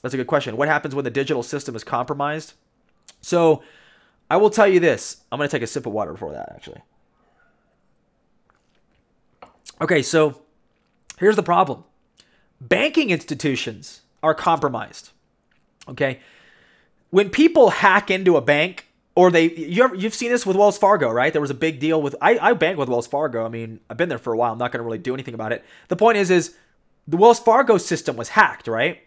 that's 0.02 0.14
a 0.14 0.16
good 0.16 0.28
question. 0.28 0.56
What 0.56 0.68
happens 0.68 0.94
when 0.94 1.04
the 1.04 1.10
digital 1.10 1.42
system 1.42 1.76
is 1.76 1.84
compromised? 1.84 2.54
So, 3.20 3.62
I 4.30 4.36
will 4.36 4.48
tell 4.48 4.66
you 4.66 4.80
this. 4.80 5.18
I'm 5.30 5.38
going 5.38 5.48
to 5.48 5.54
take 5.54 5.62
a 5.62 5.66
sip 5.66 5.84
of 5.84 5.92
water 5.92 6.12
before 6.12 6.32
that, 6.32 6.52
actually. 6.54 6.80
Okay, 9.80 10.02
so 10.02 10.40
here's 11.20 11.36
the 11.36 11.42
problem 11.42 11.84
banking 12.60 13.10
institutions 13.10 14.02
are 14.22 14.34
compromised. 14.34 15.10
Okay. 15.88 16.20
When 17.10 17.30
people 17.30 17.70
hack 17.70 18.10
into 18.10 18.36
a 18.36 18.40
bank, 18.40 18.86
or 19.14 19.30
they 19.30 19.50
you 19.50 19.94
you've 19.96 20.14
seen 20.14 20.30
this 20.30 20.46
with 20.46 20.56
Wells 20.56 20.78
Fargo, 20.78 21.10
right? 21.10 21.32
There 21.32 21.40
was 21.40 21.50
a 21.50 21.54
big 21.54 21.80
deal 21.80 22.00
with 22.00 22.14
I, 22.20 22.38
I 22.38 22.52
bank 22.54 22.78
with 22.78 22.88
Wells 22.88 23.06
Fargo. 23.06 23.44
I 23.44 23.48
mean, 23.48 23.80
I've 23.88 23.96
been 23.96 24.08
there 24.08 24.18
for 24.18 24.32
a 24.32 24.36
while. 24.36 24.52
I'm 24.52 24.58
not 24.58 24.72
going 24.72 24.80
to 24.80 24.84
really 24.84 24.98
do 24.98 25.14
anything 25.14 25.34
about 25.34 25.52
it. 25.52 25.64
The 25.88 25.96
point 25.96 26.18
is, 26.18 26.30
is 26.30 26.54
the 27.08 27.16
Wells 27.16 27.40
Fargo 27.40 27.76
system 27.78 28.16
was 28.16 28.30
hacked, 28.30 28.68
right? 28.68 29.00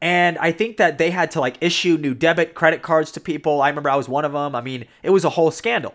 And 0.00 0.38
I 0.38 0.50
think 0.52 0.78
that 0.78 0.96
they 0.96 1.10
had 1.10 1.30
to 1.32 1.40
like 1.40 1.56
issue 1.60 1.98
new 1.98 2.14
debit 2.14 2.54
credit 2.54 2.80
cards 2.80 3.12
to 3.12 3.20
people. 3.20 3.60
I 3.60 3.68
remember 3.68 3.90
I 3.90 3.96
was 3.96 4.08
one 4.08 4.24
of 4.24 4.32
them. 4.32 4.54
I 4.54 4.62
mean, 4.62 4.86
it 5.02 5.10
was 5.10 5.24
a 5.24 5.30
whole 5.30 5.50
scandal. 5.50 5.94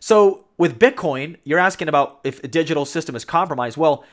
So 0.00 0.44
with 0.58 0.78
Bitcoin, 0.78 1.36
you're 1.44 1.60
asking 1.60 1.88
about 1.88 2.20
if 2.24 2.42
a 2.42 2.48
digital 2.48 2.84
system 2.84 3.14
is 3.14 3.24
compromised. 3.24 3.76
Well, 3.76 4.04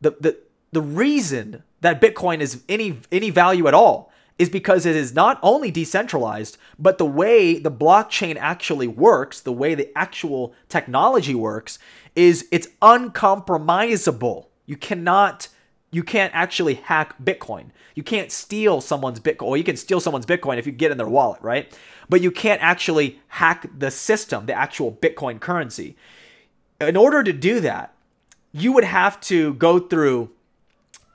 the 0.00 0.16
the 0.18 0.38
the 0.72 0.82
reason 0.82 1.62
that 1.80 2.00
Bitcoin 2.00 2.40
is 2.40 2.62
any 2.68 3.00
any 3.12 3.30
value 3.30 3.66
at 3.66 3.74
all 3.74 4.12
is 4.38 4.50
because 4.50 4.84
it 4.84 4.94
is 4.94 5.14
not 5.14 5.38
only 5.42 5.70
decentralized, 5.70 6.58
but 6.78 6.98
the 6.98 7.06
way 7.06 7.58
the 7.58 7.70
blockchain 7.70 8.36
actually 8.38 8.86
works, 8.86 9.40
the 9.40 9.52
way 9.52 9.74
the 9.74 9.90
actual 9.96 10.54
technology 10.68 11.34
works, 11.34 11.78
is 12.14 12.46
it's 12.52 12.68
uncompromisable. 12.82 14.46
You 14.66 14.76
cannot 14.76 15.48
you 15.92 16.02
can't 16.02 16.34
actually 16.34 16.74
hack 16.74 17.14
Bitcoin. 17.22 17.70
You 17.94 18.02
can't 18.02 18.30
steal 18.30 18.80
someone's 18.80 19.20
Bitcoin. 19.20 19.46
Well, 19.46 19.56
you 19.56 19.64
can 19.64 19.76
steal 19.76 20.00
someone's 20.00 20.26
Bitcoin 20.26 20.58
if 20.58 20.66
you 20.66 20.72
get 20.72 20.90
in 20.90 20.98
their 20.98 21.08
wallet, 21.08 21.40
right? 21.40 21.74
But 22.08 22.20
you 22.20 22.30
can't 22.30 22.60
actually 22.62 23.20
hack 23.28 23.66
the 23.78 23.90
system, 23.90 24.46
the 24.46 24.52
actual 24.52 24.92
Bitcoin 24.92 25.40
currency. 25.40 25.96
In 26.80 26.96
order 26.96 27.22
to 27.22 27.32
do 27.32 27.60
that, 27.60 27.94
you 28.52 28.72
would 28.72 28.84
have 28.84 29.20
to 29.22 29.54
go 29.54 29.78
through 29.78 30.30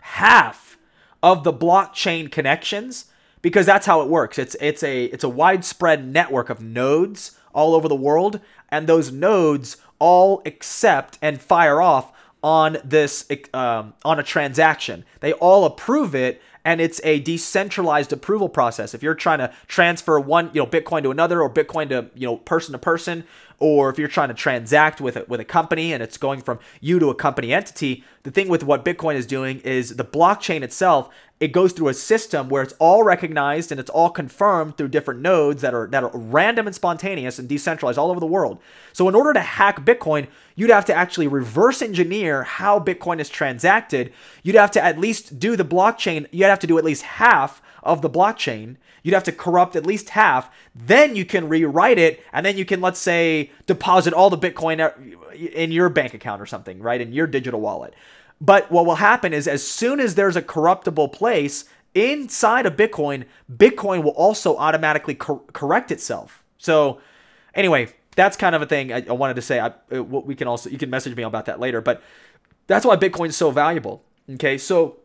half 0.01 0.77
of 1.23 1.43
the 1.43 1.53
blockchain 1.53 2.31
connections 2.31 3.05
because 3.41 3.65
that's 3.65 3.85
how 3.85 4.01
it 4.01 4.07
works. 4.07 4.37
It's 4.37 4.55
it's 4.59 4.83
a 4.83 5.05
it's 5.05 5.23
a 5.23 5.29
widespread 5.29 6.05
network 6.05 6.49
of 6.49 6.61
nodes 6.61 7.37
all 7.53 7.75
over 7.75 7.87
the 7.87 7.95
world 7.95 8.39
and 8.69 8.87
those 8.87 9.11
nodes 9.11 9.77
all 9.99 10.41
accept 10.45 11.17
and 11.21 11.41
fire 11.41 11.81
off 11.81 12.11
on 12.43 12.77
this 12.83 13.27
um, 13.53 13.93
on 14.03 14.19
a 14.19 14.23
transaction. 14.23 15.05
They 15.19 15.33
all 15.33 15.65
approve 15.65 16.15
it 16.15 16.41
and 16.63 16.79
it's 16.79 17.01
a 17.03 17.19
decentralized 17.19 18.13
approval 18.13 18.49
process. 18.49 18.93
If 18.93 19.01
you're 19.01 19.15
trying 19.15 19.39
to 19.39 19.51
transfer 19.67 20.19
one, 20.19 20.51
you 20.53 20.61
know, 20.61 20.67
Bitcoin 20.67 21.03
to 21.03 21.11
another 21.11 21.41
or 21.41 21.51
Bitcoin 21.51 21.89
to, 21.89 22.09
you 22.13 22.27
know, 22.27 22.37
person 22.37 22.73
to 22.73 22.77
person, 22.77 23.23
or 23.61 23.91
if 23.91 23.99
you're 23.99 24.07
trying 24.07 24.29
to 24.29 24.33
transact 24.33 24.99
with 24.99 25.15
a, 25.15 25.23
with 25.27 25.39
a 25.39 25.45
company 25.45 25.93
and 25.93 26.01
it's 26.01 26.17
going 26.17 26.41
from 26.41 26.57
you 26.81 26.97
to 26.97 27.11
a 27.11 27.15
company 27.15 27.53
entity, 27.53 28.03
the 28.23 28.31
thing 28.31 28.49
with 28.49 28.63
what 28.63 28.83
Bitcoin 28.83 29.13
is 29.13 29.27
doing 29.27 29.59
is 29.59 29.95
the 29.97 30.03
blockchain 30.03 30.63
itself, 30.63 31.09
it 31.39 31.51
goes 31.51 31.71
through 31.71 31.89
a 31.89 31.93
system 31.93 32.49
where 32.49 32.63
it's 32.63 32.73
all 32.79 33.03
recognized 33.03 33.71
and 33.71 33.79
it's 33.79 33.89
all 33.91 34.09
confirmed 34.09 34.77
through 34.77 34.87
different 34.87 35.21
nodes 35.21 35.61
that 35.61 35.75
are 35.75 35.85
that 35.87 36.03
are 36.03 36.11
random 36.11 36.65
and 36.65 36.75
spontaneous 36.75 37.37
and 37.37 37.47
decentralized 37.47 37.99
all 37.99 38.09
over 38.09 38.19
the 38.19 38.25
world. 38.25 38.59
So 38.93 39.07
in 39.07 39.13
order 39.13 39.33
to 39.33 39.41
hack 39.41 39.85
Bitcoin, 39.85 40.27
you'd 40.55 40.71
have 40.71 40.85
to 40.85 40.93
actually 40.95 41.27
reverse 41.27 41.83
engineer 41.83 42.41
how 42.41 42.79
Bitcoin 42.79 43.19
is 43.19 43.29
transacted. 43.29 44.11
You'd 44.41 44.55
have 44.55 44.71
to 44.71 44.83
at 44.83 44.97
least 44.97 45.37
do 45.39 45.55
the 45.55 45.65
blockchain, 45.65 46.25
you'd 46.31 46.45
have 46.45 46.59
to 46.59 46.67
do 46.67 46.79
at 46.79 46.83
least 46.83 47.03
half 47.03 47.61
of 47.83 48.01
the 48.01 48.09
blockchain. 48.09 48.77
You'd 49.03 49.13
have 49.13 49.23
to 49.23 49.31
corrupt 49.31 49.75
at 49.75 49.85
least 49.85 50.09
half. 50.09 50.49
Then 50.75 51.15
you 51.15 51.25
can 51.25 51.49
rewrite 51.49 51.97
it, 51.97 52.23
and 52.31 52.45
then 52.45 52.57
you 52.57 52.65
can, 52.65 52.81
let's 52.81 52.99
say, 52.99 53.51
deposit 53.65 54.13
all 54.13 54.29
the 54.29 54.37
Bitcoin 54.37 54.91
in 55.33 55.71
your 55.71 55.89
bank 55.89 56.13
account 56.13 56.41
or 56.41 56.45
something, 56.45 56.81
right? 56.81 57.01
In 57.01 57.13
your 57.13 57.27
digital 57.27 57.61
wallet. 57.61 57.93
But 58.39 58.71
what 58.71 58.85
will 58.85 58.95
happen 58.95 59.33
is 59.33 59.47
as 59.47 59.65
soon 59.65 59.99
as 59.99 60.15
there's 60.15 60.35
a 60.35 60.41
corruptible 60.41 61.09
place 61.09 61.65
inside 61.93 62.65
of 62.65 62.75
Bitcoin, 62.75 63.25
Bitcoin 63.51 64.03
will 64.03 64.11
also 64.11 64.57
automatically 64.57 65.15
cor- 65.15 65.43
correct 65.53 65.91
itself. 65.91 66.43
So, 66.57 66.99
anyway, 67.53 67.93
that's 68.15 68.37
kind 68.37 68.55
of 68.55 68.61
a 68.61 68.65
thing 68.65 68.91
I, 68.91 69.05
I 69.07 69.13
wanted 69.13 69.35
to 69.35 69.41
say. 69.41 69.59
I, 69.59 69.73
uh, 69.93 70.03
we 70.03 70.35
can 70.35 70.47
also 70.47 70.69
you 70.69 70.77
can 70.77 70.89
message 70.89 71.15
me 71.15 71.23
about 71.23 71.45
that 71.45 71.59
later, 71.59 71.81
but 71.81 72.01
that's 72.67 72.85
why 72.85 72.95
Bitcoin 72.95 73.29
is 73.29 73.37
so 73.37 73.51
valuable. 73.51 74.03
Okay, 74.29 74.57
so 74.57 74.97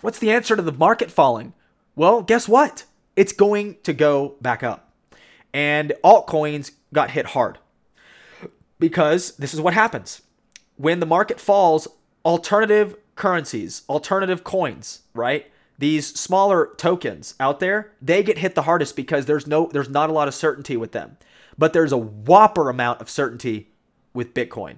what's 0.00 0.18
the 0.18 0.30
answer 0.30 0.56
to 0.56 0.62
the 0.62 0.72
market 0.72 1.10
falling? 1.10 1.54
Well, 1.94 2.22
guess 2.22 2.48
what? 2.48 2.84
It's 3.16 3.32
going 3.32 3.76
to 3.82 3.92
go 3.92 4.36
back 4.40 4.62
up. 4.62 4.92
And 5.52 5.92
altcoins 6.04 6.72
got 6.92 7.10
hit 7.10 7.26
hard 7.26 7.58
because 8.78 9.36
this 9.36 9.52
is 9.52 9.60
what 9.60 9.74
happens. 9.74 10.22
When 10.76 11.00
the 11.00 11.06
market 11.06 11.40
falls, 11.40 11.88
alternative 12.24 12.96
currencies, 13.14 13.82
alternative 13.88 14.44
coins, 14.44 15.02
right? 15.14 15.50
These 15.78 16.18
smaller 16.18 16.70
tokens 16.76 17.34
out 17.40 17.60
there, 17.60 17.92
they 18.00 18.22
get 18.22 18.38
hit 18.38 18.54
the 18.54 18.62
hardest 18.62 18.96
because 18.96 19.26
there's 19.26 19.46
no 19.46 19.68
there's 19.72 19.88
not 19.88 20.10
a 20.10 20.12
lot 20.12 20.28
of 20.28 20.34
certainty 20.34 20.76
with 20.76 20.92
them. 20.92 21.16
But 21.56 21.72
there's 21.72 21.92
a 21.92 21.98
whopper 21.98 22.68
amount 22.70 23.00
of 23.00 23.10
certainty 23.10 23.68
with 24.14 24.34
Bitcoin. 24.34 24.76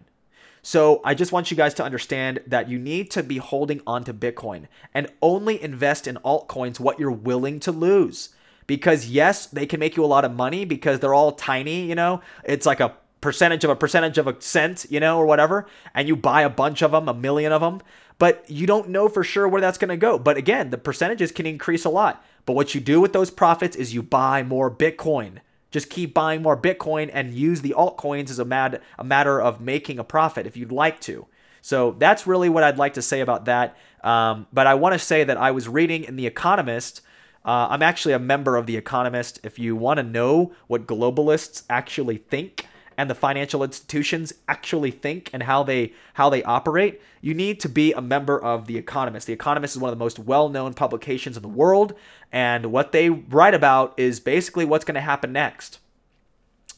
So 0.63 1.01
I 1.05 1.15
just 1.15 1.33
want 1.33 1.51
you 1.51 1.57
guys 1.57 1.75
to 1.75 1.85
understand 1.85 2.41
that 2.47 2.69
you 2.69 2.79
need 2.79 3.11
to 3.13 3.25
be 3.25 3.39
holding 3.39 3.83
on 3.85 4.05
to 4.05 4.15
Bitcoin 4.15 4.69
and 4.95 5.09
only 5.21 5.61
invest 5.61 6.07
in 6.07 6.17
altcoins 6.25 6.79
what 6.79 7.01
you're 7.01 7.11
willing 7.11 7.59
to 7.61 7.73
lose 7.73 8.31
because 8.69 9.09
yes, 9.09 9.47
they 9.47 9.67
can 9.67 9.81
make 9.81 9.97
you 9.97 10.05
a 10.05 10.07
lot 10.07 10.25
of 10.25 10.33
money 10.33 10.65
because 10.65 11.01
they're 11.01 11.15
all 11.15 11.33
tiny, 11.33 11.85
you 11.85 11.97
know? 11.97 12.21
It's 12.45 12.65
like 12.65 12.79
a 12.79 12.95
percentage 13.21 13.65
of 13.65 13.71
a 13.71 13.77
percentage 13.77 14.19
of 14.19 14.29
a 14.29 14.41
cent, 14.41 14.87
you 14.89 15.01
know, 15.01 15.19
or 15.19 15.27
whatever, 15.27 15.67
and 15.95 16.07
you 16.07 16.15
buy 16.15 16.43
a 16.43 16.51
bunch 16.51 16.81
of 16.81 16.93
them, 16.93 17.09
a 17.09 17.15
million 17.15 17.53
of 17.53 17.61
them, 17.61 17.81
but 18.19 18.45
you 18.49 18.67
don't 18.67 18.89
know 18.89 19.09
for 19.09 19.25
sure 19.25 19.49
where 19.49 19.61
that's 19.61 19.79
going 19.79 19.89
to 19.89 19.97
go. 19.97 20.19
But 20.19 20.37
again, 20.37 20.71
the 20.71 20.79
percentages 20.79 21.33
can 21.33 21.47
increase 21.47 21.85
a 21.85 21.91
lot. 21.91 22.25
But 22.47 22.55
what 22.55 22.75
you 22.75 22.81
do 22.81 23.01
with 23.01 23.13
those 23.13 23.31
profits 23.31 23.77
is 23.77 23.95
you 23.95 24.03
buy 24.03 24.43
more 24.43 24.71
Bitcoin. 24.71 25.39
Just 25.73 25.91
keep 25.91 26.15
buying 26.15 26.43
more 26.43 26.57
Bitcoin 26.57 27.11
and 27.13 27.35
use 27.35 27.63
the 27.63 27.75
altcoins 27.77 28.31
as 28.31 28.39
a, 28.39 28.45
mad, 28.45 28.81
a 28.99 29.03
matter 29.03 29.41
of 29.41 29.61
making 29.61 29.99
a 29.99 30.05
profit 30.05 30.47
if 30.47 30.57
you'd 30.57 30.71
like 30.71 31.01
to. 31.01 31.27
So 31.63 31.97
that's 31.99 32.27
really 32.27 32.49
what 32.49 32.63
I'd 32.63 32.79
like 32.79 32.95
to 32.95 33.03
say 33.03 33.21
about 33.21 33.47
that. 33.47 33.77
Um, 34.05 34.47
but 34.53 34.67
I 34.67 34.75
want 34.75 34.93
to 34.93 34.99
say 34.99 35.25
that 35.25 35.37
I 35.37 35.51
was 35.51 35.69
reading 35.69 36.05
in 36.05 36.17
The 36.17 36.27
Economist. 36.27 37.01
Uh, 37.45 37.69
I'm 37.71 37.83
actually 37.83 38.15
a 38.15 38.19
member 38.19 38.57
of 38.57 38.67
The 38.67 38.77
Economist. 38.77 39.41
If 39.43 39.59
you 39.59 39.75
want 39.75 39.99
to 39.99 40.03
know 40.05 40.53
what 40.67 40.87
globalists 40.87 41.65
actually 41.69 42.19
think, 42.19 42.67
and 42.97 43.09
the 43.09 43.15
financial 43.15 43.63
institutions 43.63 44.33
actually 44.49 44.91
think 44.91 45.31
and 45.33 45.43
how 45.45 45.63
they 45.63 45.93
how 46.15 46.31
they 46.31 46.43
operate, 46.43 47.01
you 47.21 47.35
need 47.35 47.61
to 47.61 47.69
be 47.69 47.93
a 47.93 48.01
member 48.01 48.41
of 48.41 48.67
The 48.67 48.77
Economist. 48.77 49.27
The 49.27 49.33
Economist 49.33 49.77
is 49.77 49.81
one 49.81 49.93
of 49.93 49.99
the 49.99 50.05
most 50.05 50.19
well-known 50.19 50.75
publications 50.75 51.37
in 51.37 51.43
the 51.43 51.49
world, 51.49 51.95
and 52.31 52.67
what 52.67 52.93
they 52.93 53.11
write 53.11 53.55
about 53.55 53.95
is 53.99 54.21
basically 54.21 54.65
what's 54.65 54.85
going 54.85 54.95
to 54.95 55.01
happen 55.01 55.33
next. 55.33 55.79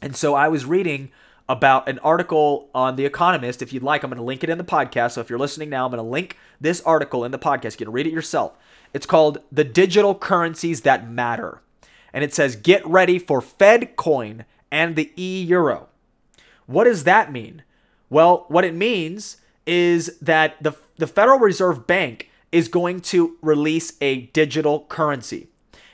And 0.03 0.15
so 0.15 0.35
I 0.35 0.49
was 0.49 0.65
reading 0.65 1.11
about 1.49 1.89
an 1.89 1.99
article 2.01 2.71
on 2.75 2.97
The 2.97 3.05
Economist. 3.05 3.63
If 3.63 3.73
you'd 3.73 3.83
like, 3.83 4.03
I'm 4.03 4.11
going 4.11 4.19
to 4.19 4.25
link 4.25 4.43
it 4.43 4.51
in 4.51 4.59
the 4.59 4.65
podcast. 4.65 5.13
So 5.13 5.21
if 5.21 5.29
you're 5.29 5.39
listening 5.39 5.71
now, 5.71 5.85
I'm 5.85 5.91
going 5.91 6.03
to 6.03 6.09
link 6.09 6.39
this 6.61 6.81
article 6.83 7.25
in 7.25 7.33
the 7.33 7.39
podcast. 7.39 7.73
You 7.73 7.87
can 7.87 7.93
read 7.93 8.07
it 8.07 8.13
yourself. 8.13 8.57
It's 8.93 9.07
called 9.07 9.39
The 9.53 9.65
Digital 9.65 10.15
Currencies 10.15 10.83
That 10.83 11.09
Matter. 11.09 11.61
And 12.13 12.23
it 12.23 12.33
says, 12.33 12.57
Get 12.57 12.87
ready 12.87 13.19
for 13.19 13.41
Fed 13.41 13.97
coin 13.97 14.45
and 14.71 14.97
the 14.97 15.13
e 15.17 15.43
euro. 15.43 15.89
What 16.67 16.85
does 16.85 17.05
that 17.05 17.33
mean? 17.33 17.63
Well, 18.11 18.45
what 18.49 18.65
it 18.65 18.75
means 18.75 19.39
is 19.67 20.19
that 20.21 20.63
the, 20.63 20.75
the 20.99 21.07
Federal 21.07 21.39
Reserve 21.39 21.87
Bank 21.87 22.31
is 22.53 22.69
going 22.69 23.01
to 23.01 23.37
release 23.43 23.95
a 24.01 24.27
digital 24.27 24.87
currency. 24.89 25.49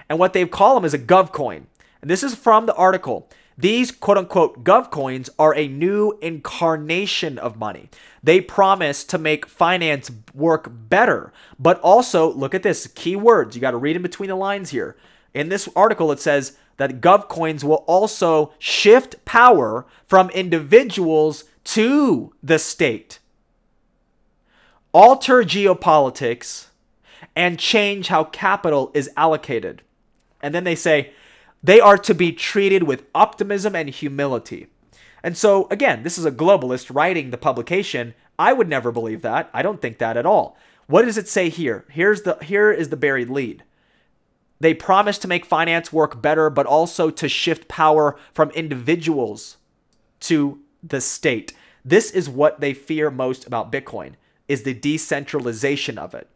And 0.09 0.19
what 0.19 0.33
they 0.33 0.45
call 0.47 0.75
them 0.75 0.85
is 0.85 0.95
a 0.95 0.99
GovCoin. 0.99 1.65
And 2.03 2.11
this 2.11 2.23
is 2.23 2.35
from 2.35 2.67
the 2.67 2.75
article. 2.75 3.29
These 3.57 3.93
quote 3.93 4.17
unquote 4.17 4.65
gov 4.65 4.91
coins 4.91 5.29
are 5.39 5.55
a 5.55 5.69
new 5.69 6.19
incarnation 6.23 7.39
of 7.39 7.59
money. 7.59 7.91
They 8.23 8.41
promise 8.41 9.05
to 9.05 9.19
make 9.19 9.47
finance 9.47 10.11
work 10.35 10.71
better, 10.71 11.33
but 11.59 11.79
also 11.81 12.33
look 12.33 12.55
at 12.55 12.63
this 12.63 12.87
key 12.87 13.17
words. 13.17 13.55
You 13.55 13.61
got 13.61 13.73
to 13.73 13.77
read 13.77 13.97
in 13.97 14.03
between 14.03 14.31
the 14.31 14.35
lines 14.35 14.71
here. 14.71 14.97
In 15.35 15.49
this 15.49 15.69
article, 15.77 16.11
it 16.13 16.21
says 16.21 16.57
that 16.77 17.01
gov 17.01 17.29
coins 17.29 17.65
will 17.65 17.85
also 17.87 18.53
shift 18.59 19.25
power 19.25 19.87
from 20.07 20.31
individuals 20.31 21.45
to 21.65 22.33
the 22.43 22.59
state, 22.59 23.19
alter 24.93 25.43
geopolitics, 25.43 26.67
and 27.37 27.59
change 27.59 28.09
how 28.09 28.25
capital 28.25 28.91
is 28.95 29.11
allocated. 29.17 29.83
And 30.43 30.55
then 30.55 30.65
they 30.65 30.75
say 30.75 31.13
they 31.63 31.81
are 31.81 31.99
to 31.99 32.15
be 32.15 32.33
treated 32.33 32.85
with 32.85 33.05
optimism 33.15 33.77
and 33.77 33.91
humility. 33.91 34.69
And 35.23 35.37
so, 35.37 35.69
again, 35.71 36.03
this 36.03 36.17
is 36.17 36.25
a 36.25 36.33
globalist 36.33 36.95
writing 36.95 37.31
the 37.31 37.37
publication. 37.37 38.15
I 38.39 38.55
would 38.55 38.69
never 38.69 38.91
believe 38.91 39.23
that. 39.23 39.51
I 39.53 39.61
don't 39.63 39.83
think 39.83 39.99
that 39.99 40.17
at 40.17 40.27
all. 40.27 40.57
What 40.87 41.05
does 41.05 41.19
it 41.19 41.29
say 41.29 41.51
here? 41.51 41.85
Here's 41.91 42.23
the 42.23 42.39
here 42.43 42.73
is 42.73 42.89
the 42.89 42.97
buried 42.97 43.31
lead. 43.31 43.63
They 44.61 44.75
promise 44.75 45.19
to 45.19 45.29
make 45.29 45.47
finance 45.47 45.93
work 45.93 46.21
better, 46.21 46.51
but 46.51 46.67
also 46.67 47.11
to 47.11 47.29
shift 47.29 47.67
power 47.67 48.17
from 48.33 48.51
individuals 48.51 49.57
to 50.21 50.61
the 50.83 51.01
state. 51.01 51.55
This 51.85 52.11
is 52.11 52.29
what 52.29 52.61
they 52.61 52.75
fear 52.75 53.11
most 53.11 53.47
about 53.47 53.73
Bitcoin 53.73 54.13
is 54.49 54.63
the 54.65 54.75
decentralization 54.75 55.97
of 55.97 56.15
it. 56.15 56.29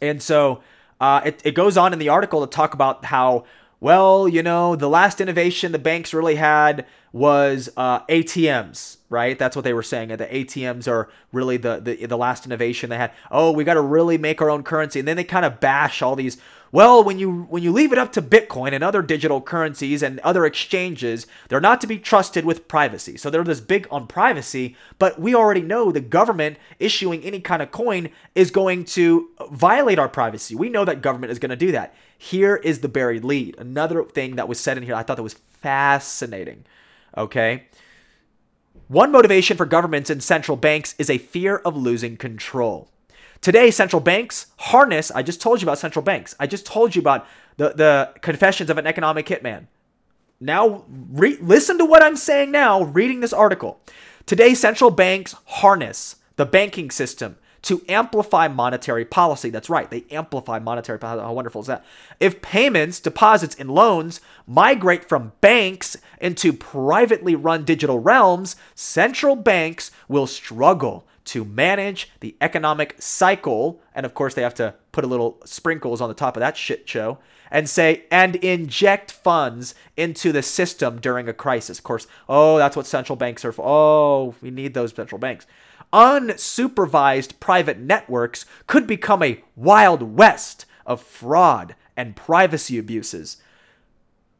And 0.00 0.22
so 0.22 0.62
uh, 1.00 1.22
it, 1.24 1.40
it 1.44 1.54
goes 1.54 1.76
on 1.76 1.92
in 1.92 1.98
the 1.98 2.08
article 2.08 2.46
to 2.46 2.50
talk 2.50 2.74
about 2.74 3.06
how, 3.06 3.44
well, 3.80 4.28
you 4.28 4.42
know, 4.42 4.76
the 4.76 4.88
last 4.88 5.20
innovation 5.20 5.72
the 5.72 5.78
banks 5.78 6.12
really 6.12 6.34
had 6.34 6.84
was 7.12 7.70
uh, 7.76 8.00
ATMs, 8.06 8.98
right? 9.08 9.38
That's 9.38 9.54
what 9.54 9.64
they 9.64 9.72
were 9.72 9.82
saying. 9.82 10.08
The 10.08 10.26
ATMs 10.26 10.88
are 10.88 11.08
really 11.32 11.56
the, 11.56 11.80
the, 11.80 12.06
the 12.06 12.16
last 12.18 12.44
innovation 12.44 12.90
they 12.90 12.96
had. 12.96 13.12
Oh, 13.30 13.52
we 13.52 13.64
got 13.64 13.74
to 13.74 13.80
really 13.80 14.18
make 14.18 14.42
our 14.42 14.50
own 14.50 14.64
currency. 14.64 14.98
And 14.98 15.08
then 15.08 15.16
they 15.16 15.24
kind 15.24 15.44
of 15.44 15.60
bash 15.60 16.02
all 16.02 16.16
these 16.16 16.38
well, 16.72 17.04
when 17.04 17.18
you 17.18 17.42
when 17.50 17.62
you 17.62 17.70
leave 17.70 17.92
it 17.92 17.98
up 17.98 18.12
to 18.12 18.22
Bitcoin 18.22 18.72
and 18.72 18.82
other 18.82 19.02
digital 19.02 19.42
currencies 19.42 20.02
and 20.02 20.18
other 20.20 20.46
exchanges, 20.46 21.26
they're 21.48 21.60
not 21.60 21.82
to 21.82 21.86
be 21.86 21.98
trusted 21.98 22.46
with 22.46 22.66
privacy. 22.66 23.18
So 23.18 23.28
they're 23.28 23.44
this 23.44 23.60
big 23.60 23.86
on 23.90 24.06
privacy, 24.06 24.74
but 24.98 25.20
we 25.20 25.34
already 25.34 25.60
know 25.60 25.92
the 25.92 26.00
government 26.00 26.56
issuing 26.78 27.22
any 27.22 27.40
kind 27.40 27.60
of 27.60 27.70
coin 27.70 28.08
is 28.34 28.50
going 28.50 28.86
to 28.86 29.28
violate 29.50 29.98
our 29.98 30.08
privacy. 30.08 30.54
We 30.54 30.70
know 30.70 30.86
that 30.86 31.02
government 31.02 31.30
is 31.30 31.38
going 31.38 31.50
to 31.50 31.56
do 31.56 31.72
that. 31.72 31.94
Here 32.16 32.56
is 32.56 32.80
the 32.80 32.88
buried 32.88 33.22
lead. 33.22 33.56
Another 33.58 34.02
thing 34.02 34.36
that 34.36 34.48
was 34.48 34.58
said 34.58 34.78
in 34.78 34.82
here, 34.82 34.94
I 34.94 35.02
thought 35.02 35.18
that 35.18 35.22
was 35.22 35.34
fascinating. 35.60 36.64
Okay? 37.18 37.64
One 38.88 39.12
motivation 39.12 39.58
for 39.58 39.66
governments 39.66 40.08
and 40.08 40.22
central 40.22 40.56
banks 40.56 40.94
is 40.98 41.10
a 41.10 41.18
fear 41.18 41.56
of 41.58 41.76
losing 41.76 42.16
control. 42.16 42.88
Today, 43.42 43.72
central 43.72 44.00
banks 44.00 44.46
harness, 44.56 45.10
I 45.10 45.22
just 45.22 45.40
told 45.40 45.60
you 45.60 45.66
about 45.66 45.78
central 45.78 46.04
banks. 46.04 46.34
I 46.38 46.46
just 46.46 46.64
told 46.64 46.94
you 46.94 47.00
about 47.00 47.26
the, 47.56 47.70
the 47.70 48.12
confessions 48.20 48.70
of 48.70 48.78
an 48.78 48.86
economic 48.86 49.26
hitman. 49.26 49.66
Now, 50.40 50.84
re- 50.88 51.38
listen 51.40 51.76
to 51.78 51.84
what 51.84 52.04
I'm 52.04 52.16
saying 52.16 52.52
now, 52.52 52.84
reading 52.84 53.18
this 53.18 53.32
article. 53.32 53.80
Today, 54.26 54.54
central 54.54 54.90
banks 54.90 55.34
harness 55.46 56.16
the 56.36 56.46
banking 56.46 56.90
system 56.90 57.36
to 57.62 57.82
amplify 57.88 58.48
monetary 58.48 59.04
policy. 59.04 59.50
That's 59.50 59.70
right, 59.70 59.88
they 59.90 60.04
amplify 60.10 60.58
monetary 60.58 60.98
policy. 60.98 61.22
How 61.22 61.32
wonderful 61.32 61.60
is 61.60 61.68
that? 61.68 61.84
If 62.20 62.42
payments, 62.42 63.00
deposits, 63.00 63.54
and 63.54 63.70
loans 63.70 64.20
migrate 64.46 65.08
from 65.08 65.32
banks 65.40 65.96
into 66.20 66.52
privately 66.52 67.34
run 67.34 67.64
digital 67.64 68.00
realms, 68.00 68.56
central 68.74 69.36
banks 69.36 69.90
will 70.08 70.26
struggle 70.26 71.06
to 71.24 71.44
manage 71.44 72.10
the 72.18 72.34
economic 72.40 72.96
cycle. 73.00 73.80
And 73.94 74.04
of 74.04 74.12
course, 74.12 74.34
they 74.34 74.42
have 74.42 74.54
to 74.54 74.74
put 74.90 75.04
a 75.04 75.06
little 75.06 75.40
sprinkles 75.44 76.00
on 76.00 76.08
the 76.08 76.14
top 76.14 76.36
of 76.36 76.40
that 76.40 76.56
shit 76.56 76.88
show 76.88 77.18
and 77.50 77.68
say, 77.68 78.04
and 78.10 78.36
inject 78.36 79.12
funds 79.12 79.74
into 79.96 80.32
the 80.32 80.42
system 80.42 80.98
during 80.98 81.28
a 81.28 81.32
crisis. 81.32 81.78
Of 81.78 81.84
course, 81.84 82.06
oh, 82.28 82.58
that's 82.58 82.76
what 82.76 82.86
central 82.86 83.14
banks 83.14 83.44
are 83.44 83.52
for. 83.52 83.64
Oh, 83.64 84.34
we 84.40 84.50
need 84.50 84.74
those 84.74 84.92
central 84.92 85.18
banks. 85.18 85.46
Unsupervised 85.92 87.38
private 87.38 87.78
networks 87.78 88.46
could 88.66 88.86
become 88.86 89.22
a 89.22 89.42
wild 89.54 90.02
west 90.16 90.64
of 90.86 91.02
fraud 91.02 91.74
and 91.96 92.16
privacy 92.16 92.78
abuses. 92.78 93.36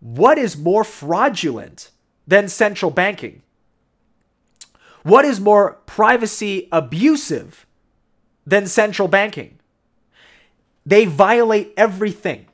What 0.01 0.39
is 0.39 0.57
more 0.57 0.83
fraudulent 0.85 1.91
than 2.27 2.49
central 2.49 2.91
banking? 2.91 3.43
What 5.03 5.25
is 5.25 5.41
more 5.41 5.75
privacy 5.87 6.69
abusive 6.73 7.67
than 8.47 8.67
central 8.67 9.09
banking? 9.09 9.59
They 10.87 11.05
violate 11.05 11.73
everything. 11.77 12.47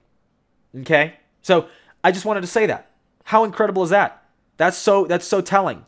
Okay? 0.81 1.15
So 1.43 1.69
I 2.03 2.13
just 2.13 2.25
wanted 2.25 2.43
to 2.43 2.47
say 2.47 2.67
that. 2.67 2.91
How 3.25 3.45
incredible 3.45 3.83
is 3.83 3.91
that? 3.91 4.25
That's 4.57 4.77
so 4.77 5.05
that's 5.05 5.27
so 5.27 5.41
telling. 5.41 5.85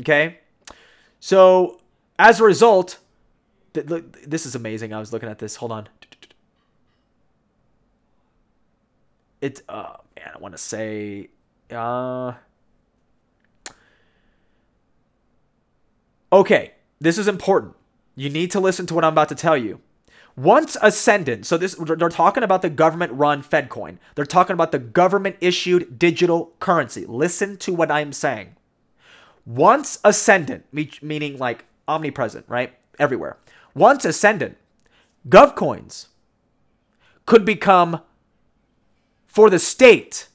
Okay? 0.00 0.38
So 1.20 1.80
as 2.18 2.40
a 2.40 2.44
result, 2.44 2.98
th- 3.74 3.86
th- 3.86 4.04
this 4.26 4.46
is 4.46 4.54
amazing. 4.54 4.92
I 4.92 4.98
was 4.98 5.12
looking 5.12 5.28
at 5.28 5.38
this. 5.38 5.56
Hold 5.56 5.72
on. 5.72 5.88
It 9.40 9.62
uh 9.68 9.96
man, 10.16 10.30
I 10.34 10.38
want 10.38 10.54
to 10.54 10.58
say 10.58 11.28
uh 11.70 12.34
Okay, 16.32 16.72
this 17.00 17.18
is 17.18 17.28
important. 17.28 17.74
You 18.14 18.30
need 18.30 18.50
to 18.52 18.60
listen 18.60 18.86
to 18.86 18.94
what 18.94 19.04
I'm 19.04 19.12
about 19.12 19.28
to 19.30 19.34
tell 19.34 19.56
you. 19.56 19.80
Once 20.34 20.78
Ascendant, 20.80 21.44
so 21.44 21.58
this 21.58 21.74
they're 21.74 22.08
talking 22.08 22.42
about 22.42 22.62
the 22.62 22.70
government 22.70 23.12
run 23.12 23.42
FedCoin. 23.42 23.98
They're 24.14 24.24
talking 24.24 24.54
about 24.54 24.72
the 24.72 24.78
government 24.78 25.36
issued 25.40 25.98
digital 25.98 26.52
currency. 26.58 27.04
Listen 27.04 27.58
to 27.58 27.74
what 27.74 27.90
I'm 27.90 28.12
saying. 28.14 28.56
Once 29.44 29.98
Ascendant, 30.04 30.64
meaning 30.72 31.36
like 31.36 31.66
omnipresent, 31.88 32.44
right? 32.48 32.74
Everywhere. 32.98 33.36
Once 33.74 34.04
Ascendant, 34.04 34.56
GovCoins 35.28 36.08
could 37.26 37.44
become 37.44 38.00
for 39.26 39.48
the 39.48 39.58
state 39.58 40.28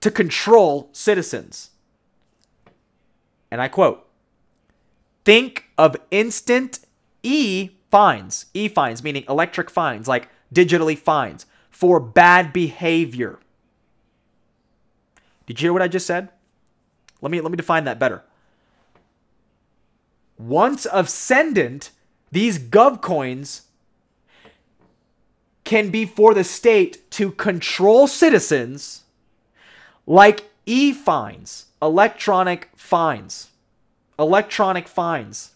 to 0.00 0.10
control 0.10 0.88
citizens. 0.92 1.70
And 3.50 3.60
I 3.60 3.68
quote 3.68 4.06
Think 5.24 5.66
of 5.76 5.96
instant 6.10 6.80
e 7.22 7.70
fines, 7.90 8.46
e 8.54 8.68
fines, 8.68 9.02
meaning 9.02 9.24
electric 9.28 9.70
fines, 9.70 10.08
like 10.08 10.28
digitally 10.52 10.98
fines 10.98 11.46
for 11.70 12.00
bad 12.00 12.52
behavior. 12.52 13.38
Did 15.46 15.60
you 15.60 15.66
hear 15.66 15.72
what 15.72 15.82
I 15.82 15.88
just 15.88 16.06
said? 16.06 16.30
Let 17.20 17.30
me 17.30 17.40
let 17.40 17.50
me 17.50 17.56
define 17.56 17.84
that 17.84 17.98
better. 17.98 18.22
Once 20.40 20.86
ascendant, 20.90 21.90
these 22.32 22.58
gov 22.58 23.02
coins 23.02 23.62
can 25.64 25.90
be 25.90 26.06
for 26.06 26.32
the 26.32 26.42
state 26.42 27.08
to 27.10 27.30
control 27.32 28.06
citizens 28.06 29.02
like 30.06 30.50
e 30.64 30.92
fines, 30.92 31.66
electronic 31.82 32.70
fines, 32.74 33.50
electronic 34.18 34.88
fines 34.88 35.52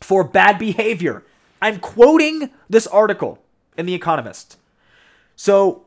for 0.00 0.24
bad 0.24 0.58
behavior. 0.58 1.22
I'm 1.62 1.78
quoting 1.78 2.50
this 2.68 2.86
article 2.88 3.40
in 3.76 3.86
The 3.86 3.94
Economist. 3.94 4.56
So, 5.36 5.84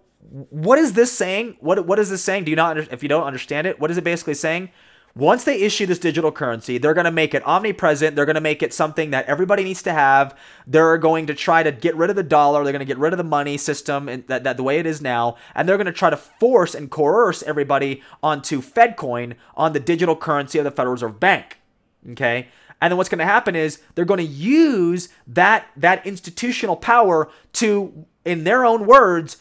what 0.50 0.80
is 0.80 0.94
this 0.94 1.12
saying? 1.12 1.58
What 1.60 1.86
what 1.86 2.00
is 2.00 2.10
this 2.10 2.24
saying? 2.24 2.46
Do 2.46 2.52
you 2.52 2.56
not 2.56 2.78
if 2.78 3.04
you 3.04 3.10
don't 3.10 3.24
understand 3.24 3.68
it? 3.68 3.82
What 3.82 3.92
is 3.92 3.98
it 3.98 4.04
basically 4.06 4.36
saying? 4.36 4.70
Once 5.16 5.44
they 5.44 5.60
issue 5.62 5.86
this 5.86 6.00
digital 6.00 6.32
currency, 6.32 6.78
they're 6.78 6.94
going 6.94 7.06
to 7.06 7.12
make 7.12 7.34
it 7.34 7.46
omnipresent. 7.46 8.16
They're 8.16 8.26
going 8.26 8.36
to 8.36 8.42
make 8.42 8.64
it 8.64 8.74
something 8.74 9.12
that 9.12 9.26
everybody 9.26 9.64
needs 9.64 9.84
to 9.84 9.92
have. 9.92 10.38
They're 10.66 10.98
going 10.98 11.28
to 11.28 11.34
try 11.34 11.64
to 11.64 11.72
get 11.72 11.96
rid 11.96 12.10
of 12.10 12.16
the 12.16 12.24
dollar. 12.24 12.64
They're 12.64 12.72
going 12.72 12.80
to 12.80 12.86
get 12.86 12.98
rid 12.98 13.12
of 13.12 13.18
the 13.18 13.24
money 13.24 13.58
system 13.58 14.08
and 14.08 14.26
that, 14.28 14.46
that 14.46 14.56
the 14.56 14.64
way 14.64 14.80
it 14.80 14.86
is 14.86 15.02
now, 15.02 15.36
and 15.54 15.68
they're 15.68 15.78
going 15.78 15.86
to 15.86 15.92
try 15.92 16.10
to 16.10 16.18
force 16.18 16.74
and 16.74 16.90
coerce 16.90 17.44
everybody 17.44 18.02
onto 18.24 18.62
FedCoin 18.62 19.36
on 19.56 19.74
the 19.74 19.80
digital 19.82 20.16
currency 20.16 20.58
of 20.60 20.64
the 20.64 20.72
Federal 20.72 20.94
Reserve 20.94 21.20
Bank. 21.20 21.60
Okay, 22.12 22.48
and 22.82 22.92
then 22.92 22.98
what's 22.98 23.10
going 23.10 23.20
to 23.20 23.26
happen 23.26 23.56
is 23.56 23.82
they're 23.96 24.06
going 24.06 24.18
to 24.20 24.24
use 24.24 25.10
that 25.28 25.68
that 25.76 26.06
institutional 26.08 26.78
power 26.78 27.30
to, 27.54 28.06
in 28.24 28.46
their 28.46 28.66
own 28.66 28.88
words, 28.88 29.38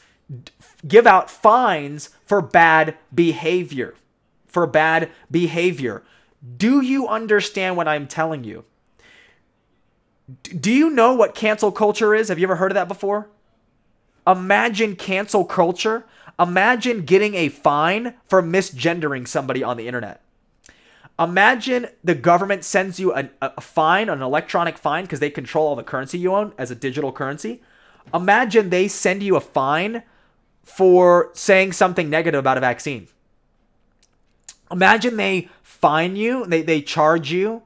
give 0.87 1.07
out 1.07 1.31
fines 1.31 2.11
for 2.27 2.43
bad 2.43 2.97
behavior. 3.15 3.95
For 4.51 4.67
bad 4.67 5.11
behavior. 5.31 6.03
Do 6.57 6.81
you 6.81 7.07
understand 7.07 7.77
what 7.77 7.89
I'm 7.89 8.07
telling 8.07 8.45
you? 8.45 8.65
Do 10.45 10.73
you 10.73 10.91
know 10.91 11.15
what 11.15 11.35
cancel 11.35 11.73
culture 11.73 12.15
is? 12.15 12.29
Have 12.29 12.39
you 12.39 12.47
ever 12.47 12.57
heard 12.57 12.71
of 12.71 12.77
that 12.77 12.89
before? 12.89 13.29
Imagine 14.27 14.97
cancel 14.97 15.45
culture. 15.45 16.05
Imagine 16.39 17.05
getting 17.05 17.35
a 17.35 17.49
fine 17.49 18.15
for 18.29 18.43
misgendering 18.43 19.27
somebody 19.27 19.63
on 19.63 19.77
the 19.77 19.87
internet. 19.87 20.23
Imagine 21.19 21.89
the 22.03 22.15
government 22.15 22.65
sends 22.65 22.99
you 22.99 23.15
a, 23.15 23.29
a 23.43 23.61
fine, 23.61 24.09
an 24.09 24.23
electronic 24.23 24.79
fine, 24.79 25.05
because 25.05 25.21
they 25.21 25.31
control 25.31 25.69
all 25.69 25.77
the 25.77 25.83
currency 25.83 26.17
you 26.19 26.35
own 26.35 26.55
as 26.57 26.71
a 26.71 26.75
digital 26.75 27.13
currency. 27.13 27.61
Imagine 28.15 28.71
they 28.71 28.89
send 28.89 29.23
you 29.23 29.37
a 29.37 29.41
fine 29.41 30.03
for 30.65 31.31
saying 31.35 31.73
something 31.73 32.09
negative 32.09 32.39
about 32.39 32.57
a 32.57 32.61
vaccine. 32.61 33.09
Imagine 34.71 35.17
they 35.17 35.49
fine 35.63 36.17
you, 36.17 36.47
they, 36.47 36.63
they 36.63 36.81
charge 36.81 37.33
you 37.33 37.63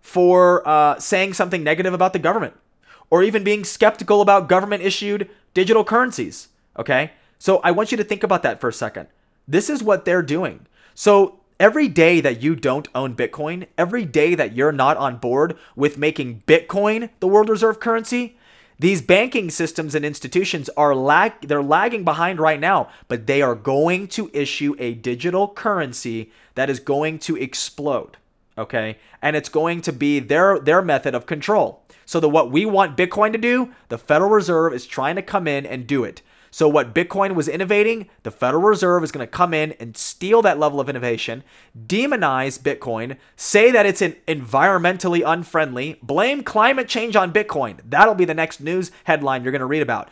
for 0.00 0.66
uh, 0.68 0.98
saying 0.98 1.34
something 1.34 1.64
negative 1.64 1.94
about 1.94 2.12
the 2.12 2.18
government 2.18 2.54
or 3.10 3.22
even 3.22 3.44
being 3.44 3.64
skeptical 3.64 4.20
about 4.20 4.48
government 4.48 4.82
issued 4.82 5.28
digital 5.54 5.84
currencies. 5.84 6.48
Okay? 6.78 7.12
So 7.38 7.58
I 7.58 7.70
want 7.70 7.90
you 7.90 7.96
to 7.98 8.04
think 8.04 8.22
about 8.22 8.42
that 8.42 8.60
for 8.60 8.68
a 8.68 8.72
second. 8.72 9.08
This 9.48 9.70
is 9.70 9.82
what 9.82 10.04
they're 10.04 10.22
doing. 10.22 10.66
So 10.94 11.40
every 11.60 11.88
day 11.88 12.20
that 12.20 12.42
you 12.42 12.56
don't 12.56 12.88
own 12.94 13.14
Bitcoin, 13.14 13.66
every 13.78 14.04
day 14.04 14.34
that 14.34 14.56
you're 14.56 14.72
not 14.72 14.96
on 14.96 15.16
board 15.16 15.56
with 15.74 15.98
making 15.98 16.42
Bitcoin 16.46 17.10
the 17.20 17.28
world 17.28 17.48
reserve 17.48 17.80
currency, 17.80 18.36
these 18.78 19.00
banking 19.00 19.50
systems 19.50 19.94
and 19.94 20.04
institutions 20.04 20.68
are 20.76 20.94
lag 20.94 21.32
they're 21.40 21.62
lagging 21.62 22.04
behind 22.04 22.38
right 22.38 22.60
now, 22.60 22.90
but 23.08 23.26
they 23.26 23.40
are 23.40 23.54
going 23.54 24.08
to 24.08 24.30
issue 24.34 24.76
a 24.78 24.94
digital 24.94 25.48
currency 25.48 26.30
that 26.54 26.68
is 26.68 26.80
going 26.80 27.18
to 27.20 27.36
explode. 27.36 28.18
Okay? 28.58 28.98
And 29.22 29.36
it's 29.36 29.48
going 29.48 29.80
to 29.82 29.92
be 29.92 30.18
their 30.18 30.58
their 30.58 30.82
method 30.82 31.14
of 31.14 31.26
control. 31.26 31.82
So 32.04 32.20
that 32.20 32.28
what 32.28 32.52
we 32.52 32.64
want 32.64 32.96
Bitcoin 32.96 33.32
to 33.32 33.38
do, 33.38 33.72
the 33.88 33.98
Federal 33.98 34.30
Reserve 34.30 34.72
is 34.72 34.86
trying 34.86 35.16
to 35.16 35.22
come 35.22 35.48
in 35.48 35.66
and 35.66 35.86
do 35.86 36.04
it. 36.04 36.22
So, 36.50 36.68
what 36.68 36.94
Bitcoin 36.94 37.34
was 37.34 37.48
innovating, 37.48 38.08
the 38.22 38.30
Federal 38.30 38.62
Reserve 38.62 39.04
is 39.04 39.12
going 39.12 39.26
to 39.26 39.30
come 39.30 39.52
in 39.52 39.72
and 39.72 39.96
steal 39.96 40.42
that 40.42 40.58
level 40.58 40.80
of 40.80 40.88
innovation, 40.88 41.42
demonize 41.86 42.58
Bitcoin, 42.58 43.16
say 43.36 43.70
that 43.70 43.86
it's 43.86 44.02
an 44.02 44.16
environmentally 44.26 45.22
unfriendly, 45.26 45.98
blame 46.02 46.42
climate 46.42 46.88
change 46.88 47.16
on 47.16 47.32
Bitcoin. 47.32 47.80
That'll 47.84 48.14
be 48.14 48.24
the 48.24 48.34
next 48.34 48.60
news 48.60 48.90
headline 49.04 49.42
you're 49.42 49.52
going 49.52 49.60
to 49.60 49.66
read 49.66 49.82
about. 49.82 50.08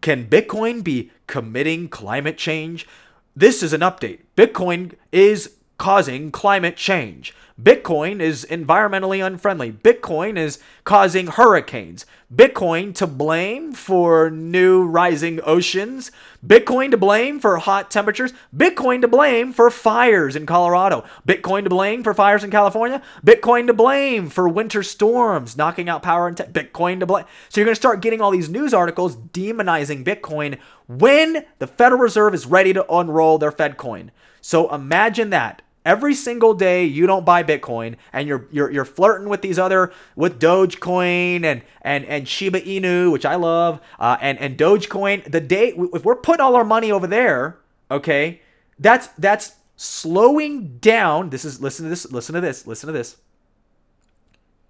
Can 0.00 0.26
Bitcoin 0.26 0.82
be 0.82 1.10
committing 1.26 1.88
climate 1.88 2.36
change? 2.36 2.86
This 3.34 3.62
is 3.62 3.72
an 3.72 3.80
update. 3.80 4.20
Bitcoin 4.36 4.94
is 5.10 5.56
causing 5.78 6.30
climate 6.30 6.76
change. 6.76 7.34
Bitcoin 7.60 8.20
is 8.20 8.46
environmentally 8.50 9.24
unfriendly. 9.24 9.70
Bitcoin 9.70 10.38
is 10.38 10.58
causing 10.84 11.26
hurricanes. 11.26 12.06
Bitcoin 12.34 12.94
to 12.94 13.06
blame 13.06 13.72
for 13.72 14.30
new 14.30 14.84
rising 14.84 15.38
oceans. 15.44 16.10
Bitcoin 16.44 16.90
to 16.90 16.96
blame 16.96 17.38
for 17.38 17.58
hot 17.58 17.90
temperatures. 17.90 18.32
Bitcoin 18.56 19.02
to 19.02 19.08
blame 19.08 19.52
for 19.52 19.70
fires 19.70 20.34
in 20.34 20.46
Colorado. 20.46 21.04
Bitcoin 21.28 21.64
to 21.64 21.70
blame 21.70 22.02
for 22.02 22.14
fires 22.14 22.42
in 22.42 22.50
California. 22.50 23.02
Bitcoin 23.24 23.66
to 23.66 23.74
blame 23.74 24.30
for 24.30 24.48
winter 24.48 24.82
storms 24.82 25.56
knocking 25.56 25.90
out 25.90 26.02
power 26.02 26.26
and 26.26 26.36
te- 26.38 26.44
Bitcoin 26.44 27.00
to 27.00 27.06
blame. 27.06 27.26
So 27.50 27.60
you're 27.60 27.66
going 27.66 27.74
to 27.74 27.80
start 27.80 28.00
getting 28.00 28.22
all 28.22 28.30
these 28.30 28.48
news 28.48 28.72
articles 28.72 29.14
demonizing 29.16 30.04
Bitcoin 30.04 30.58
when 30.88 31.44
the 31.58 31.66
Federal 31.66 32.00
Reserve 32.00 32.34
is 32.34 32.46
ready 32.46 32.72
to 32.72 32.90
unroll 32.92 33.36
their 33.36 33.52
Fedcoin. 33.52 34.08
So 34.42 34.72
imagine 34.74 35.30
that. 35.30 35.62
Every 35.84 36.14
single 36.14 36.52
day 36.52 36.84
you 36.84 37.06
don't 37.06 37.24
buy 37.24 37.42
bitcoin 37.42 37.96
and 38.12 38.28
you're 38.28 38.46
you're 38.52 38.70
you're 38.70 38.84
flirting 38.84 39.28
with 39.28 39.42
these 39.42 39.58
other 39.58 39.92
with 40.14 40.38
dogecoin 40.38 41.42
and 41.42 41.62
and 41.80 42.04
and 42.04 42.28
shiba 42.28 42.60
inu 42.60 43.10
which 43.10 43.26
i 43.26 43.34
love 43.34 43.80
uh, 43.98 44.16
and 44.20 44.38
and 44.38 44.56
dogecoin 44.56 45.28
the 45.28 45.40
day 45.40 45.72
if 45.92 46.04
we're 46.04 46.14
putting 46.14 46.40
all 46.40 46.54
our 46.54 46.62
money 46.64 46.92
over 46.92 47.08
there 47.08 47.58
okay 47.90 48.40
that's 48.78 49.08
that's 49.18 49.56
slowing 49.82 50.78
down. 50.78 51.30
This 51.30 51.44
is 51.44 51.60
listen 51.60 51.84
to 51.84 51.90
this 51.90 52.10
listen 52.10 52.34
to 52.34 52.40
this 52.40 52.66
listen 52.66 52.86
to 52.86 52.92
this. 52.92 53.16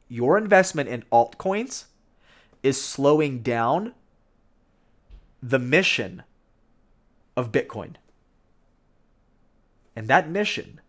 Your 0.08 0.38
investment 0.38 0.88
in 0.88 1.04
altcoins 1.12 1.84
is 2.62 2.82
slowing 2.82 3.42
down 3.42 3.94
the 5.42 5.58
mission 5.58 6.22
of 7.36 7.50
bitcoin 7.50 7.96
and 9.95 10.09
that 10.09 10.28
mission 10.28 10.80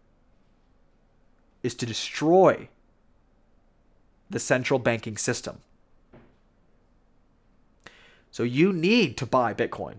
is 1.62 1.76
to 1.76 1.86
destroy 1.86 2.70
the 4.30 4.40
central 4.40 4.80
banking 4.80 5.18
system. 5.18 5.60
So 8.32 8.44
you 8.44 8.74
need 8.74 9.16
to 9.18 9.26
buy 9.26 9.54
Bitcoin. 9.54 9.98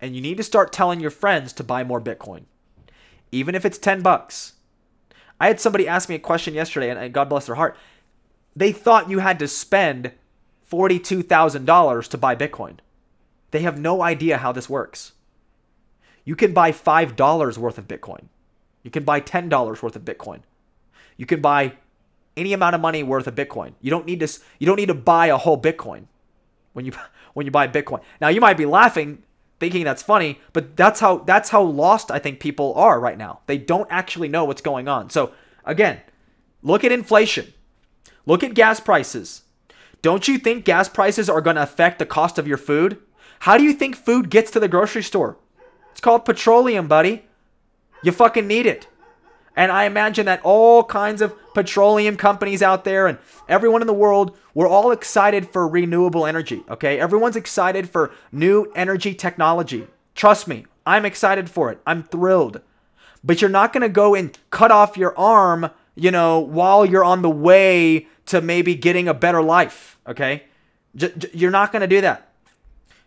And 0.00 0.14
you 0.16 0.20
need 0.20 0.36
to 0.36 0.42
start 0.42 0.72
telling 0.72 1.00
your 1.00 1.10
friends 1.10 1.52
to 1.54 1.64
buy 1.64 1.84
more 1.84 2.00
Bitcoin. 2.00 2.42
Even 3.30 3.54
if 3.54 3.64
it's 3.64 3.78
10 3.78 4.02
bucks. 4.02 4.54
I 5.40 5.46
had 5.46 5.60
somebody 5.60 5.88
ask 5.88 6.08
me 6.08 6.16
a 6.16 6.20
question 6.20 6.54
yesterday, 6.54 6.90
and 6.90 7.14
God 7.14 7.28
bless 7.28 7.46
their 7.46 7.54
heart. 7.54 7.76
They 8.56 8.72
thought 8.72 9.10
you 9.10 9.20
had 9.20 9.38
to 9.38 9.48
spend 9.48 10.12
$42,000 10.70 12.08
to 12.08 12.18
buy 12.18 12.36
Bitcoin. 12.36 12.78
They 13.50 13.60
have 13.60 13.78
no 13.78 14.02
idea 14.02 14.38
how 14.38 14.52
this 14.52 14.68
works. 14.68 15.12
You 16.24 16.36
can 16.36 16.52
buy 16.52 16.72
$5 16.72 17.58
worth 17.58 17.78
of 17.78 17.88
Bitcoin. 17.88 18.28
You 18.82 18.90
can 18.90 19.04
buy 19.04 19.20
$10 19.20 19.82
worth 19.82 19.96
of 19.96 20.04
Bitcoin. 20.04 20.40
You 21.16 21.26
can 21.26 21.40
buy 21.40 21.74
any 22.36 22.52
amount 22.52 22.74
of 22.74 22.80
money 22.80 23.02
worth 23.02 23.26
of 23.26 23.34
Bitcoin. 23.34 23.74
You 23.80 23.90
don't 23.90 24.06
need 24.06 24.20
to 24.20 24.28
you 24.58 24.66
don't 24.66 24.76
need 24.76 24.86
to 24.86 24.94
buy 24.94 25.26
a 25.26 25.36
whole 25.36 25.60
Bitcoin 25.60 26.06
when 26.72 26.84
you 26.84 26.92
when 27.34 27.46
you 27.46 27.52
buy 27.52 27.68
Bitcoin. 27.68 28.00
Now 28.20 28.28
you 28.28 28.40
might 28.40 28.56
be 28.56 28.66
laughing 28.66 29.22
thinking 29.60 29.84
that's 29.84 30.02
funny, 30.02 30.40
but 30.52 30.76
that's 30.76 31.00
how 31.00 31.18
that's 31.18 31.50
how 31.50 31.62
lost 31.62 32.10
I 32.10 32.18
think 32.18 32.40
people 32.40 32.74
are 32.74 32.98
right 33.00 33.16
now. 33.16 33.40
They 33.46 33.58
don't 33.58 33.88
actually 33.90 34.28
know 34.28 34.44
what's 34.44 34.62
going 34.62 34.88
on. 34.88 35.10
So 35.10 35.32
again, 35.64 36.00
look 36.62 36.84
at 36.84 36.92
inflation. 36.92 37.52
Look 38.26 38.42
at 38.42 38.54
gas 38.54 38.80
prices. 38.80 39.42
Don't 40.02 40.28
you 40.28 40.38
think 40.38 40.64
gas 40.64 40.88
prices 40.88 41.30
are 41.30 41.40
going 41.40 41.56
to 41.56 41.62
affect 41.62 41.98
the 41.98 42.06
cost 42.06 42.38
of 42.38 42.46
your 42.46 42.58
food? 42.58 42.98
How 43.40 43.56
do 43.56 43.64
you 43.64 43.72
think 43.72 43.96
food 43.96 44.28
gets 44.28 44.50
to 44.50 44.60
the 44.60 44.68
grocery 44.68 45.02
store? 45.02 45.38
It's 45.94 46.00
called 46.00 46.24
petroleum, 46.24 46.88
buddy. 46.88 47.22
You 48.02 48.10
fucking 48.10 48.48
need 48.48 48.66
it. 48.66 48.88
And 49.54 49.70
I 49.70 49.84
imagine 49.84 50.26
that 50.26 50.40
all 50.42 50.82
kinds 50.82 51.22
of 51.22 51.32
petroleum 51.54 52.16
companies 52.16 52.62
out 52.62 52.82
there 52.82 53.06
and 53.06 53.16
everyone 53.48 53.80
in 53.80 53.86
the 53.86 53.94
world, 53.94 54.36
we're 54.54 54.66
all 54.66 54.90
excited 54.90 55.48
for 55.48 55.68
renewable 55.68 56.26
energy, 56.26 56.64
okay? 56.68 56.98
Everyone's 56.98 57.36
excited 57.36 57.88
for 57.88 58.12
new 58.32 58.72
energy 58.74 59.14
technology. 59.14 59.86
Trust 60.16 60.48
me, 60.48 60.66
I'm 60.84 61.04
excited 61.04 61.48
for 61.48 61.70
it. 61.70 61.78
I'm 61.86 62.02
thrilled. 62.02 62.60
But 63.22 63.40
you're 63.40 63.48
not 63.48 63.72
to 63.82 63.88
go 63.88 64.16
and 64.16 64.36
cut 64.50 64.72
off 64.72 64.96
your 64.96 65.16
arm, 65.16 65.70
you 65.94 66.10
know, 66.10 66.40
while 66.40 66.84
you're 66.84 67.04
on 67.04 67.22
the 67.22 67.30
way 67.30 68.08
to 68.26 68.40
maybe 68.40 68.74
getting 68.74 69.06
a 69.06 69.14
better 69.14 69.40
life, 69.40 69.96
okay? 70.08 70.42
J- 70.96 71.12
j- 71.16 71.30
you're 71.32 71.52
not 71.52 71.70
to 71.82 71.86
do 71.86 72.00
that. 72.00 72.33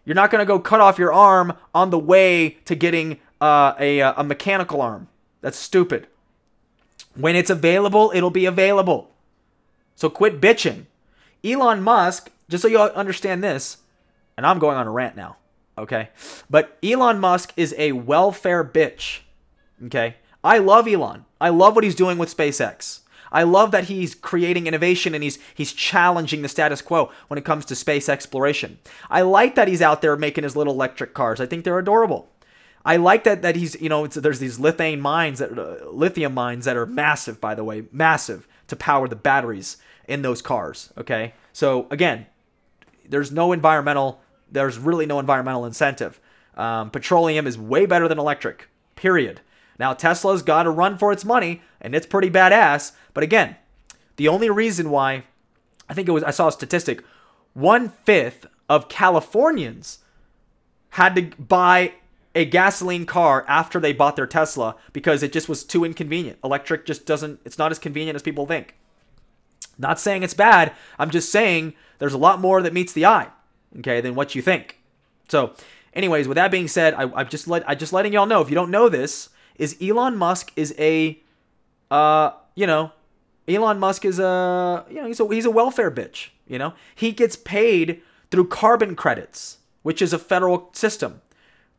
You're 0.08 0.16
not 0.16 0.32
going 0.32 0.40
to 0.40 0.46
go 0.46 0.58
cut 0.58 0.80
off 0.80 0.98
your 0.98 1.12
arm 1.12 1.52
on 1.76 1.90
the 1.90 2.00
way 2.00 2.52
to 2.64 2.76
getting 2.76 3.20
uh, 3.42 3.74
a 3.78 4.00
a 4.00 4.24
mechanical 4.24 4.82
arm. 4.82 5.10
That's 5.42 5.58
stupid. 5.58 6.08
When 7.14 7.36
it's 7.36 7.50
available, 7.50 8.14
it'll 8.16 8.30
be 8.30 8.46
available. 8.46 9.12
So 9.96 10.10
quit 10.10 10.40
bitching. 10.40 10.86
Elon 11.44 11.82
Musk, 11.82 12.32
just 12.48 12.62
so 12.62 12.70
you 12.70 12.80
understand 12.80 13.44
this, 13.44 13.80
and 14.38 14.46
I'm 14.46 14.60
going 14.60 14.78
on 14.78 14.88
a 14.88 14.92
rant 14.92 15.18
now, 15.18 15.36
okay? 15.78 16.08
But 16.50 16.78
Elon 16.82 17.20
Musk 17.20 17.52
is 17.58 17.76
a 17.78 17.92
welfare 17.92 18.64
bitch, 18.64 19.20
okay? 19.88 20.16
I 20.42 20.60
love 20.60 20.88
Elon. 20.88 21.26
I 21.42 21.50
love 21.50 21.76
what 21.76 21.84
he's 21.84 21.96
doing 21.96 22.18
with 22.18 22.36
SpaceX. 22.36 23.02
I 23.32 23.44
love 23.44 23.72
that 23.72 23.86
he's 23.86 24.16
creating 24.16 24.68
innovation 24.68 25.14
and 25.14 25.24
he's 25.24 25.40
he's 25.54 25.74
challenging 25.74 26.42
the 26.42 26.50
status 26.50 26.82
quo 26.82 27.12
when 27.28 27.38
it 27.38 27.46
comes 27.46 27.66
to 27.66 27.76
space 27.76 28.10
exploration. 28.10 28.80
I 29.10 29.22
like 29.22 29.56
that 29.56 29.68
he's 29.68 29.82
out 29.82 30.02
there 30.02 30.16
making 30.16 30.44
his 30.44 30.56
little 30.56 30.74
electric 30.74 31.14
cars. 31.14 31.40
I 31.40 31.46
think 31.46 31.64
they're 31.64 31.80
adorable. 31.80 32.30
I 32.86 32.96
like 32.96 33.26
that 33.26 33.42
that 33.42 33.56
he's 33.58 33.80
you 33.82 33.90
know 33.90 34.08
there's 34.08 34.40
these 34.40 34.60
lithium 34.60 35.02
mines 35.02 35.40
that 35.40 35.58
uh, 35.58 35.90
lithium 35.90 36.34
mines 36.34 36.66
that 36.66 36.78
are 36.78 36.86
massive 36.86 37.42
by 37.42 37.54
the 37.54 37.64
way, 37.64 37.84
massive 37.92 38.48
to 38.68 38.76
power 38.76 39.08
the 39.08 39.16
batteries 39.16 39.78
in 40.08 40.22
those 40.22 40.42
cars. 40.42 40.94
Okay, 40.98 41.34
so 41.52 41.88
again, 41.92 42.28
there's 43.08 43.32
no 43.32 43.52
environmental 43.52 44.22
there's 44.50 44.80
really 44.80 45.06
no 45.06 45.20
environmental 45.20 45.66
incentive. 45.66 46.20
Um, 46.56 46.90
petroleum 46.90 47.46
is 47.46 47.58
way 47.58 47.86
better 47.86 48.08
than 48.08 48.18
electric. 48.18 48.70
Period. 48.96 49.42
Now 49.78 49.94
Tesla's 49.94 50.42
got 50.42 50.64
to 50.64 50.72
run 50.72 50.98
for 50.98 51.12
its 51.12 51.26
money, 51.26 51.62
and 51.82 51.96
it's 51.96 52.06
pretty 52.06 52.30
badass. 52.30 52.92
But 53.14 53.24
again, 53.24 53.56
the 54.16 54.28
only 54.28 54.50
reason 54.50 54.90
why 54.90 55.24
I 55.90 55.94
think 55.94 56.08
it 56.08 56.12
was 56.12 56.24
I 56.24 56.32
saw 56.32 56.48
a 56.48 56.52
statistic, 56.52 57.04
one 57.54 57.90
fifth 57.90 58.46
of 58.70 58.90
Californians 58.90 60.00
had 60.92 61.16
to 61.16 61.24
buy 61.38 61.94
a 62.36 62.46
gasoline 62.46 63.06
car 63.06 63.46
after 63.48 63.80
they 63.80 63.94
bought 63.94 64.16
their 64.16 64.28
Tesla 64.28 64.76
because 64.94 65.24
it 65.24 65.34
just 65.34 65.50
was 65.50 65.64
too 65.64 65.84
inconvenient. 65.84 66.38
Electric 66.44 66.86
just 66.86 67.06
doesn't, 67.06 67.40
it's 67.46 67.58
not 67.58 67.72
as 67.72 67.80
convenient 67.80 68.16
as 68.16 68.22
people 68.22 68.46
think. 68.46 68.76
Not 69.78 70.00
saying 70.00 70.24
it's 70.24 70.34
bad. 70.34 70.74
I'm 71.00 71.10
just 71.10 71.32
saying 71.32 71.74
there's 72.00 72.14
a 72.14 72.18
lot 72.18 72.40
more 72.40 72.62
that 72.62 72.74
meets 72.74 72.94
the 72.94 73.06
eye, 73.06 73.30
okay, 73.80 74.02
than 74.02 74.16
what 74.16 74.36
you 74.36 74.42
think. 74.42 74.80
So, 75.30 75.54
anyways, 75.94 76.28
with 76.28 76.36
that 76.36 76.52
being 76.52 76.68
said, 76.68 76.94
I, 76.94 77.12
I 77.16 77.24
just 77.24 77.48
let 77.48 77.68
I'm 77.70 77.78
just 77.78 77.94
letting 77.94 78.14
y'all 78.14 78.26
know 78.26 78.42
if 78.42 78.50
you 78.50 78.56
don't 78.56 78.72
know 78.72 78.90
this 78.90 79.30
is 79.58 79.76
Elon 79.82 80.16
Musk 80.16 80.52
is 80.56 80.74
a, 80.78 81.20
uh, 81.92 82.32
you 82.56 82.68
know, 82.68 82.92
Elon 83.48 83.80
Musk 83.80 84.06
is 84.06 84.20
a 84.20 84.86
you 84.90 84.96
know 84.96 85.08
he's 85.08 85.20
a 85.20 85.28
he's 85.28 85.46
a 85.46 85.52
welfare 85.52 85.92
bitch. 85.92 86.30
You 86.48 86.58
know 86.58 86.74
he 86.96 87.12
gets 87.12 87.36
paid 87.36 88.02
through 88.32 88.48
carbon 88.48 88.96
credits, 88.96 89.60
which 89.84 90.02
is 90.02 90.14
a 90.14 90.20
federal 90.20 90.70
system. 90.74 91.22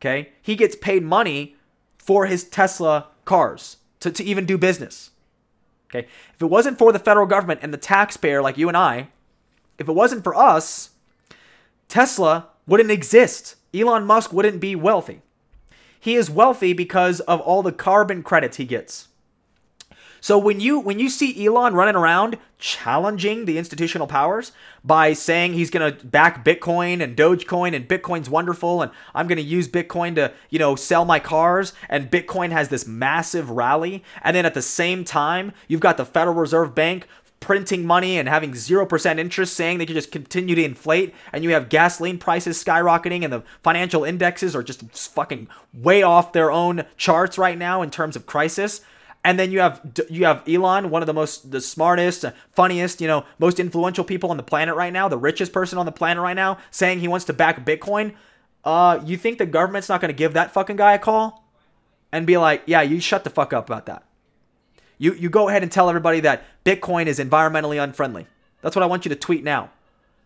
Okay. 0.01 0.29
He 0.41 0.55
gets 0.55 0.75
paid 0.75 1.03
money 1.03 1.55
for 1.97 2.25
his 2.25 2.43
Tesla 2.43 3.07
cars 3.25 3.77
to, 3.99 4.11
to 4.11 4.23
even 4.23 4.45
do 4.45 4.57
business. 4.57 5.11
Okay. 5.89 6.07
If 6.33 6.41
it 6.41 6.47
wasn't 6.47 6.77
for 6.77 6.91
the 6.91 6.99
federal 6.99 7.25
government 7.25 7.59
and 7.61 7.73
the 7.73 7.77
taxpayer 7.77 8.41
like 8.41 8.57
you 8.57 8.67
and 8.67 8.77
I, 8.77 9.09
if 9.77 9.87
it 9.87 9.93
wasn't 9.93 10.23
for 10.23 10.35
us, 10.35 10.91
Tesla 11.87 12.47
wouldn't 12.65 12.91
exist. 12.91 13.55
Elon 13.73 14.05
Musk 14.05 14.31
wouldn't 14.31 14.59
be 14.59 14.75
wealthy. 14.75 15.21
He 15.99 16.15
is 16.15 16.29
wealthy 16.29 16.73
because 16.73 17.19
of 17.21 17.41
all 17.41 17.61
the 17.61 17.71
carbon 17.71 18.23
credits 18.23 18.57
he 18.57 18.65
gets. 18.65 19.08
So 20.21 20.37
when 20.37 20.59
you 20.59 20.79
when 20.79 20.99
you 20.99 21.09
see 21.09 21.45
Elon 21.45 21.73
running 21.73 21.95
around 21.95 22.37
challenging 22.57 23.45
the 23.45 23.57
institutional 23.57 24.05
powers 24.05 24.51
by 24.83 25.13
saying 25.13 25.53
he's 25.53 25.69
going 25.69 25.93
to 25.93 26.05
back 26.05 26.43
Bitcoin 26.43 27.01
and 27.01 27.15
Dogecoin 27.15 27.73
and 27.73 27.87
Bitcoin's 27.87 28.29
wonderful 28.29 28.81
and 28.81 28.91
I'm 29.15 29.27
going 29.27 29.37
to 29.37 29.43
use 29.43 29.67
Bitcoin 29.67 30.15
to, 30.15 30.33
you 30.49 30.59
know, 30.59 30.75
sell 30.75 31.05
my 31.05 31.19
cars 31.19 31.73
and 31.87 32.11
Bitcoin 32.11 32.51
has 32.51 32.67
this 32.67 32.85
massive 32.85 33.49
rally 33.49 34.03
and 34.21 34.35
then 34.35 34.45
at 34.45 34.53
the 34.53 34.61
same 34.61 35.05
time, 35.05 35.53
you've 35.67 35.79
got 35.79 35.97
the 35.97 36.05
Federal 36.05 36.35
Reserve 36.35 36.75
Bank 36.75 37.07
printing 37.39 37.85
money 37.85 38.19
and 38.19 38.27
having 38.27 38.51
0% 38.51 39.17
interest 39.17 39.53
saying 39.53 39.77
they 39.77 39.85
can 39.85 39.95
just 39.95 40.11
continue 40.11 40.55
to 40.55 40.63
inflate 40.63 41.15
and 41.31 41.43
you 41.43 41.51
have 41.51 41.69
gasoline 41.69 42.17
prices 42.17 42.61
skyrocketing 42.61 43.23
and 43.23 43.31
the 43.31 43.43
financial 43.63 44.03
indexes 44.03 44.55
are 44.55 44.63
just 44.63 44.81
fucking 44.97 45.47
way 45.73 46.03
off 46.03 46.33
their 46.33 46.51
own 46.51 46.83
charts 46.97 47.37
right 47.37 47.57
now 47.57 47.81
in 47.81 47.89
terms 47.89 48.17
of 48.17 48.25
crisis 48.25 48.81
and 49.23 49.37
then 49.37 49.51
you 49.51 49.59
have 49.59 49.81
you 50.09 50.25
have 50.25 50.47
Elon, 50.47 50.89
one 50.89 51.01
of 51.01 51.07
the 51.07 51.13
most 51.13 51.51
the 51.51 51.61
smartest, 51.61 52.25
funniest, 52.53 53.01
you 53.01 53.07
know, 53.07 53.25
most 53.37 53.59
influential 53.59 54.03
people 54.03 54.31
on 54.31 54.37
the 54.37 54.43
planet 54.43 54.75
right 54.75 54.93
now, 54.93 55.07
the 55.07 55.17
richest 55.17 55.51
person 55.51 55.77
on 55.77 55.85
the 55.85 55.91
planet 55.91 56.23
right 56.23 56.35
now, 56.35 56.57
saying 56.71 56.99
he 56.99 57.07
wants 57.07 57.25
to 57.25 57.33
back 57.33 57.65
Bitcoin. 57.65 58.13
Uh, 58.63 58.99
you 59.05 59.17
think 59.17 59.37
the 59.37 59.45
government's 59.45 59.89
not 59.89 60.01
going 60.01 60.09
to 60.09 60.17
give 60.17 60.33
that 60.33 60.51
fucking 60.51 60.75
guy 60.75 60.93
a 60.93 60.99
call 60.99 61.45
and 62.11 62.25
be 62.25 62.37
like, 62.37 62.63
"Yeah, 62.65 62.81
you 62.81 62.99
shut 62.99 63.23
the 63.23 63.29
fuck 63.29 63.51
up 63.53 63.67
about 63.67 63.85
that." 63.87 64.03
You 64.97 65.13
you 65.13 65.29
go 65.29 65.49
ahead 65.49 65.63
and 65.63 65.71
tell 65.71 65.89
everybody 65.89 66.21
that 66.21 66.43
Bitcoin 66.63 67.07
is 67.07 67.19
environmentally 67.19 67.81
unfriendly. 67.81 68.27
That's 68.61 68.75
what 68.75 68.83
I 68.83 68.87
want 68.87 69.05
you 69.05 69.09
to 69.09 69.15
tweet 69.15 69.43
now. 69.43 69.71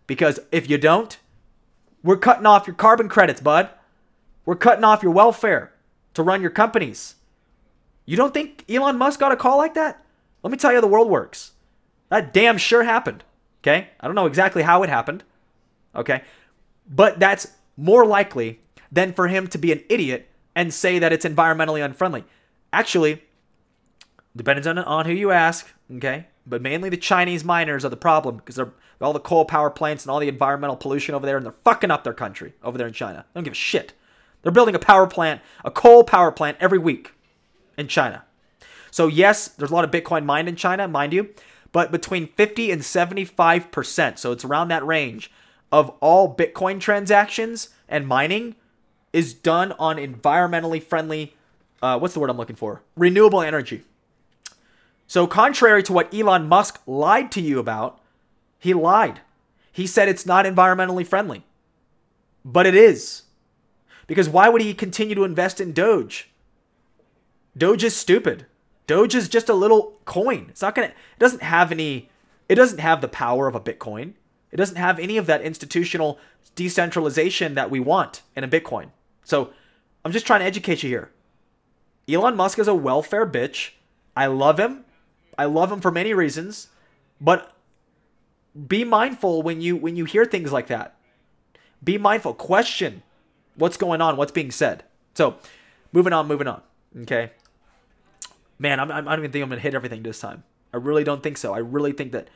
Because 0.06 0.40
if 0.52 0.70
you 0.70 0.78
don't, 0.78 1.18
we're 2.04 2.18
cutting 2.18 2.46
off 2.46 2.68
your 2.68 2.76
carbon 2.76 3.10
credits, 3.10 3.42
bud. 3.42 3.70
We're 4.46 4.56
cutting 4.56 4.84
off 4.84 5.02
your 5.02 5.14
welfare 5.14 5.72
to 6.14 6.24
run 6.24 6.42
your 6.42 6.52
companies. 6.52 7.16
You 8.06 8.18
don't 8.18 8.34
think 8.34 8.66
Elon 8.70 8.98
Musk 8.98 9.20
got 9.20 9.32
a 9.32 9.38
call 9.38 9.58
like 9.58 9.76
that? 9.76 10.04
Let 10.42 10.52
me 10.52 10.58
tell 10.58 10.72
you 10.72 10.78
how 10.78 10.82
the 10.82 10.88
world 10.88 11.10
works. 11.10 11.54
That 12.10 12.34
damn 12.34 12.58
sure 12.58 12.84
happened. 12.84 13.24
Okay? 13.62 13.90
I 14.00 14.06
don't 14.08 14.16
know 14.16 14.26
exactly 14.26 14.64
how 14.64 14.84
it 14.84 14.90
happened. 14.90 15.24
Okay? 15.96 16.24
But 16.88 17.20
that's 17.20 17.48
more 17.78 18.06
likely 18.06 18.60
than 18.92 19.14
for 19.14 19.28
him 19.28 19.48
to 19.48 19.58
be 19.58 19.72
an 19.72 19.84
idiot 19.90 20.30
and 20.56 20.74
say 20.74 21.00
that 21.00 21.14
it's 21.14 21.26
environmentally 21.26 21.84
unfriendly. 21.84 22.26
Actually, 22.72 23.24
depends 24.36 24.68
on, 24.68 24.78
on 24.78 25.06
who 25.06 25.14
you 25.14 25.32
ask, 25.32 25.72
okay? 25.96 26.28
But 26.46 26.62
mainly 26.62 26.90
the 26.90 26.98
Chinese 26.98 27.44
miners 27.44 27.86
are 27.86 27.90
the 27.90 27.98
problem 27.98 28.38
because 28.38 28.56
they're 28.56 28.74
all 29.02 29.14
the 29.14 29.20
coal 29.20 29.46
power 29.46 29.70
plants 29.70 30.04
and 30.04 30.12
all 30.12 30.20
the 30.20 30.28
environmental 30.28 30.76
pollution 30.76 31.16
over 31.16 31.26
there, 31.26 31.38
and 31.38 31.46
they're 31.46 31.56
fucking 31.64 31.92
up 31.92 32.04
their 32.04 32.14
country 32.14 32.54
over 32.64 32.78
there 32.78 32.88
in 32.88 32.94
China. 32.94 33.26
They 33.34 33.40
don't 33.40 33.44
give 33.44 33.54
a 33.54 33.56
shit. 33.56 33.94
They're 34.42 34.52
building 34.52 34.76
a 34.76 34.80
power 34.80 35.08
plant, 35.08 35.42
a 35.64 35.72
coal 35.72 36.04
power 36.04 36.32
plant 36.32 36.58
every 36.60 36.78
week 36.78 37.13
in 37.78 37.88
China. 37.88 38.24
So, 38.92 39.08
yes, 39.08 39.48
there's 39.48 39.72
a 39.72 39.74
lot 39.74 39.84
of 39.84 39.92
Bitcoin 39.92 40.26
mined 40.26 40.48
in 40.48 40.56
China, 40.56 40.88
mind 40.88 41.14
you, 41.14 41.30
but 41.72 41.92
between 41.92 42.28
50 42.28 42.72
and 42.72 42.82
75%, 42.82 44.18
so 44.20 44.32
it's 44.32 44.46
around 44.46 44.68
that 44.68 44.86
range, 44.86 45.32
of 45.72 45.90
all 46.00 46.34
Bitcoin 46.34 46.80
transactions 46.80 47.70
and 47.90 48.08
mining 48.08 48.56
is 49.12 49.34
done 49.34 49.72
on 49.74 49.98
environmentally 49.98 50.82
friendly, 50.82 51.36
uh, 51.82 51.98
what's 51.98 52.14
the 52.14 52.20
word 52.20 52.30
I'm 52.30 52.38
looking 52.38 52.56
for? 52.56 52.84
Renewable 52.96 53.42
energy. 53.42 53.84
So, 55.08 55.28
contrary 55.28 55.84
to 55.84 55.94
what 55.94 56.14
Elon 56.14 56.48
Musk 56.48 56.82
lied 56.86 57.32
to 57.34 57.42
you 57.42 57.60
about, 57.60 58.00
he 58.60 58.74
lied. 58.74 59.22
He 59.72 59.88
said 59.88 60.08
it's 60.08 60.26
not 60.26 60.46
environmentally 60.46 61.06
friendly. 61.06 61.44
But 62.46 62.66
it 62.66 62.76
is. 62.76 63.24
Because 64.08 64.30
why 64.30 64.50
would 64.50 64.62
he 64.62 64.74
continue 64.74 65.16
to 65.16 65.24
invest 65.24 65.60
in 65.60 65.74
Doge? 65.74 66.30
Doge 67.58 67.84
is 67.84 67.96
stupid. 67.96 68.46
Doge 68.88 69.16
is 69.16 69.30
just 69.30 69.50
a 69.50 69.54
little 69.54 70.00
coin. 70.06 70.48
It's 70.50 70.62
not 70.62 70.76
gonna. 70.76 70.88
It 70.88 71.20
doesn't 71.20 71.44
have 71.44 71.72
any. 71.72 72.10
It 72.50 72.56
doesn't 72.56 72.80
have 72.80 73.02
the 73.02 73.08
power 73.08 73.48
of 73.48 73.56
a 73.56 73.60
Bitcoin. 73.60 74.14
It 74.52 74.58
doesn't 74.58 74.76
have 74.76 75.00
any 75.00 75.18
of 75.18 75.26
that 75.28 75.42
institutional 75.42 76.20
decentralization 76.56 77.56
that 77.56 77.72
we 77.72 77.80
want 77.80 78.22
in 78.36 78.44
a 78.44 78.48
Bitcoin. 78.48 78.90
So, 79.24 79.52
I'm 80.04 80.12
just 80.12 80.28
trying 80.28 80.42
to 80.42 80.46
educate 80.46 80.84
you 80.84 80.90
here. 80.90 81.12
Elon 82.08 82.36
Musk 82.36 82.60
is 82.60 82.68
a 82.68 82.76
welfare 82.76 83.26
bitch. 83.26 83.72
I 84.16 84.28
love 84.28 84.60
him. 84.60 84.86
I 85.38 85.46
love 85.46 85.72
him 85.72 85.82
for 85.82 85.90
many 85.90 86.14
reasons, 86.14 86.68
but 87.20 87.52
be 88.68 88.84
mindful 88.84 89.42
when 89.42 89.62
you 89.62 89.76
when 89.76 89.96
you 89.96 90.06
hear 90.06 90.26
things 90.26 90.52
like 90.52 90.68
that. 90.68 90.96
Be 91.84 91.98
mindful. 91.98 92.34
Question 92.34 93.04
what's 93.56 93.78
going 93.78 94.02
on, 94.02 94.18
what's 94.18 94.32
being 94.32 94.52
said. 94.52 94.84
So, 95.14 95.38
moving 95.92 96.14
on, 96.14 96.28
moving 96.28 96.48
on. 96.48 96.62
Okay 97.02 97.32
man, 98.64 98.80
I'm, 98.80 98.90
I'm, 98.92 98.98
I 98.98 99.02
do 99.02 99.06
not 99.06 99.20
even 99.20 99.32
think 99.32 99.44
I'm 99.44 99.50
going 99.50 99.60
to 99.60 99.64
hit 99.64 99.76
everything 99.76 100.02
this 100.02 100.20
time. 100.20 100.44
I 100.74 100.78
really 100.78 101.04
don't 101.04 101.22
think 101.22 101.38
so. 101.38 101.54
I 101.54 101.60
really 101.60 101.92
think 101.92 102.14
that. 102.14 102.30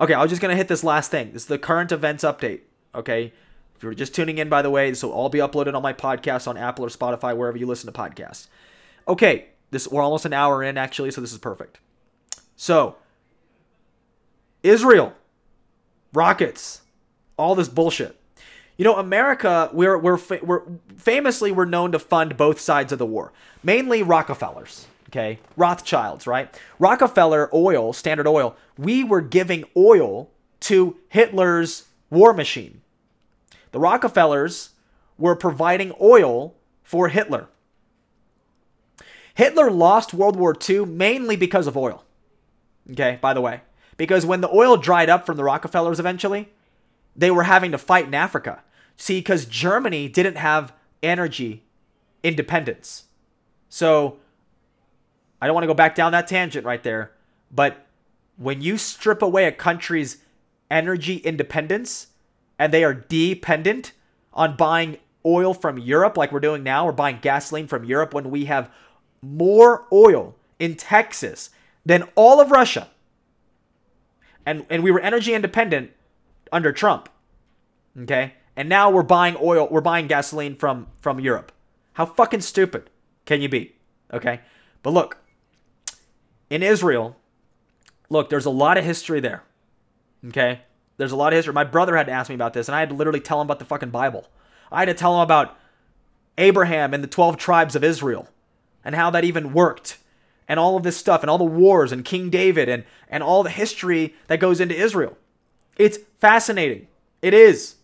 Okay, 0.00 0.14
I'm 0.14 0.28
just 0.28 0.40
going 0.40 0.52
to 0.52 0.56
hit 0.56 0.68
this 0.68 0.82
last 0.82 1.10
thing. 1.10 1.32
This 1.32 1.42
is 1.42 1.48
the 1.48 1.58
current 1.58 1.92
events 1.92 2.24
update. 2.24 2.60
Okay. 2.94 3.32
If 3.76 3.82
you're 3.82 3.92
just 3.92 4.14
tuning 4.14 4.38
in, 4.38 4.48
by 4.48 4.62
the 4.62 4.70
way, 4.70 4.88
this 4.88 5.02
will 5.02 5.10
all 5.10 5.28
be 5.28 5.40
uploaded 5.40 5.74
on 5.74 5.82
my 5.82 5.92
podcast 5.92 6.46
on 6.46 6.56
Apple 6.56 6.84
or 6.84 6.88
Spotify, 6.88 7.36
wherever 7.36 7.58
you 7.58 7.66
listen 7.66 7.92
to 7.92 7.98
podcasts. 7.98 8.46
Okay, 9.08 9.46
this 9.72 9.88
we're 9.88 10.02
almost 10.02 10.24
an 10.24 10.32
hour 10.32 10.62
in 10.62 10.78
actually, 10.78 11.10
so 11.10 11.20
this 11.20 11.32
is 11.32 11.38
perfect. 11.38 11.80
So, 12.54 12.94
Israel, 14.62 15.14
rockets, 16.12 16.82
all 17.36 17.56
this 17.56 17.68
bullshit. 17.68 18.20
You 18.76 18.84
know, 18.84 18.94
America, 18.94 19.68
we're 19.72 19.98
we're 19.98 20.18
we're 20.42 20.62
famously 20.96 21.50
we're 21.50 21.64
known 21.64 21.90
to 21.90 21.98
fund 21.98 22.36
both 22.36 22.60
sides 22.60 22.92
of 22.92 23.00
the 23.00 23.06
war, 23.06 23.32
mainly 23.64 24.04
Rockefellers 24.04 24.86
okay? 25.12 25.38
Rothschilds, 25.56 26.26
right? 26.26 26.58
Rockefeller 26.78 27.50
oil, 27.54 27.92
Standard 27.92 28.26
Oil, 28.26 28.56
we 28.78 29.04
were 29.04 29.20
giving 29.20 29.64
oil 29.76 30.30
to 30.60 30.96
Hitler's 31.08 31.88
war 32.10 32.32
machine. 32.32 32.80
The 33.72 33.78
Rockefellers 33.78 34.70
were 35.18 35.36
providing 35.36 35.92
oil 36.00 36.54
for 36.82 37.08
Hitler. 37.08 37.48
Hitler 39.34 39.70
lost 39.70 40.12
World 40.12 40.36
War 40.36 40.54
II 40.68 40.86
mainly 40.86 41.36
because 41.36 41.66
of 41.66 41.76
oil. 41.76 42.04
Okay, 42.90 43.18
by 43.20 43.32
the 43.32 43.40
way. 43.40 43.62
Because 43.96 44.26
when 44.26 44.40
the 44.40 44.50
oil 44.50 44.76
dried 44.76 45.08
up 45.08 45.24
from 45.24 45.36
the 45.36 45.44
Rockefellers 45.44 46.00
eventually, 46.00 46.50
they 47.14 47.30
were 47.30 47.44
having 47.44 47.70
to 47.72 47.78
fight 47.78 48.06
in 48.06 48.14
Africa. 48.14 48.62
See, 48.96 49.18
because 49.18 49.46
Germany 49.46 50.08
didn't 50.08 50.36
have 50.36 50.72
energy 51.02 51.62
independence. 52.22 53.04
So 53.68 54.18
I 55.42 55.46
don't 55.46 55.54
want 55.54 55.64
to 55.64 55.68
go 55.68 55.74
back 55.74 55.96
down 55.96 56.12
that 56.12 56.28
tangent 56.28 56.64
right 56.64 56.84
there, 56.84 57.10
but 57.50 57.84
when 58.36 58.62
you 58.62 58.78
strip 58.78 59.22
away 59.22 59.46
a 59.46 59.50
country's 59.50 60.18
energy 60.70 61.16
independence 61.16 62.06
and 62.60 62.72
they 62.72 62.84
are 62.84 62.94
dependent 62.94 63.90
on 64.32 64.56
buying 64.56 64.98
oil 65.26 65.52
from 65.52 65.78
Europe 65.78 66.16
like 66.16 66.30
we're 66.30 66.38
doing 66.38 66.62
now, 66.62 66.86
or 66.86 66.92
buying 66.92 67.18
gasoline 67.20 67.66
from 67.66 67.82
Europe 67.82 68.14
when 68.14 68.30
we 68.30 68.44
have 68.44 68.70
more 69.20 69.88
oil 69.92 70.36
in 70.60 70.76
Texas 70.76 71.50
than 71.84 72.04
all 72.14 72.40
of 72.40 72.52
Russia. 72.52 72.88
And 74.46 74.64
and 74.70 74.84
we 74.84 74.92
were 74.92 75.00
energy 75.00 75.34
independent 75.34 75.90
under 76.52 76.70
Trump. 76.70 77.08
Okay? 78.00 78.34
And 78.54 78.68
now 78.68 78.90
we're 78.90 79.02
buying 79.02 79.36
oil, 79.42 79.66
we're 79.68 79.80
buying 79.80 80.06
gasoline 80.06 80.54
from 80.54 80.86
from 81.00 81.18
Europe. 81.18 81.50
How 81.94 82.06
fucking 82.06 82.42
stupid 82.42 82.90
can 83.24 83.40
you 83.40 83.48
be? 83.48 83.74
Okay? 84.12 84.40
But 84.84 84.90
look, 84.90 85.18
in 86.52 86.62
Israel, 86.62 87.16
look, 88.10 88.28
there's 88.28 88.44
a 88.44 88.50
lot 88.50 88.76
of 88.76 88.84
history 88.84 89.20
there. 89.20 89.42
Okay? 90.28 90.60
There's 90.98 91.10
a 91.10 91.16
lot 91.16 91.32
of 91.32 91.38
history. 91.38 91.54
My 91.54 91.64
brother 91.64 91.96
had 91.96 92.06
to 92.06 92.12
ask 92.12 92.28
me 92.28 92.34
about 92.34 92.52
this, 92.52 92.68
and 92.68 92.76
I 92.76 92.80
had 92.80 92.90
to 92.90 92.94
literally 92.94 93.20
tell 93.20 93.40
him 93.40 93.46
about 93.46 93.58
the 93.58 93.64
fucking 93.64 93.88
Bible. 93.88 94.28
I 94.70 94.80
had 94.80 94.88
to 94.88 94.94
tell 94.94 95.14
him 95.14 95.22
about 95.22 95.56
Abraham 96.36 96.92
and 96.92 97.02
the 97.02 97.08
12 97.08 97.38
tribes 97.38 97.74
of 97.74 97.82
Israel 97.82 98.28
and 98.84 98.94
how 98.94 99.08
that 99.10 99.24
even 99.24 99.54
worked 99.54 99.96
and 100.46 100.60
all 100.60 100.76
of 100.76 100.82
this 100.82 100.98
stuff 100.98 101.22
and 101.22 101.30
all 101.30 101.38
the 101.38 101.44
wars 101.44 101.90
and 101.90 102.04
King 102.04 102.28
David 102.28 102.68
and, 102.68 102.84
and 103.08 103.22
all 103.22 103.42
the 103.42 103.48
history 103.48 104.14
that 104.26 104.38
goes 104.38 104.60
into 104.60 104.76
Israel. 104.76 105.16
It's 105.78 106.00
fascinating. 106.20 106.86
It 107.22 107.32
is. 107.32 107.76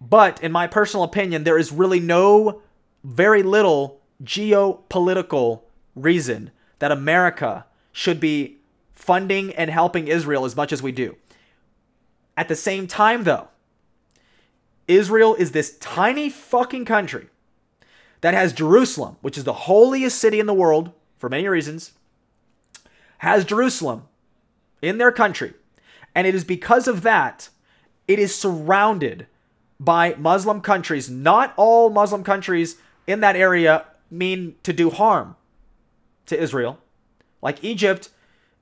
But 0.00 0.42
in 0.42 0.50
my 0.50 0.66
personal 0.66 1.04
opinion, 1.04 1.44
there 1.44 1.58
is 1.58 1.70
really 1.70 2.00
no, 2.00 2.62
very 3.04 3.44
little 3.44 4.00
geopolitical 4.24 5.62
reason 5.94 6.50
that 6.82 6.90
America 6.90 7.64
should 7.92 8.18
be 8.18 8.56
funding 8.92 9.54
and 9.54 9.70
helping 9.70 10.08
Israel 10.08 10.44
as 10.44 10.56
much 10.56 10.72
as 10.72 10.82
we 10.82 10.90
do. 10.90 11.14
At 12.36 12.48
the 12.48 12.56
same 12.56 12.88
time, 12.88 13.22
though, 13.22 13.46
Israel 14.88 15.36
is 15.36 15.52
this 15.52 15.78
tiny 15.78 16.28
fucking 16.28 16.84
country 16.84 17.28
that 18.20 18.34
has 18.34 18.52
Jerusalem, 18.52 19.16
which 19.20 19.38
is 19.38 19.44
the 19.44 19.52
holiest 19.52 20.18
city 20.18 20.40
in 20.40 20.46
the 20.46 20.52
world 20.52 20.90
for 21.18 21.28
many 21.28 21.46
reasons, 21.46 21.92
has 23.18 23.44
Jerusalem 23.44 24.08
in 24.82 24.98
their 24.98 25.12
country. 25.12 25.54
And 26.16 26.26
it 26.26 26.34
is 26.34 26.42
because 26.42 26.88
of 26.88 27.02
that, 27.02 27.48
it 28.08 28.18
is 28.18 28.34
surrounded 28.34 29.28
by 29.78 30.16
Muslim 30.18 30.60
countries. 30.60 31.08
Not 31.08 31.54
all 31.56 31.90
Muslim 31.90 32.24
countries 32.24 32.78
in 33.06 33.20
that 33.20 33.36
area 33.36 33.84
mean 34.10 34.56
to 34.64 34.72
do 34.72 34.90
harm 34.90 35.36
to 36.26 36.40
Israel. 36.40 36.78
Like 37.40 37.62
Egypt, 37.64 38.10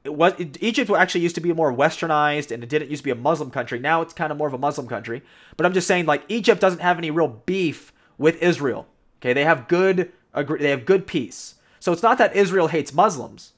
it 0.05 0.15
was 0.15 0.35
Egypt 0.61 0.91
actually 0.91 1.21
used 1.21 1.35
to 1.35 1.41
be 1.41 1.53
more 1.53 1.73
westernized 1.73 2.51
and 2.51 2.63
it 2.63 2.69
didn't 2.69 2.91
used 2.91 3.03
to 3.03 3.05
be 3.05 3.11
a 3.11 3.15
Muslim 3.15 3.51
country. 3.51 3.79
Now 3.79 4.01
it's 4.01 4.15
kind 4.15 4.33
of 4.33 4.39
more 4.39 4.49
of 4.49 4.55
a 4.55 4.59
Muslim 4.59 4.89
country. 4.89 5.23
But 5.57 5.67
I'm 5.67 5.75
just 5.75 5.87
saying 5.87 6.07
like 6.07 6.25
Egypt 6.29 6.61
doesn't 6.61 6.81
have 6.81 6.99
any 6.99 7.11
real 7.11 7.29
beef 7.29 7.93
with 8.19 8.43
Israel. 8.43 8.87
Okay, 9.19 9.33
they 9.33 9.45
have 9.45 9.69
good 9.69 10.13
they 10.35 10.71
have 10.71 10.87
good 10.87 11.07
peace. 11.07 11.57
So 11.81 11.93
it's 11.93 12.03
not 12.03 12.19
that 12.19 12.37
Israel 12.37 12.69
hates 12.69 12.93
Muslims, 12.93 13.53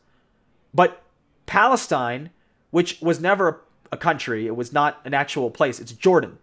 but 0.73 1.03
Palestine, 1.47 2.31
which 2.71 3.01
was 3.01 3.21
never 3.21 3.63
a 3.91 3.97
country, 3.97 4.47
it 4.47 4.57
was 4.57 4.73
not 4.73 5.01
an 5.05 5.13
actual 5.13 5.51
place. 5.51 5.79
It's 5.79 5.93
Jordan. 5.93 6.39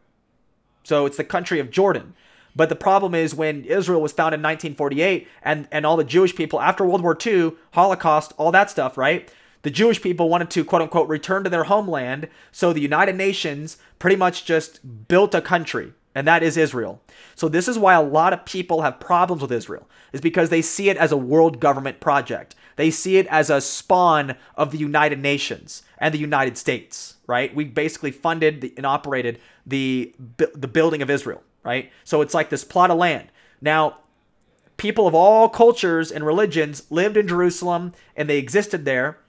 So 0.84 1.05
it's 1.05 1.18
the 1.18 1.24
country 1.24 1.60
of 1.60 1.72
Jordan. 1.72 2.14
But 2.56 2.70
the 2.70 2.76
problem 2.76 3.16
is 3.16 3.36
when 3.36 3.64
Israel 3.66 4.02
was 4.02 4.12
founded 4.12 4.39
in 4.39 4.43
1948 4.43 5.28
and, 5.43 5.68
and 5.72 5.86
all 5.86 5.97
the 5.97 6.04
Jewish 6.04 6.36
people 6.36 6.60
after 6.60 6.86
World 6.86 7.02
War 7.02 7.18
II, 7.26 7.54
Holocaust, 7.72 8.34
all 8.38 8.52
that 8.52 8.70
stuff, 8.70 8.97
right? 8.97 9.32
The 9.62 9.70
Jewish 9.70 10.02
people 10.02 10.30
wanted 10.30 10.50
to 10.52 10.64
quote 10.64 10.82
unquote 10.82 11.10
return 11.10 11.43
to 11.43 11.50
their 11.50 11.66
homeland. 11.66 12.30
So 12.52 12.72
the 12.72 12.82
United 12.82 13.16
Nations 13.16 13.78
pretty 13.97 14.16
much 14.16 14.45
just 14.45 15.08
built 15.08 15.36
a 15.36 15.41
country, 15.41 15.93
and 16.16 16.28
that 16.28 16.43
is 16.43 16.56
Israel. 16.56 17.02
So 17.36 17.50
this 17.50 17.68
is 17.68 17.78
why 17.78 17.93
a 17.93 18.02
lot 18.02 18.34
of 18.34 18.45
people 18.45 18.82
have 18.82 19.00
problems 19.00 19.41
with 19.41 19.52
Israel, 19.52 19.88
is 20.14 20.22
because 20.22 20.50
they 20.50 20.62
see 20.62 20.89
it 20.89 20.97
as 20.97 21.12
a 21.12 21.18
world 21.18 21.60
government 21.60 22.00
project. 22.00 22.56
They 22.78 22.89
see 22.89 23.18
it 23.18 23.28
as 23.28 23.50
a 23.50 23.60
spawn 23.60 24.36
of 24.56 24.72
the 24.72 24.78
United 24.78 25.20
Nations 25.20 25.84
and 25.97 26.14
the 26.14 26.20
United 26.20 26.58
States, 26.58 27.16
right? 27.28 27.54
We 27.54 27.66
basically 27.66 28.12
funded 28.12 28.72
and 28.78 28.86
operated 28.86 29.39
the 29.66 30.16
the 30.38 30.68
building 30.68 31.02
of 31.02 31.10
Israel 31.10 31.43
right? 31.70 31.91
So 32.03 32.22
it's 32.22 32.34
like 32.34 32.49
this 32.49 32.63
plot 32.63 32.89
of 32.89 32.97
land. 32.97 33.30
Now, 33.61 33.97
people 34.78 35.07
of 35.07 35.13
all 35.13 35.47
cultures 35.49 36.11
and 36.11 36.26
religions 36.26 36.84
lived 36.89 37.15
in 37.15 37.28
Jerusalem 37.28 37.93
and 38.15 38.28
they 38.28 38.39
existed 38.39 38.86
there. 38.86 39.20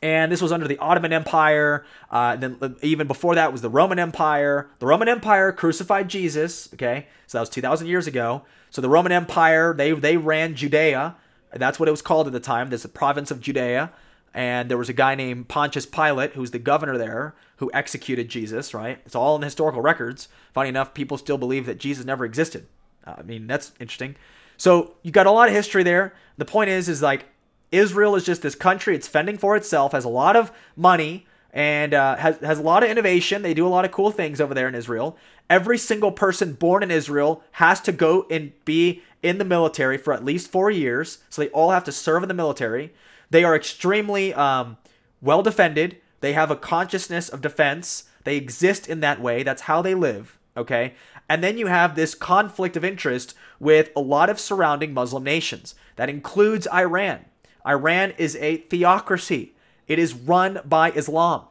And 0.00 0.32
this 0.32 0.40
was 0.40 0.50
under 0.50 0.66
the 0.66 0.78
Ottoman 0.78 1.12
Empire. 1.12 1.84
Uh, 2.10 2.36
then 2.36 2.76
even 2.80 3.06
before 3.06 3.34
that 3.34 3.52
was 3.52 3.60
the 3.60 3.68
Roman 3.68 3.98
Empire. 3.98 4.70
The 4.78 4.86
Roman 4.86 5.08
Empire 5.08 5.52
crucified 5.52 6.08
Jesus. 6.08 6.72
Okay, 6.74 7.06
so 7.26 7.36
that 7.36 7.42
was 7.42 7.50
two 7.50 7.60
thousand 7.60 7.86
years 7.86 8.06
ago. 8.06 8.42
So 8.70 8.80
the 8.80 8.88
Roman 8.88 9.12
Empire 9.12 9.74
they 9.74 9.92
they 9.92 10.16
ran 10.16 10.54
Judea. 10.54 11.14
That's 11.52 11.78
what 11.78 11.86
it 11.86 11.92
was 11.92 12.02
called 12.02 12.26
at 12.26 12.32
the 12.32 12.40
time. 12.40 12.70
There's 12.70 12.84
a 12.84 12.88
province 12.88 13.30
of 13.30 13.40
Judea 13.40 13.92
and 14.34 14.70
there 14.70 14.78
was 14.78 14.88
a 14.88 14.94
guy 14.94 15.14
named 15.14 15.48
Pontius 15.48 15.86
Pilate, 15.86 16.32
who 16.32 16.40
was 16.40 16.52
the 16.52 16.58
governor 16.58 16.96
there, 16.96 17.34
who 17.62 17.70
executed 17.72 18.28
Jesus, 18.28 18.74
right? 18.74 18.98
It's 19.06 19.14
all 19.14 19.36
in 19.36 19.42
historical 19.42 19.80
records. 19.80 20.26
Funny 20.52 20.68
enough, 20.68 20.94
people 20.94 21.16
still 21.16 21.38
believe 21.38 21.64
that 21.66 21.78
Jesus 21.78 22.04
never 22.04 22.24
existed. 22.24 22.66
Uh, 23.06 23.14
I 23.18 23.22
mean, 23.22 23.46
that's 23.46 23.70
interesting. 23.78 24.16
So 24.56 24.94
you 25.04 25.12
got 25.12 25.26
a 25.26 25.30
lot 25.30 25.46
of 25.46 25.54
history 25.54 25.84
there. 25.84 26.12
The 26.38 26.44
point 26.44 26.70
is, 26.70 26.88
is 26.88 27.02
like 27.02 27.26
Israel 27.70 28.16
is 28.16 28.24
just 28.24 28.42
this 28.42 28.56
country. 28.56 28.96
It's 28.96 29.06
fending 29.06 29.38
for 29.38 29.54
itself, 29.54 29.92
has 29.92 30.04
a 30.04 30.08
lot 30.08 30.34
of 30.34 30.50
money, 30.74 31.24
and 31.52 31.94
uh, 31.94 32.16
has, 32.16 32.38
has 32.38 32.58
a 32.58 32.62
lot 32.62 32.82
of 32.82 32.90
innovation. 32.90 33.42
They 33.42 33.54
do 33.54 33.64
a 33.64 33.68
lot 33.68 33.84
of 33.84 33.92
cool 33.92 34.10
things 34.10 34.40
over 34.40 34.54
there 34.54 34.66
in 34.66 34.74
Israel. 34.74 35.16
Every 35.48 35.78
single 35.78 36.10
person 36.10 36.54
born 36.54 36.82
in 36.82 36.90
Israel 36.90 37.44
has 37.52 37.80
to 37.82 37.92
go 37.92 38.26
and 38.28 38.50
be 38.64 39.02
in 39.22 39.38
the 39.38 39.44
military 39.44 39.98
for 39.98 40.12
at 40.12 40.24
least 40.24 40.50
four 40.50 40.68
years. 40.68 41.18
So 41.30 41.42
they 41.42 41.48
all 41.50 41.70
have 41.70 41.84
to 41.84 41.92
serve 41.92 42.24
in 42.24 42.28
the 42.28 42.34
military. 42.34 42.92
They 43.30 43.44
are 43.44 43.54
extremely 43.54 44.34
um, 44.34 44.78
well 45.20 45.44
defended. 45.44 45.98
They 46.22 46.32
have 46.32 46.50
a 46.50 46.56
consciousness 46.56 47.28
of 47.28 47.42
defense. 47.42 48.04
They 48.24 48.36
exist 48.36 48.88
in 48.88 49.00
that 49.00 49.20
way. 49.20 49.42
That's 49.42 49.62
how 49.62 49.82
they 49.82 49.94
live. 49.94 50.38
Okay. 50.56 50.94
And 51.28 51.42
then 51.42 51.58
you 51.58 51.66
have 51.66 51.94
this 51.94 52.14
conflict 52.14 52.76
of 52.76 52.84
interest 52.84 53.34
with 53.58 53.90
a 53.96 54.00
lot 54.00 54.30
of 54.30 54.38
surrounding 54.38 54.94
Muslim 54.94 55.24
nations. 55.24 55.74
That 55.96 56.08
includes 56.08 56.68
Iran. 56.72 57.24
Iran 57.66 58.12
is 58.18 58.36
a 58.36 58.58
theocracy, 58.58 59.54
it 59.86 59.98
is 59.98 60.14
run 60.14 60.60
by 60.64 60.90
Islam. 60.92 61.44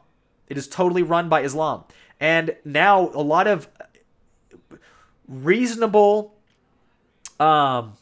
It 0.48 0.58
is 0.58 0.68
totally 0.68 1.02
run 1.02 1.28
by 1.28 1.42
Islam. 1.42 1.84
And 2.20 2.56
now 2.64 3.10
a 3.14 3.22
lot 3.22 3.46
of 3.46 3.68
reasonable, 5.26 6.34
um, 7.40 7.94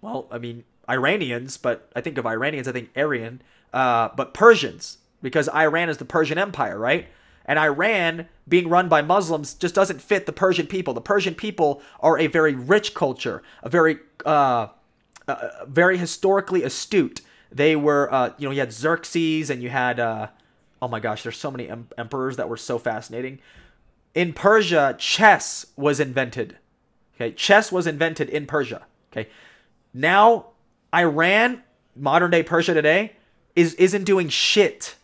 well, 0.00 0.26
I 0.30 0.38
mean, 0.38 0.64
Iranians, 0.88 1.56
but 1.56 1.90
I 1.94 2.00
think 2.00 2.16
of 2.16 2.26
Iranians, 2.26 2.68
I 2.68 2.72
think 2.72 2.90
Aryan, 2.96 3.42
uh, 3.72 4.08
but 4.16 4.32
Persians, 4.32 4.98
because 5.26 5.48
Iran 5.48 5.88
is 5.88 5.96
the 5.96 6.04
Persian 6.04 6.38
Empire, 6.38 6.78
right? 6.78 7.08
And 7.46 7.58
Iran, 7.58 8.28
being 8.46 8.68
run 8.68 8.88
by 8.88 9.02
Muslims, 9.02 9.54
just 9.54 9.74
doesn't 9.74 10.00
fit 10.00 10.24
the 10.24 10.32
Persian 10.32 10.68
people. 10.68 10.94
The 10.94 11.00
Persian 11.00 11.34
people 11.34 11.82
are 11.98 12.16
a 12.16 12.28
very 12.28 12.54
rich 12.54 12.94
culture, 12.94 13.42
a 13.60 13.68
very, 13.68 13.98
uh, 14.24 14.68
uh, 15.26 15.48
very 15.66 15.98
historically 15.98 16.62
astute. 16.62 17.22
They 17.50 17.74
were, 17.74 18.08
uh, 18.14 18.34
you 18.38 18.46
know, 18.46 18.52
you 18.52 18.60
had 18.60 18.72
Xerxes 18.72 19.50
and 19.50 19.60
you 19.64 19.68
had, 19.68 19.98
uh, 19.98 20.28
oh 20.80 20.86
my 20.86 21.00
gosh, 21.00 21.24
there's 21.24 21.36
so 21.36 21.50
many 21.50 21.68
em- 21.68 21.88
emperors 21.98 22.36
that 22.36 22.48
were 22.48 22.56
so 22.56 22.78
fascinating. 22.78 23.40
In 24.14 24.32
Persia, 24.32 24.94
chess 24.96 25.66
was 25.74 25.98
invented. 25.98 26.56
Okay, 27.16 27.32
chess 27.32 27.72
was 27.72 27.88
invented 27.88 28.28
in 28.28 28.46
Persia. 28.46 28.86
Okay, 29.10 29.28
now 29.92 30.50
Iran, 30.94 31.64
modern 31.96 32.30
day 32.30 32.44
Persia 32.44 32.74
today, 32.74 33.14
is 33.56 33.74
isn't 33.74 34.04
doing 34.04 34.28
shit. 34.28 34.95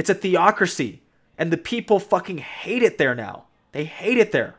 It's 0.00 0.08
a 0.08 0.14
theocracy, 0.14 1.00
and 1.36 1.52
the 1.52 1.58
people 1.58 2.00
fucking 2.00 2.38
hate 2.38 2.82
it 2.82 2.96
there 2.96 3.14
now. 3.14 3.44
They 3.72 3.84
hate 3.84 4.16
it 4.16 4.32
there. 4.32 4.54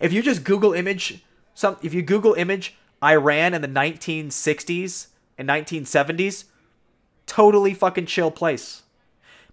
If 0.00 0.10
you 0.10 0.22
just 0.22 0.42
Google 0.42 0.72
image 0.72 1.22
some, 1.52 1.76
if 1.82 1.92
you 1.92 2.00
Google 2.00 2.32
image 2.32 2.78
Iran 3.04 3.52
in 3.52 3.60
the 3.60 3.68
1960s 3.68 5.08
and 5.36 5.46
1970s, 5.46 6.44
totally 7.26 7.74
fucking 7.74 8.06
chill 8.06 8.30
place. 8.30 8.84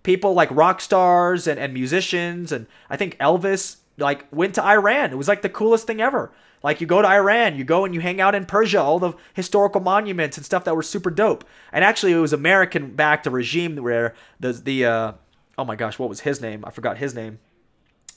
People 0.01 0.33
like 0.33 0.49
rock 0.49 0.79
stars 0.79 1.45
and, 1.45 1.59
and 1.59 1.73
musicians 1.73 2.53
and 2.53 2.65
I 2.89 2.95
think 2.95 3.17
Elvis 3.17 3.79
like 3.97 4.27
went 4.31 4.55
to 4.55 4.63
Iran. 4.63 5.11
It 5.11 5.17
was 5.17 5.27
like 5.27 5.41
the 5.41 5.49
coolest 5.49 5.87
thing 5.87 5.99
ever. 5.99 6.31
Like 6.63 6.81
you 6.81 6.87
go 6.87 7.01
to 7.01 7.07
Iran, 7.07 7.55
you 7.55 7.63
go 7.63 7.85
and 7.85 7.93
you 7.93 8.01
hang 8.01 8.19
out 8.19 8.35
in 8.35 8.45
Persia, 8.45 8.81
all 8.81 8.99
the 8.99 9.13
historical 9.33 9.81
monuments 9.81 10.37
and 10.37 10.45
stuff 10.45 10.63
that 10.65 10.75
were 10.75 10.83
super 10.83 11.11
dope. 11.11 11.45
And 11.71 11.83
actually, 11.83 12.13
it 12.13 12.17
was 12.17 12.33
American 12.33 12.95
backed 12.95 13.27
a 13.27 13.29
regime 13.29 13.75
where 13.77 14.15
the 14.39 14.53
the 14.53 14.85
uh, 14.85 15.11
oh 15.57 15.65
my 15.65 15.75
gosh, 15.75 15.99
what 15.99 16.09
was 16.09 16.21
his 16.21 16.41
name? 16.41 16.65
I 16.65 16.71
forgot 16.71 16.97
his 16.97 17.13
name. 17.13 17.39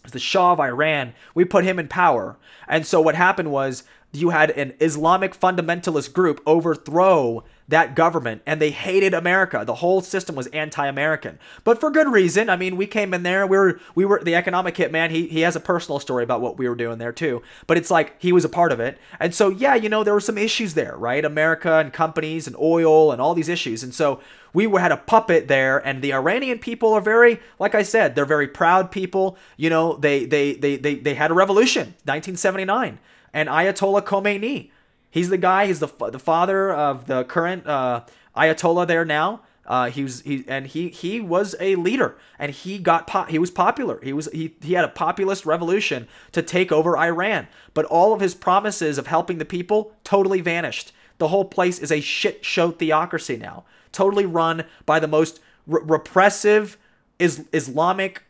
It 0.00 0.04
was 0.04 0.12
the 0.12 0.18
Shah 0.18 0.52
of 0.52 0.60
Iran. 0.60 1.12
We 1.34 1.44
put 1.44 1.64
him 1.64 1.78
in 1.78 1.88
power, 1.88 2.38
and 2.66 2.86
so 2.86 3.00
what 3.00 3.14
happened 3.14 3.52
was 3.52 3.84
you 4.12 4.30
had 4.30 4.50
an 4.52 4.74
Islamic 4.80 5.38
fundamentalist 5.38 6.12
group 6.12 6.40
overthrow 6.46 7.44
that 7.70 7.94
government 7.94 8.42
and 8.46 8.60
they 8.60 8.70
hated 8.70 9.14
America. 9.14 9.64
The 9.64 9.76
whole 9.76 10.00
system 10.00 10.34
was 10.34 10.48
anti-American. 10.48 11.38
But 11.64 11.80
for 11.80 11.90
good 11.90 12.08
reason. 12.08 12.50
I 12.50 12.56
mean, 12.56 12.76
we 12.76 12.86
came 12.86 13.14
in 13.14 13.22
there, 13.22 13.46
we 13.46 13.56
were 13.56 13.80
we 13.94 14.04
were 14.04 14.22
the 14.22 14.34
economic 14.34 14.74
hitman. 14.74 15.10
He 15.10 15.28
he 15.28 15.40
has 15.40 15.56
a 15.56 15.60
personal 15.60 15.98
story 15.98 16.24
about 16.24 16.40
what 16.40 16.58
we 16.58 16.68
were 16.68 16.74
doing 16.74 16.98
there 16.98 17.12
too. 17.12 17.42
But 17.66 17.78
it's 17.78 17.90
like 17.90 18.20
he 18.20 18.32
was 18.32 18.44
a 18.44 18.48
part 18.48 18.72
of 18.72 18.80
it. 18.80 18.98
And 19.18 19.34
so 19.34 19.48
yeah, 19.48 19.74
you 19.74 19.88
know, 19.88 20.04
there 20.04 20.14
were 20.14 20.20
some 20.20 20.38
issues 20.38 20.74
there, 20.74 20.96
right? 20.96 21.24
America 21.24 21.74
and 21.74 21.92
companies 21.92 22.46
and 22.46 22.56
oil 22.56 23.12
and 23.12 23.20
all 23.22 23.34
these 23.34 23.48
issues. 23.48 23.82
And 23.82 23.94
so 23.94 24.20
we 24.52 24.64
had 24.80 24.92
a 24.92 24.96
puppet 24.96 25.46
there 25.46 25.78
and 25.78 26.02
the 26.02 26.12
Iranian 26.12 26.58
people 26.58 26.92
are 26.92 27.00
very 27.00 27.40
like 27.58 27.74
I 27.74 27.82
said, 27.82 28.14
they're 28.14 28.24
very 28.24 28.48
proud 28.48 28.90
people. 28.90 29.38
You 29.56 29.70
know, 29.70 29.96
they 29.96 30.26
they 30.26 30.54
they 30.54 30.76
they, 30.76 30.96
they 30.96 31.14
had 31.14 31.30
a 31.30 31.34
revolution, 31.34 31.94
1979 32.04 32.98
and 33.32 33.48
Ayatollah 33.48 34.02
Khomeini. 34.02 34.70
He's 35.10 35.28
the 35.28 35.38
guy. 35.38 35.66
He's 35.66 35.80
the 35.80 35.88
the 36.10 36.18
father 36.18 36.72
of 36.72 37.06
the 37.06 37.24
current 37.24 37.66
uh, 37.66 38.02
Ayatollah 38.36 38.86
there 38.86 39.04
now. 39.04 39.42
Uh, 39.66 39.90
he 39.90 40.02
was 40.02 40.22
he 40.22 40.44
and 40.48 40.66
he 40.66 40.88
he 40.88 41.20
was 41.20 41.54
a 41.60 41.76
leader 41.76 42.16
and 42.38 42.50
he 42.50 42.78
got 42.78 43.06
po- 43.06 43.24
he 43.24 43.38
was 43.38 43.50
popular. 43.50 44.00
He 44.02 44.12
was 44.12 44.28
he 44.32 44.54
he 44.60 44.72
had 44.72 44.84
a 44.84 44.88
populist 44.88 45.46
revolution 45.46 46.08
to 46.32 46.42
take 46.42 46.72
over 46.72 46.96
Iran. 46.96 47.46
But 47.74 47.84
all 47.86 48.12
of 48.12 48.20
his 48.20 48.34
promises 48.34 48.98
of 48.98 49.06
helping 49.06 49.38
the 49.38 49.44
people 49.44 49.92
totally 50.02 50.40
vanished. 50.40 50.92
The 51.18 51.28
whole 51.28 51.44
place 51.44 51.78
is 51.78 51.92
a 51.92 52.00
shit 52.00 52.44
show 52.44 52.70
theocracy 52.70 53.36
now, 53.36 53.64
totally 53.92 54.26
run 54.26 54.64
by 54.86 54.98
the 54.98 55.06
most 55.06 55.40
re- 55.66 55.82
repressive 55.84 56.78
is 57.18 57.46
Islamic 57.52 58.22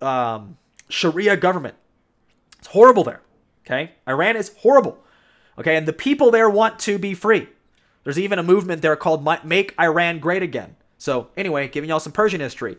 um, 0.00 0.56
Sharia 0.88 1.36
government. 1.36 1.74
It's 2.58 2.68
horrible 2.68 3.04
there. 3.04 3.20
Okay? 3.66 3.92
Iran 4.08 4.36
is 4.36 4.54
horrible. 4.58 5.02
Okay? 5.58 5.76
And 5.76 5.86
the 5.86 5.92
people 5.92 6.30
there 6.30 6.50
want 6.50 6.78
to 6.80 6.98
be 6.98 7.14
free. 7.14 7.48
There's 8.04 8.18
even 8.18 8.38
a 8.38 8.44
movement 8.44 8.82
there 8.82 8.96
called 8.96 9.26
Make 9.44 9.74
Iran 9.80 10.20
Great 10.20 10.42
Again. 10.42 10.76
So, 10.98 11.28
anyway, 11.36 11.68
giving 11.68 11.90
y'all 11.90 12.00
some 12.00 12.12
Persian 12.12 12.40
history. 12.40 12.78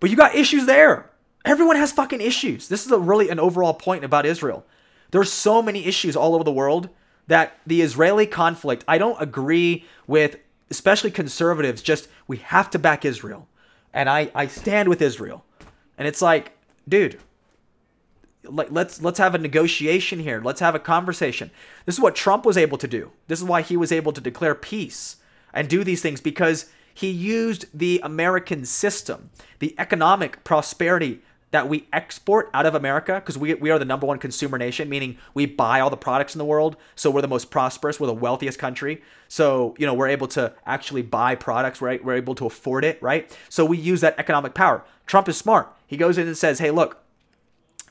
But 0.00 0.10
you 0.10 0.16
got 0.16 0.34
issues 0.34 0.66
there. 0.66 1.10
Everyone 1.44 1.76
has 1.76 1.92
fucking 1.92 2.20
issues. 2.20 2.68
This 2.68 2.86
is 2.86 2.92
a 2.92 2.98
really 2.98 3.28
an 3.28 3.38
overall 3.38 3.74
point 3.74 4.04
about 4.04 4.24
Israel. 4.24 4.64
There's 5.10 5.32
so 5.32 5.60
many 5.60 5.84
issues 5.84 6.16
all 6.16 6.34
over 6.34 6.44
the 6.44 6.52
world 6.52 6.88
that 7.26 7.58
the 7.66 7.82
Israeli 7.82 8.26
conflict, 8.26 8.84
I 8.88 8.98
don't 8.98 9.20
agree 9.20 9.84
with, 10.06 10.36
especially 10.70 11.10
conservatives, 11.10 11.82
just 11.82 12.08
we 12.26 12.38
have 12.38 12.70
to 12.70 12.78
back 12.78 13.04
Israel. 13.04 13.48
And 13.92 14.08
I, 14.08 14.30
I 14.34 14.46
stand 14.46 14.88
with 14.88 15.00
Israel. 15.02 15.44
And 15.98 16.08
it's 16.08 16.22
like, 16.22 16.52
dude, 16.88 17.18
like 18.48 18.68
let's 18.70 19.02
let's 19.02 19.18
have 19.18 19.34
a 19.34 19.38
negotiation 19.38 20.20
here. 20.20 20.40
Let's 20.42 20.60
have 20.60 20.74
a 20.74 20.78
conversation. 20.78 21.50
This 21.86 21.96
is 21.96 22.00
what 22.00 22.14
Trump 22.14 22.44
was 22.44 22.56
able 22.56 22.78
to 22.78 22.88
do. 22.88 23.10
This 23.28 23.40
is 23.40 23.44
why 23.44 23.62
he 23.62 23.76
was 23.76 23.92
able 23.92 24.12
to 24.12 24.20
declare 24.20 24.54
peace 24.54 25.16
and 25.52 25.68
do 25.68 25.84
these 25.84 26.02
things 26.02 26.20
because 26.20 26.70
he 26.92 27.10
used 27.10 27.66
the 27.74 28.00
American 28.04 28.64
system, 28.64 29.30
the 29.58 29.74
economic 29.78 30.44
prosperity 30.44 31.20
that 31.54 31.68
we 31.68 31.86
export 31.92 32.50
out 32.52 32.66
of 32.66 32.74
America 32.74 33.14
because 33.14 33.38
we, 33.38 33.54
we 33.54 33.70
are 33.70 33.78
the 33.78 33.84
number 33.84 34.06
one 34.06 34.18
consumer 34.18 34.58
nation, 34.58 34.88
meaning 34.88 35.16
we 35.34 35.46
buy 35.46 35.78
all 35.78 35.88
the 35.88 35.96
products 35.96 36.34
in 36.34 36.40
the 36.40 36.44
world. 36.44 36.76
So 36.96 37.12
we're 37.12 37.20
the 37.20 37.28
most 37.28 37.48
prosperous, 37.48 38.00
we're 38.00 38.08
the 38.08 38.12
wealthiest 38.12 38.58
country. 38.58 39.02
So, 39.28 39.76
you 39.78 39.86
know, 39.86 39.94
we're 39.94 40.08
able 40.08 40.26
to 40.28 40.52
actually 40.66 41.02
buy 41.02 41.36
products, 41.36 41.80
right? 41.80 42.04
We're 42.04 42.16
able 42.16 42.34
to 42.36 42.46
afford 42.46 42.84
it, 42.84 43.00
right? 43.00 43.36
So 43.48 43.64
we 43.64 43.78
use 43.78 44.00
that 44.00 44.18
economic 44.18 44.54
power. 44.54 44.84
Trump 45.06 45.28
is 45.28 45.36
smart. 45.36 45.72
He 45.86 45.96
goes 45.96 46.18
in 46.18 46.26
and 46.26 46.36
says, 46.36 46.58
hey, 46.58 46.72
look, 46.72 47.03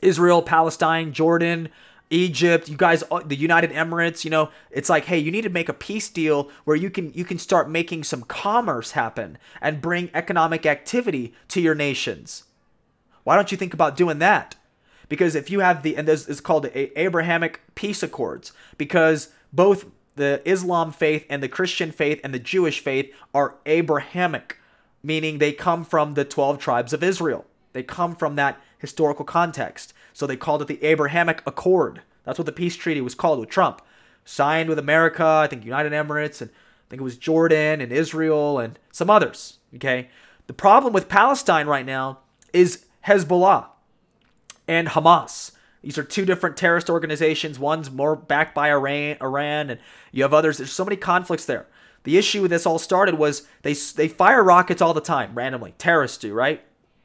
Israel, 0.04 0.42
Palestine, 0.42 1.14
Jordan, 1.14 1.70
Egypt, 2.10 2.70
you 2.70 2.78
guys, 2.78 3.04
uh, 3.10 3.22
the 3.26 3.36
United 3.36 3.72
Emirates, 3.72 4.24
you 4.24 4.30
know, 4.30 4.50
it's 4.70 4.90
like, 4.90 5.06
hey, 5.06 5.18
you 5.18 5.32
need 5.32 5.42
to 5.42 5.50
make 5.50 5.70
a 5.70 5.74
peace 5.74 6.10
deal 6.10 6.50
where 6.64 6.76
you 6.76 6.90
can 6.90 7.12
you 7.14 7.26
can 7.26 7.40
start 7.40 7.70
making 7.70 8.04
some 8.04 8.22
commerce 8.24 8.92
happen 8.92 9.38
and 9.62 9.82
bring 9.82 10.12
economic 10.14 10.66
activity 10.66 11.34
to 11.48 11.60
your 11.60 11.74
nations. 11.74 12.44
Why 13.24 13.36
don't 13.36 13.52
you 13.52 13.58
think 13.58 13.74
about 13.74 13.98
doing 13.98 14.20
that? 14.20 14.56
Because 15.10 15.36
if 15.36 15.50
you 15.50 15.62
have 15.62 15.82
the 15.82 15.98
and 15.98 16.08
this 16.08 16.28
is 16.28 16.42
called 16.42 16.64
the 16.64 17.00
Abrahamic 17.00 17.62
peace 17.76 18.04
accords 18.04 18.52
because 18.78 19.30
both 19.52 19.86
the 20.16 20.42
Islam 20.46 20.92
faith 20.92 21.26
and 21.30 21.42
the 21.42 21.50
Christian 21.50 21.92
faith 21.92 22.20
and 22.24 22.34
the 22.34 22.40
Jewish 22.40 22.80
faith 22.80 23.12
are 23.34 23.56
Abrahamic, 23.66 24.60
meaning 25.02 25.38
they 25.38 25.52
come 25.52 25.84
from 25.84 26.14
the 26.14 26.26
12 26.26 26.60
tribes 26.60 26.94
of 26.94 27.04
Israel. 27.04 27.46
They 27.74 27.84
come 27.84 28.16
from 28.16 28.36
that 28.36 28.62
historical 28.78 29.26
context. 29.26 29.94
So 30.14 30.26
they 30.26 30.38
called 30.38 30.62
it 30.62 30.68
the 30.68 30.84
Abrahamic 30.84 31.42
Accord. 31.46 32.02
That's 32.24 32.40
what 32.40 32.46
the 32.46 32.52
peace 32.52 32.76
treaty 32.76 33.02
was 33.02 33.16
called 33.16 33.40
with 33.40 33.50
Trump. 33.50 33.82
Signed 34.26 34.70
with 34.70 34.80
America, 34.80 35.26
I 35.26 35.48
think 35.48 35.66
United 35.66 35.92
Emirates, 35.92 36.42
and 36.42 36.50
I 36.52 36.90
think 36.90 37.02
it 37.02 37.04
was 37.04 37.18
Jordan 37.18 37.82
and 37.82 37.92
Israel 37.92 38.60
and 38.60 38.80
some 38.92 39.10
others. 39.10 39.58
Okay. 39.76 40.10
The 40.48 40.54
problem 40.54 40.94
with 40.94 41.10
Palestine 41.10 41.68
right 41.68 41.86
now 41.86 42.20
is 42.54 42.86
Hezbollah 43.08 43.68
and 44.68 44.90
Hamas. 44.90 45.52
These 45.82 45.98
are 45.98 46.04
two 46.04 46.24
different 46.24 46.56
terrorist 46.56 46.90
organizations. 46.90 47.60
One's 47.60 47.92
more 47.92 48.16
backed 48.16 48.56
by 48.56 48.70
Iran, 48.72 49.18
Iran, 49.22 49.70
and 49.70 49.80
you 50.14 50.24
have 50.24 50.34
others. 50.34 50.58
There's 50.58 50.72
so 50.72 50.86
many 50.86 50.96
conflicts 50.96 51.46
there. 51.46 51.68
The 52.04 52.18
issue 52.18 52.42
with 52.42 52.52
this 52.52 52.66
all 52.66 52.80
started 52.80 53.16
was 53.16 53.48
they 53.64 53.74
they 53.74 54.08
fire 54.08 54.44
rockets 54.44 54.82
all 54.82 54.94
the 54.94 55.02
time 55.02 55.36
randomly. 55.36 55.74
Terrorists 55.78 56.18
do, 56.18 56.34
right? 56.34 56.64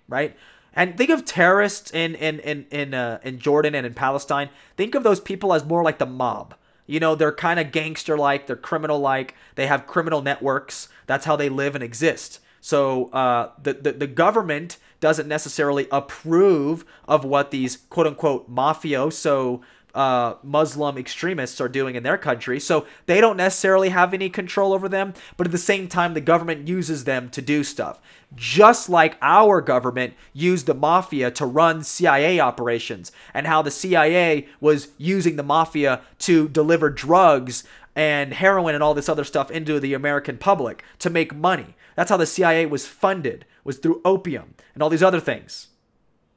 Right? 0.09 0.37
And 0.75 0.97
think 0.97 1.11
of 1.11 1.25
terrorists 1.25 1.91
in 1.93 2.15
in 2.15 2.41
in 2.41 2.67
in, 2.71 2.95
uh, 2.95 3.19
in 3.23 3.39
Jordan 3.39 3.75
and 3.75 3.87
in 3.87 3.95
Palestine. 3.95 4.51
Think 4.77 4.95
of 4.95 5.03
those 5.03 5.21
people 5.21 5.53
as 5.53 5.65
more 5.65 5.83
like 5.83 5.99
the 5.99 6.07
mob. 6.07 6.55
You 6.87 7.01
know, 7.01 7.15
they're 7.15 7.33
kind 7.33 7.61
of 7.61 7.71
gangster 7.71 8.17
like, 8.17 8.47
they're 8.47 8.57
criminal 8.57 8.99
like, 8.99 9.35
they 9.57 9.67
have 9.67 9.87
criminal 9.87 10.23
networks. 10.23 10.89
That's 11.07 11.27
how 11.27 11.37
they 11.37 11.51
live 11.51 11.75
and 11.75 11.85
exist. 11.85 12.41
So 12.61 13.11
uh, 13.11 13.51
the, 13.63 13.75
the 13.75 13.93
the 13.93 14.07
government 14.07 14.79
doesn't 15.01 15.29
necessarily 15.29 15.87
approve 15.93 16.85
of 17.07 17.25
what 17.25 17.51
these 17.51 17.77
quote 17.89 18.07
unquote 18.07 18.51
mafioso 18.51 19.63
uh, 19.95 20.35
Muslim 20.43 20.99
extremists 20.99 21.61
are 21.61 21.69
doing 21.69 21.95
in 21.95 22.03
their 22.03 22.19
country. 22.19 22.61
So 22.61 22.87
they 23.07 23.21
don't 23.21 23.37
necessarily 23.37 23.89
have 23.89 24.15
any 24.15 24.29
control 24.29 24.73
over 24.73 24.89
them, 24.89 25.15
but 25.37 25.47
at 25.47 25.53
the 25.53 25.59
same 25.59 25.89
time, 25.89 26.15
the 26.15 26.21
government 26.21 26.69
uses 26.69 27.05
them 27.05 27.31
to 27.31 27.43
do 27.43 27.65
stuff. 27.65 28.01
Just 28.35 28.91
like 28.91 29.17
our 29.23 29.61
government 29.61 30.15
used 30.33 30.67
the 30.67 30.75
mafia 30.75 31.31
to 31.31 31.47
run 31.47 31.83
CIA 31.83 32.39
operations, 32.41 33.11
and 33.33 33.47
how 33.47 33.63
the 33.63 33.71
CIA 33.71 34.47
was 34.61 34.89
using 34.99 35.37
the 35.37 35.43
mafia 35.43 36.03
to 36.21 36.49
deliver 36.49 36.91
drugs 36.91 37.65
and 37.97 38.35
heroin 38.35 38.75
and 38.75 38.85
all 38.85 38.95
this 38.95 39.09
other 39.09 39.25
stuff 39.25 39.51
into 39.51 39.81
the 39.81 39.95
American 39.95 40.39
public 40.39 40.85
to 40.99 41.11
make 41.11 41.35
money. 41.35 41.75
That's 41.97 42.11
how 42.11 42.17
the 42.17 42.27
CIA 42.27 42.67
was 42.67 42.87
funded, 42.87 43.45
was 43.65 43.79
through 43.79 44.01
opium 44.05 44.55
and 44.75 44.83
all 44.83 44.91
these 44.91 45.03
other 45.03 45.21
things. 45.21 45.69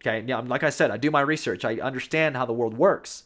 Okay, 0.01 0.23
yeah, 0.25 0.39
like 0.39 0.63
I 0.63 0.71
said, 0.71 0.89
I 0.89 0.97
do 0.97 1.11
my 1.11 1.21
research. 1.21 1.63
I 1.63 1.75
understand 1.75 2.35
how 2.35 2.45
the 2.45 2.53
world 2.53 2.75
works. 2.75 3.25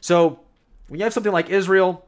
So 0.00 0.40
when 0.86 1.00
you 1.00 1.04
have 1.04 1.12
something 1.12 1.32
like 1.32 1.50
Israel, 1.50 2.06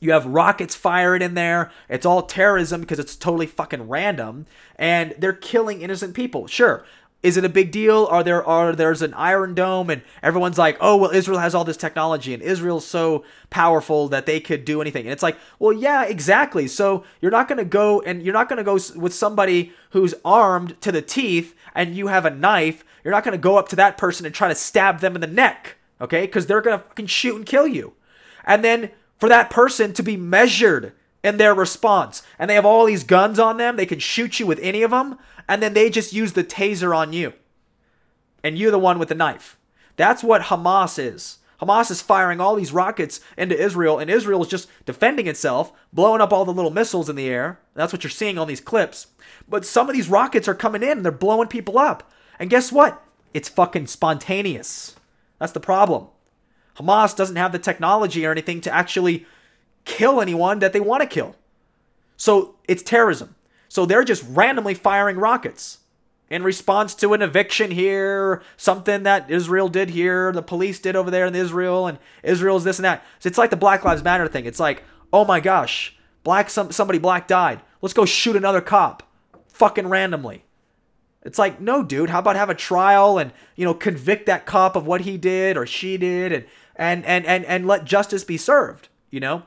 you 0.00 0.12
have 0.12 0.26
rockets 0.26 0.74
fired 0.74 1.22
in 1.22 1.34
there. 1.34 1.70
It's 1.88 2.06
all 2.06 2.22
terrorism 2.22 2.80
because 2.80 2.98
it's 2.98 3.16
totally 3.16 3.46
fucking 3.46 3.88
random, 3.88 4.46
and 4.76 5.14
they're 5.18 5.32
killing 5.32 5.82
innocent 5.82 6.14
people. 6.14 6.46
Sure, 6.46 6.84
is 7.22 7.36
it 7.36 7.44
a 7.44 7.48
big 7.48 7.70
deal? 7.70 8.06
Are 8.10 8.22
there 8.22 8.44
are 8.44 8.74
there's 8.74 9.02
an 9.02 9.14
Iron 9.14 9.54
Dome 9.54 9.90
and 9.90 10.02
everyone's 10.22 10.58
like, 10.58 10.76
oh 10.80 10.96
well, 10.96 11.10
Israel 11.10 11.38
has 11.38 11.54
all 11.54 11.64
this 11.64 11.76
technology 11.76 12.32
and 12.34 12.42
Israel's 12.42 12.86
so 12.86 13.24
powerful 13.50 14.08
that 14.08 14.26
they 14.26 14.38
could 14.38 14.64
do 14.64 14.80
anything. 14.80 15.06
And 15.06 15.12
it's 15.12 15.22
like, 15.22 15.36
well, 15.58 15.72
yeah, 15.72 16.04
exactly. 16.04 16.68
So 16.68 17.04
you're 17.20 17.30
not 17.32 17.48
gonna 17.48 17.64
go 17.64 18.00
and 18.02 18.22
you're 18.22 18.34
not 18.34 18.48
gonna 18.48 18.62
go 18.62 18.78
with 18.94 19.14
somebody 19.14 19.72
who's 19.90 20.14
armed 20.24 20.80
to 20.82 20.92
the 20.92 21.02
teeth 21.02 21.54
and 21.74 21.96
you 21.96 22.06
have 22.08 22.26
a 22.26 22.30
knife. 22.30 22.84
You're 23.02 23.14
not 23.14 23.24
gonna 23.24 23.38
go 23.38 23.56
up 23.56 23.68
to 23.70 23.76
that 23.76 23.98
person 23.98 24.24
and 24.26 24.34
try 24.34 24.48
to 24.48 24.54
stab 24.54 25.00
them 25.00 25.14
in 25.14 25.20
the 25.20 25.26
neck 25.26 25.76
okay? 26.00 26.22
Because 26.22 26.46
they're 26.46 26.60
gonna 26.60 26.78
fucking 26.78 27.06
shoot 27.06 27.36
and 27.36 27.46
kill 27.46 27.66
you. 27.66 27.94
And 28.44 28.64
then 28.64 28.90
for 29.18 29.28
that 29.28 29.50
person 29.50 29.92
to 29.94 30.02
be 30.02 30.16
measured 30.16 30.92
in 31.24 31.38
their 31.38 31.54
response, 31.54 32.22
and 32.38 32.48
they 32.48 32.54
have 32.54 32.66
all 32.66 32.86
these 32.86 33.04
guns 33.04 33.38
on 33.38 33.56
them, 33.56 33.76
they 33.76 33.86
can 33.86 33.98
shoot 33.98 34.38
you 34.38 34.46
with 34.46 34.60
any 34.60 34.82
of 34.82 34.90
them, 34.90 35.18
and 35.48 35.62
then 35.62 35.74
they 35.74 35.90
just 35.90 36.12
use 36.12 36.34
the 36.34 36.44
taser 36.44 36.96
on 36.96 37.12
you. 37.12 37.32
And 38.44 38.56
you're 38.56 38.70
the 38.70 38.78
one 38.78 38.98
with 38.98 39.08
the 39.08 39.14
knife. 39.14 39.58
That's 39.96 40.22
what 40.22 40.42
Hamas 40.42 40.98
is. 41.02 41.38
Hamas 41.60 41.90
is 41.90 42.02
firing 42.02 42.40
all 42.40 42.54
these 42.54 42.72
rockets 42.72 43.20
into 43.36 43.60
Israel, 43.60 43.98
and 43.98 44.10
Israel 44.10 44.42
is 44.42 44.48
just 44.48 44.68
defending 44.84 45.26
itself, 45.26 45.72
blowing 45.92 46.20
up 46.20 46.32
all 46.32 46.44
the 46.44 46.52
little 46.52 46.70
missiles 46.70 47.08
in 47.08 47.16
the 47.16 47.28
air. 47.28 47.58
That's 47.74 47.92
what 47.92 48.04
you're 48.04 48.10
seeing 48.10 48.38
on 48.38 48.46
these 48.46 48.60
clips. 48.60 49.08
But 49.48 49.64
some 49.64 49.88
of 49.88 49.94
these 49.96 50.08
rockets 50.08 50.48
are 50.48 50.54
coming 50.54 50.82
in 50.82 50.98
and 50.98 51.04
they're 51.04 51.12
blowing 51.12 51.48
people 51.48 51.78
up. 51.78 52.10
And 52.38 52.50
guess 52.50 52.70
what? 52.70 53.02
It's 53.32 53.48
fucking 53.48 53.86
spontaneous. 53.86 54.96
That's 55.38 55.52
the 55.52 55.60
problem. 55.60 56.08
Hamas 56.78 57.16
doesn't 57.16 57.36
have 57.36 57.52
the 57.52 57.58
technology 57.58 58.26
or 58.26 58.30
anything 58.30 58.60
to 58.62 58.74
actually 58.74 59.26
kill 59.84 60.20
anyone 60.20 60.58
that 60.58 60.72
they 60.72 60.80
want 60.80 61.02
to 61.02 61.06
kill. 61.06 61.36
So 62.16 62.56
it's 62.68 62.82
terrorism. 62.82 63.34
So 63.68 63.86
they're 63.86 64.04
just 64.04 64.24
randomly 64.28 64.74
firing 64.74 65.16
rockets 65.16 65.78
in 66.28 66.42
response 66.42 66.94
to 66.96 67.14
an 67.14 67.22
eviction 67.22 67.70
here, 67.70 68.42
something 68.56 69.04
that 69.04 69.30
Israel 69.30 69.68
did 69.68 69.90
here, 69.90 70.32
the 70.32 70.42
police 70.42 70.80
did 70.80 70.96
over 70.96 71.10
there 71.10 71.26
in 71.26 71.34
Israel, 71.34 71.86
and 71.86 71.98
Israel's 72.22 72.64
this 72.64 72.78
and 72.78 72.84
that. 72.84 73.04
So 73.20 73.28
it's 73.28 73.38
like 73.38 73.50
the 73.50 73.56
Black 73.56 73.84
Lives 73.84 74.02
Matter 74.02 74.26
thing. 74.26 74.44
It's 74.44 74.60
like, 74.60 74.82
oh 75.12 75.24
my 75.24 75.40
gosh, 75.40 75.96
black 76.24 76.50
some 76.50 76.72
somebody 76.72 76.98
black 76.98 77.28
died. 77.28 77.60
Let's 77.80 77.92
go 77.92 78.04
shoot 78.04 78.34
another 78.34 78.60
cop, 78.60 79.04
fucking 79.48 79.88
randomly. 79.88 80.44
It's 81.22 81.38
like, 81.38 81.60
no, 81.60 81.82
dude. 81.82 82.10
How 82.10 82.20
about 82.20 82.36
have 82.36 82.50
a 82.50 82.54
trial 82.54 83.18
and 83.18 83.32
you 83.54 83.64
know 83.64 83.74
convict 83.74 84.26
that 84.26 84.46
cop 84.46 84.74
of 84.74 84.86
what 84.86 85.02
he 85.02 85.16
did 85.16 85.56
or 85.56 85.66
she 85.66 85.96
did, 85.96 86.32
and 86.32 86.44
and 86.76 87.04
and 87.04 87.26
and 87.26 87.44
and 87.44 87.66
let 87.66 87.84
justice 87.84 88.24
be 88.24 88.36
served. 88.36 88.88
You 89.10 89.20
know. 89.20 89.42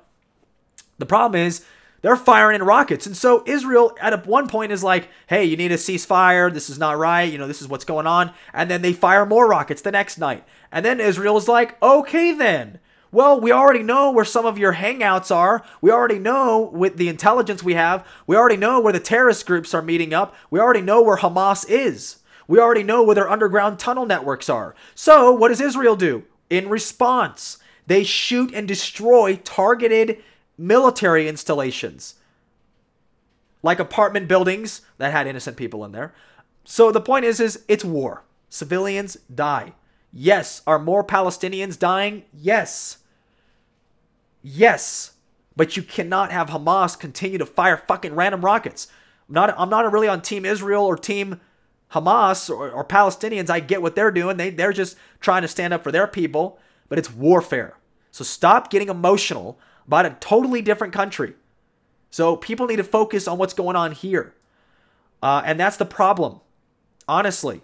The 0.98 1.06
problem 1.06 1.40
is 1.42 1.66
they're 2.02 2.16
firing 2.16 2.56
in 2.56 2.64
rockets. 2.64 3.06
And 3.06 3.16
so 3.16 3.44
Israel 3.46 3.96
at 4.02 4.26
one 4.26 4.48
point 4.48 4.72
is 4.72 4.84
like, 4.84 5.10
hey, 5.28 5.44
you 5.44 5.58
need 5.58 5.72
a 5.72 5.76
ceasefire. 5.76 6.54
This 6.54 6.70
is 6.70 6.78
not 6.78 6.98
right. 6.98 7.32
You 7.32 7.38
know, 7.38 7.48
this 7.48 7.62
is 7.62 7.68
what's 7.68 7.86
going 7.86 8.08
on. 8.08 8.32
And 8.54 8.70
then 8.70 8.82
they 8.82 8.94
fire 8.94 9.26
more 9.26 9.48
rockets 9.48 9.82
the 9.82 9.92
next 9.92 10.18
night. 10.18 10.44
And 10.72 10.86
then 10.86 11.00
Israel 11.00 11.38
is 11.38 11.48
like, 11.48 11.82
okay, 11.82 12.34
then. 12.34 12.80
Well, 13.12 13.42
we 13.42 13.52
already 13.52 13.82
know 13.82 14.12
where 14.12 14.26
some 14.26 14.46
of 14.46 14.60
your 14.60 14.76
hangouts 14.76 15.36
are. 15.36 15.64
We 15.82 15.90
already 15.90 16.20
know 16.20 16.70
with 16.72 16.98
the 16.98 17.10
intelligence 17.10 17.64
we 17.64 17.74
have. 17.74 18.06
We 18.28 18.36
already 18.36 18.58
know 18.58 18.80
where 18.80 18.94
the 18.94 19.00
terrorist 19.00 19.48
groups 19.48 19.74
are 19.74 19.82
meeting 19.82 20.14
up. 20.14 20.36
We 20.52 20.60
already 20.60 20.82
know 20.82 21.02
where 21.02 21.18
Hamas 21.18 21.68
is. 21.68 22.18
We 22.48 22.60
already 22.60 22.84
know 22.84 23.04
where 23.04 23.16
their 23.16 23.30
underground 23.30 23.80
tunnel 23.80 24.06
networks 24.06 24.48
are. 24.48 24.76
So, 24.94 25.32
what 25.32 25.48
does 25.48 25.62
Israel 25.62 25.96
do? 25.96 26.24
In 26.50 26.70
response, 26.70 27.58
they 27.88 28.04
shoot 28.04 28.54
and 28.54 28.68
destroy 28.68 29.36
targeted 29.38 30.22
military 30.58 31.28
installations, 31.28 32.16
like 33.64 33.80
apartment 33.80 34.28
buildings 34.28 34.82
that 34.98 35.12
had 35.12 35.28
innocent 35.28 35.58
people 35.58 35.86
in 35.86 35.92
there. 35.92 36.14
So 36.64 36.92
the 36.92 37.02
point 37.02 37.26
is, 37.26 37.40
is 37.40 37.64
it's 37.68 37.86
war. 37.86 38.24
Civilians 38.50 39.16
die. 39.34 39.74
Yes. 40.12 40.62
Are 40.66 40.80
more 40.80 41.04
Palestinians 41.04 41.78
dying? 41.78 42.24
Yes. 42.34 42.98
Yes. 44.42 45.14
But 45.56 45.78
you 45.78 45.84
cannot 45.84 46.32
have 46.32 46.50
Hamas 46.50 46.98
continue 46.98 47.38
to 47.38 47.46
fire 47.46 47.78
fucking 47.88 48.16
random 48.16 48.44
rockets. 48.44 48.88
I'm 49.28 49.36
not, 49.36 49.54
I'm 49.58 49.70
not 49.70 49.92
really 49.92 50.08
on 50.08 50.22
Team 50.22 50.46
Israel 50.46 50.86
or 50.86 50.98
Team 50.98 51.40
Hamas 51.94 52.50
or, 52.50 52.70
or 52.70 52.86
Palestinians. 52.86 53.50
I 53.50 53.60
get 53.60 53.82
what 53.82 53.96
they're 53.96 54.12
doing. 54.12 54.38
They, 54.38 54.50
they're 54.50 54.74
just 54.74 54.98
trying 55.20 55.42
to 55.42 55.48
stand 55.48 55.74
up 55.74 55.84
for 55.84 55.92
their 55.92 56.08
people, 56.08 56.60
but 56.88 57.00
it's 57.00 57.12
warfare. 57.12 57.78
So 58.12 58.24
stop 58.24 58.70
getting 58.70 58.90
emotional 58.90 59.60
about 59.88 60.06
a 60.06 60.18
totally 60.20 60.62
different 60.62 60.94
country. 60.94 61.34
So 62.12 62.36
people 62.36 62.68
need 62.68 62.78
to 62.78 62.84
focus 62.84 63.28
on 63.28 63.38
what's 63.38 63.54
going 63.54 63.76
on 63.76 63.92
here. 63.92 64.34
Uh, 65.22 65.42
and 65.46 65.60
that's 65.60 65.78
the 65.78 65.86
problem. 65.86 66.40
Honestly, 67.08 67.62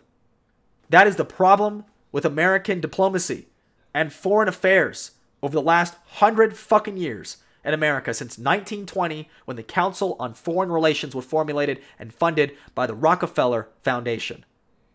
that 0.90 1.08
is 1.08 1.16
the 1.16 1.26
problem 1.26 1.86
with 2.12 2.26
American 2.26 2.80
diplomacy 2.80 3.48
and 3.94 4.12
foreign 4.12 4.48
affairs 4.48 5.12
over 5.42 5.54
the 5.54 5.62
last 5.62 5.96
hundred 6.06 6.56
fucking 6.56 6.98
years 6.98 7.38
in 7.66 7.74
America 7.74 8.14
since 8.14 8.38
1920 8.38 9.28
when 9.46 9.58
the 9.58 9.64
Council 9.64 10.16
on 10.20 10.34
Foreign 10.34 10.72
Relations 10.72 11.16
was 11.16 11.26
formulated 11.26 11.82
and 12.00 12.14
funded 12.14 12.56
by 12.76 12.86
the 12.86 12.94
Rockefeller 12.94 13.68
Foundation. 13.82 14.46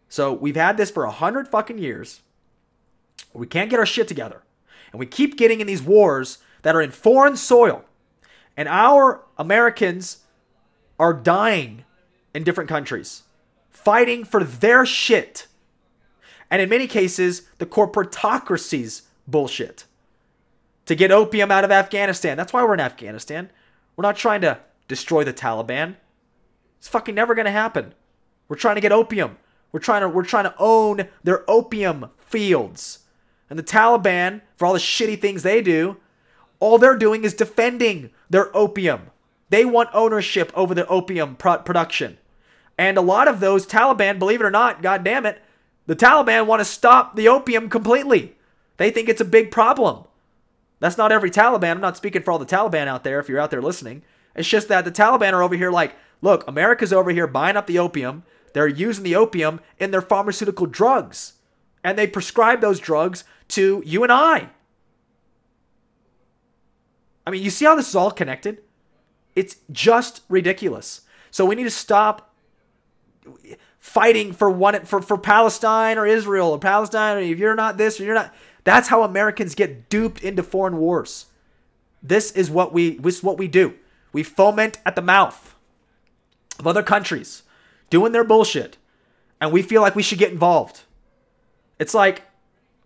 So 0.08 0.32
we've 0.32 0.56
had 0.56 0.76
this 0.76 0.90
for 0.90 1.04
a 1.04 1.10
hundred 1.10 1.48
fucking 1.48 1.78
years. 1.78 2.20
We 3.32 3.46
can't 3.46 3.70
get 3.70 3.78
our 3.78 3.86
shit 3.86 4.08
together. 4.08 4.42
And 4.92 5.00
we 5.00 5.06
keep 5.06 5.36
getting 5.36 5.60
in 5.60 5.66
these 5.66 5.82
wars 5.82 6.38
that 6.62 6.74
are 6.74 6.82
in 6.82 6.90
foreign 6.90 7.36
soil. 7.36 7.84
And 8.56 8.68
our 8.68 9.24
Americans 9.36 10.18
are 10.98 11.14
dying 11.14 11.84
in 12.34 12.44
different 12.44 12.68
countries, 12.68 13.22
fighting 13.70 14.24
for 14.24 14.44
their 14.44 14.84
shit. 14.86 15.46
And 16.50 16.60
in 16.60 16.68
many 16.68 16.86
cases, 16.86 17.42
the 17.58 17.66
corporatocracy's 17.66 19.02
bullshit. 19.26 19.84
To 20.90 20.96
get 20.96 21.12
opium 21.12 21.52
out 21.52 21.62
of 21.62 21.70
Afghanistan. 21.70 22.36
That's 22.36 22.52
why 22.52 22.64
we're 22.64 22.74
in 22.74 22.80
Afghanistan. 22.80 23.48
We're 23.94 24.02
not 24.02 24.16
trying 24.16 24.40
to 24.40 24.58
destroy 24.88 25.22
the 25.22 25.32
Taliban. 25.32 25.94
It's 26.78 26.88
fucking 26.88 27.14
never 27.14 27.32
gonna 27.32 27.52
happen. 27.52 27.94
We're 28.48 28.56
trying 28.56 28.74
to 28.74 28.80
get 28.80 28.90
opium. 28.90 29.38
We're 29.70 29.78
trying 29.78 30.00
to 30.00 30.08
we're 30.08 30.24
trying 30.24 30.46
to 30.46 30.54
own 30.58 31.08
their 31.22 31.48
opium 31.48 32.10
fields. 32.18 33.04
And 33.48 33.56
the 33.56 33.62
Taliban, 33.62 34.40
for 34.56 34.66
all 34.66 34.72
the 34.72 34.80
shitty 34.80 35.20
things 35.20 35.44
they 35.44 35.62
do, 35.62 35.96
all 36.58 36.76
they're 36.76 36.96
doing 36.96 37.22
is 37.22 37.34
defending 37.34 38.10
their 38.28 38.50
opium. 38.56 39.12
They 39.48 39.64
want 39.64 39.90
ownership 39.94 40.50
over 40.56 40.74
the 40.74 40.88
opium 40.88 41.36
pro- 41.36 41.58
production. 41.58 42.18
And 42.76 42.98
a 42.98 43.00
lot 43.00 43.28
of 43.28 43.38
those 43.38 43.64
Taliban, 43.64 44.18
believe 44.18 44.40
it 44.40 44.44
or 44.44 44.50
not, 44.50 44.82
god 44.82 45.04
damn 45.04 45.24
it, 45.24 45.40
the 45.86 45.94
Taliban 45.94 46.46
want 46.46 46.58
to 46.58 46.64
stop 46.64 47.14
the 47.14 47.28
opium 47.28 47.70
completely. 47.70 48.34
They 48.76 48.90
think 48.90 49.08
it's 49.08 49.20
a 49.20 49.24
big 49.24 49.52
problem. 49.52 50.06
That's 50.80 50.98
not 50.98 51.12
every 51.12 51.30
Taliban. 51.30 51.72
I'm 51.72 51.80
not 51.80 51.96
speaking 51.96 52.22
for 52.22 52.32
all 52.32 52.38
the 52.38 52.46
Taliban 52.46 52.88
out 52.88 53.04
there 53.04 53.20
if 53.20 53.28
you're 53.28 53.38
out 53.38 53.50
there 53.50 53.62
listening. 53.62 54.02
It's 54.34 54.48
just 54.48 54.68
that 54.68 54.84
the 54.84 54.90
Taliban 54.90 55.32
are 55.32 55.42
over 55.42 55.54
here 55.54 55.70
like, 55.70 55.94
look, 56.22 56.46
America's 56.48 56.92
over 56.92 57.10
here 57.10 57.26
buying 57.26 57.56
up 57.56 57.66
the 57.66 57.78
opium. 57.78 58.24
They're 58.54 58.66
using 58.66 59.04
the 59.04 59.14
opium 59.14 59.60
in 59.78 59.90
their 59.90 60.02
pharmaceutical 60.02 60.66
drugs. 60.66 61.34
And 61.84 61.98
they 61.98 62.06
prescribe 62.06 62.60
those 62.60 62.80
drugs 62.80 63.24
to 63.48 63.82
you 63.86 64.02
and 64.02 64.12
I. 64.12 64.50
I 67.26 67.30
mean, 67.30 67.42
you 67.42 67.50
see 67.50 67.64
how 67.64 67.74
this 67.74 67.88
is 67.88 67.94
all 67.94 68.10
connected? 68.10 68.62
It's 69.36 69.56
just 69.70 70.22
ridiculous. 70.28 71.02
So 71.30 71.44
we 71.44 71.54
need 71.54 71.64
to 71.64 71.70
stop 71.70 72.34
fighting 73.78 74.32
for 74.32 74.50
one 74.50 74.84
for, 74.84 75.00
for 75.00 75.16
Palestine 75.16 75.98
or 75.98 76.06
Israel 76.06 76.50
or 76.50 76.58
Palestine. 76.58 77.18
Or 77.18 77.20
if 77.20 77.38
you're 77.38 77.54
not 77.54 77.76
this 77.76 78.00
or 78.00 78.04
you're 78.04 78.14
not, 78.14 78.34
that's 78.64 78.88
how 78.88 79.02
Americans 79.02 79.54
get 79.54 79.88
duped 79.88 80.22
into 80.22 80.42
foreign 80.42 80.76
wars. 80.78 81.26
This 82.02 82.32
is 82.32 82.50
what 82.50 82.72
we 82.72 82.96
this 82.98 83.18
is 83.18 83.22
what 83.22 83.38
we 83.38 83.48
do. 83.48 83.74
We 84.12 84.22
foment 84.22 84.78
at 84.84 84.96
the 84.96 85.02
mouth 85.02 85.54
of 86.58 86.66
other 86.66 86.82
countries 86.82 87.42
doing 87.90 88.12
their 88.12 88.24
bullshit, 88.24 88.76
and 89.40 89.52
we 89.52 89.62
feel 89.62 89.82
like 89.82 89.94
we 89.94 90.02
should 90.02 90.18
get 90.18 90.32
involved. 90.32 90.82
It's 91.78 91.94
like, 91.94 92.22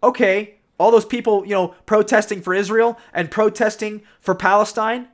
okay, 0.02 0.56
all 0.78 0.90
those 0.90 1.04
people, 1.04 1.44
you 1.44 1.52
know, 1.52 1.68
protesting 1.86 2.42
for 2.42 2.54
Israel 2.54 2.98
and 3.12 3.30
protesting 3.30 4.02
for 4.20 4.34
Palestine. 4.34 5.08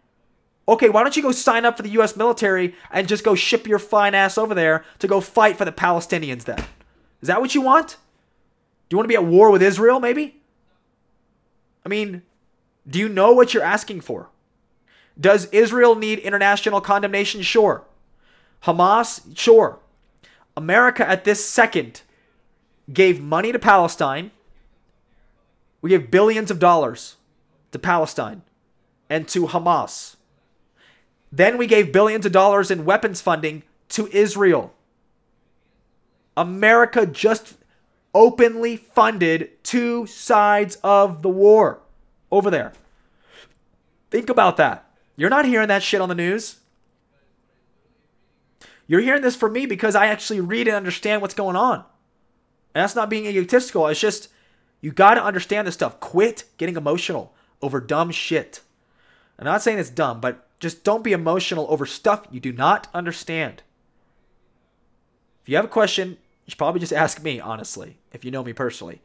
Okay, 0.68 0.88
why 0.88 1.02
don't 1.02 1.16
you 1.16 1.22
go 1.22 1.32
sign 1.32 1.64
up 1.64 1.76
for 1.76 1.82
the 1.82 1.90
US 2.00 2.16
military 2.16 2.74
and 2.90 3.08
just 3.08 3.24
go 3.24 3.34
ship 3.34 3.66
your 3.66 3.78
fine 3.78 4.14
ass 4.14 4.38
over 4.38 4.54
there 4.54 4.84
to 5.00 5.08
go 5.08 5.20
fight 5.20 5.56
for 5.56 5.64
the 5.64 5.72
Palestinians 5.72 6.44
then? 6.44 6.64
Is 7.20 7.28
that 7.28 7.40
what 7.40 7.54
you 7.54 7.61
want? 7.61 7.96
Do 8.88 8.94
you 8.94 8.98
want 8.98 9.04
to 9.04 9.08
be 9.08 9.16
at 9.16 9.24
war 9.24 9.50
with 9.50 9.62
Israel, 9.62 10.00
maybe? 10.00 10.39
I 11.84 11.88
mean, 11.88 12.22
do 12.88 12.98
you 12.98 13.08
know 13.08 13.32
what 13.32 13.54
you're 13.54 13.62
asking 13.62 14.02
for? 14.02 14.28
Does 15.18 15.46
Israel 15.46 15.94
need 15.94 16.18
international 16.18 16.80
condemnation? 16.80 17.42
Sure. 17.42 17.84
Hamas? 18.64 19.36
Sure. 19.36 19.78
America 20.57 21.08
at 21.08 21.24
this 21.24 21.46
second 21.46 22.02
gave 22.92 23.20
money 23.20 23.52
to 23.52 23.58
Palestine 23.58 24.30
we 25.80 25.90
gave 25.90 26.11
billions 26.11 26.50
of 26.50 26.58
dollars 26.58 27.16
to 27.72 27.78
Palestine 27.78 28.42
and 29.08 29.26
to 29.28 29.46
Hamas. 29.46 30.16
Then 31.32 31.57
we 31.57 31.66
gave 31.66 31.92
billions 31.92 32.26
of 32.26 32.32
dollars 32.32 32.70
in 32.70 32.84
weapons 32.84 33.20
funding 33.20 33.62
to 33.90 34.08
Israel. 34.08 34.74
America 36.36 37.07
just 37.07 37.54
openly 38.14 38.76
funded 38.76 39.62
two 39.62 40.07
sides 40.07 40.76
of 40.82 41.22
the 41.22 41.28
war 41.28 41.80
over 42.30 42.50
there. 42.50 42.72
Think 44.11 44.28
about 44.28 44.57
that. 44.57 44.91
You're 45.16 45.30
not 45.30 45.45
hearing 45.45 45.68
that 45.68 45.82
shit 45.82 46.00
on 46.00 46.08
the 46.08 46.14
news. 46.14 46.57
You're 48.87 49.00
hearing 49.00 49.22
this 49.22 49.37
from 49.37 49.53
me 49.53 49.66
because 49.66 49.95
I 49.95 50.07
actually 50.07 50.41
read 50.41 50.66
and 50.66 50.76
understand 50.76 51.22
what's 51.22 51.34
going 51.34 51.57
on. 51.57 51.84
And 52.74 52.82
that's 52.82 52.96
not 52.96 53.11
being 53.11 53.26
egotistical. 53.26 53.87
It's 53.87 54.00
just 54.00 54.28
you 54.80 54.91
got 54.92 55.14
to 55.14 55.24
understand 55.24 55.66
this 55.66 55.74
stuff. 55.74 56.00
Quit 56.00 56.45
getting 56.58 56.76
emotional 56.76 57.34
over 57.62 57.80
dumb 57.80 58.11
shit. 58.11 58.61
I'm 59.38 59.45
not 59.45 59.62
saying 59.62 59.78
it's 59.78 59.91
dumb, 59.91 60.20
but 60.20 60.46
just 60.58 60.84
don't 60.84 61.04
be 61.04 61.12
emotional 61.12 61.66
over 61.70 61.87
stuff 61.87 62.26
you 62.30 62.41
do 62.41 62.53
not 62.53 62.88
understand. 62.92 63.62
If 65.42 65.49
you 65.49 65.57
have 65.57 65.64
a 65.64 65.68
question, 65.68 66.18
you 66.50 66.52
should 66.52 66.58
probably 66.58 66.80
just 66.80 66.92
ask 66.92 67.22
me, 67.22 67.38
honestly, 67.38 67.96
if 68.12 68.24
you 68.24 68.32
know 68.32 68.42
me 68.42 68.52
personally. 68.52 69.00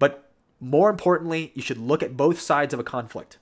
But 0.00 0.28
more 0.58 0.90
importantly, 0.90 1.52
you 1.54 1.62
should 1.62 1.78
look 1.78 2.02
at 2.02 2.16
both 2.16 2.40
sides 2.40 2.74
of 2.74 2.80
a 2.80 2.82
conflict. 2.82 3.38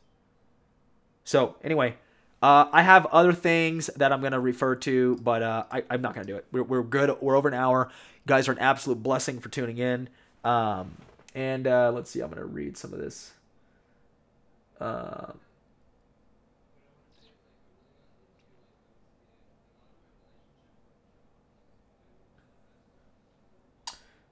So, 1.24 1.56
anyway, 1.64 1.96
uh, 2.42 2.66
I 2.70 2.82
have 2.82 3.06
other 3.06 3.32
things 3.32 3.86
that 3.96 4.12
I'm 4.12 4.20
going 4.20 4.32
to 4.32 4.38
refer 4.38 4.76
to, 4.76 5.16
but 5.22 5.42
uh, 5.42 5.64
I, 5.70 5.82
am 5.90 6.02
not 6.02 6.14
going 6.14 6.26
to 6.26 6.30
do 6.30 6.36
it. 6.36 6.44
We're, 6.52 6.62
we're 6.62 6.82
good. 6.82 7.16
We're 7.22 7.36
over 7.36 7.48
an 7.48 7.54
hour. 7.54 7.88
You 8.16 8.28
guys 8.28 8.48
are 8.48 8.52
an 8.52 8.58
absolute 8.58 9.02
blessing 9.02 9.40
for 9.40 9.48
tuning 9.48 9.78
in. 9.78 10.10
Um, 10.44 10.98
and 11.34 11.66
uh, 11.66 11.90
let's 11.94 12.10
see, 12.10 12.20
I'm 12.20 12.28
going 12.28 12.40
to 12.40 12.44
read 12.44 12.76
some 12.76 12.92
of 12.92 12.98
this. 12.98 13.32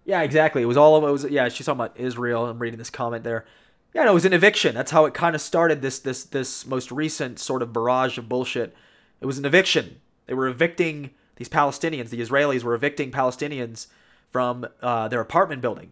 Yeah, 0.06 0.22
exactly. 0.22 0.62
It 0.62 0.66
was 0.66 0.76
all 0.76 0.96
of 0.96 1.04
it 1.04 1.10
was 1.10 1.24
yeah. 1.24 1.48
She's 1.48 1.66
talking 1.66 1.80
about 1.80 1.98
Israel. 1.98 2.46
I'm 2.46 2.60
reading 2.60 2.78
this 2.78 2.90
comment 2.90 3.24
there. 3.24 3.44
Yeah, 3.92 4.04
no, 4.04 4.12
it 4.12 4.14
was 4.14 4.24
an 4.24 4.32
eviction. 4.32 4.74
That's 4.74 4.92
how 4.92 5.04
it 5.04 5.14
kind 5.14 5.34
of 5.34 5.42
started. 5.42 5.82
This 5.82 5.98
this 5.98 6.22
this 6.22 6.64
most 6.64 6.92
recent 6.92 7.40
sort 7.40 7.60
of 7.60 7.72
barrage 7.72 8.16
of 8.16 8.28
bullshit. 8.28 8.74
It 9.20 9.26
was 9.26 9.36
an 9.36 9.44
eviction. 9.44 10.00
They 10.26 10.34
were 10.34 10.46
evicting 10.46 11.10
these 11.34 11.48
Palestinians. 11.48 12.10
The 12.10 12.20
Israelis 12.20 12.62
were 12.62 12.74
evicting 12.74 13.10
Palestinians 13.10 13.88
from 14.30 14.66
uh, 14.80 15.08
their 15.08 15.20
apartment 15.20 15.60
building. 15.60 15.90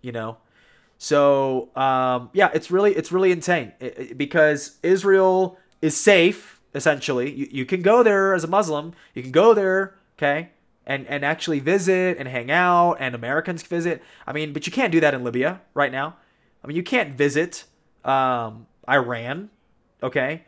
You 0.00 0.12
know, 0.12 0.38
so 0.96 1.68
um, 1.76 2.30
yeah, 2.32 2.50
it's 2.54 2.70
really 2.70 2.94
it's 2.96 3.12
really 3.12 3.32
insane 3.32 3.72
it, 3.80 3.98
it, 3.98 4.18
because 4.18 4.78
Israel 4.82 5.58
is 5.82 5.94
safe 5.94 6.58
essentially. 6.74 7.30
You, 7.30 7.48
you 7.50 7.66
can 7.66 7.82
go 7.82 8.02
there 8.02 8.32
as 8.32 8.44
a 8.44 8.48
Muslim. 8.48 8.94
You 9.14 9.22
can 9.22 9.30
go 9.30 9.52
there, 9.52 9.94
okay, 10.16 10.50
and 10.86 11.06
and 11.06 11.24
actually 11.24 11.60
visit 11.60 12.18
and 12.18 12.28
hang 12.28 12.50
out, 12.50 12.94
and 12.98 13.14
Americans 13.14 13.62
visit. 13.62 14.02
I 14.26 14.32
mean, 14.32 14.52
but 14.52 14.66
you 14.66 14.72
can't 14.72 14.92
do 14.92 15.00
that 15.00 15.14
in 15.14 15.24
Libya 15.24 15.60
right 15.74 15.92
now. 15.92 16.16
I 16.62 16.66
mean, 16.66 16.76
you 16.76 16.82
can't 16.82 17.16
visit 17.16 17.64
um, 18.04 18.66
Iran, 18.88 19.50
okay. 20.02 20.44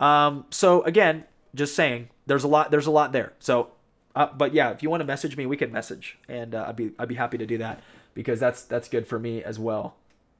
Um, 0.00 0.46
so 0.50 0.82
again, 0.82 1.24
just 1.54 1.74
saying, 1.74 2.08
there's 2.26 2.44
a 2.44 2.48
lot. 2.48 2.70
There's 2.70 2.86
a 2.86 2.90
lot 2.90 3.12
there. 3.12 3.32
So, 3.38 3.72
uh, 4.14 4.28
but 4.36 4.54
yeah, 4.54 4.70
if 4.70 4.82
you 4.82 4.90
want 4.90 5.00
to 5.00 5.06
message 5.06 5.36
me, 5.36 5.46
we 5.46 5.56
can 5.56 5.72
message, 5.72 6.18
and 6.28 6.54
uh, 6.54 6.66
I'd 6.68 6.76
be 6.76 6.92
I'd 6.98 7.08
be 7.08 7.14
happy 7.14 7.38
to 7.38 7.46
do 7.46 7.58
that 7.58 7.82
because 8.14 8.38
that's 8.38 8.62
that's 8.62 8.88
good 8.88 9.06
for 9.06 9.18
me 9.18 9.42
as 9.42 9.58
well. 9.58 9.96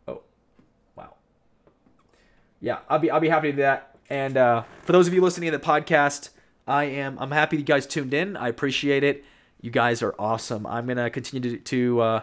Oh, 0.07 0.23
wow. 0.97 1.15
Yeah, 2.61 2.79
I'll 2.89 2.99
be 2.99 3.11
I'll 3.11 3.21
be 3.21 3.29
happy 3.29 3.51
to 3.51 3.57
do 3.57 3.63
that. 3.63 3.97
And 4.11 4.37
uh, 4.37 4.63
for 4.85 4.93
those 4.93 5.07
of 5.07 5.15
you 5.15 5.21
listening 5.21 5.51
to 5.51 5.59
the 5.59 5.65
podcast, 5.65 6.31
I 6.67 6.85
am 6.85 7.19
I'm 7.19 7.31
happy 7.31 7.57
you 7.57 7.63
guys 7.63 7.87
tuned 7.87 8.15
in. 8.15 8.37
I 8.37 8.49
appreciate 8.49 9.03
it. 9.03 9.25
You 9.61 9.71
guys 9.71 10.03
are 10.03 10.15
awesome. 10.19 10.67
I'm 10.67 10.87
gonna 10.87 11.11
continue 11.11 11.57
to, 11.57 11.59
to 11.59 12.01
uh, 12.01 12.21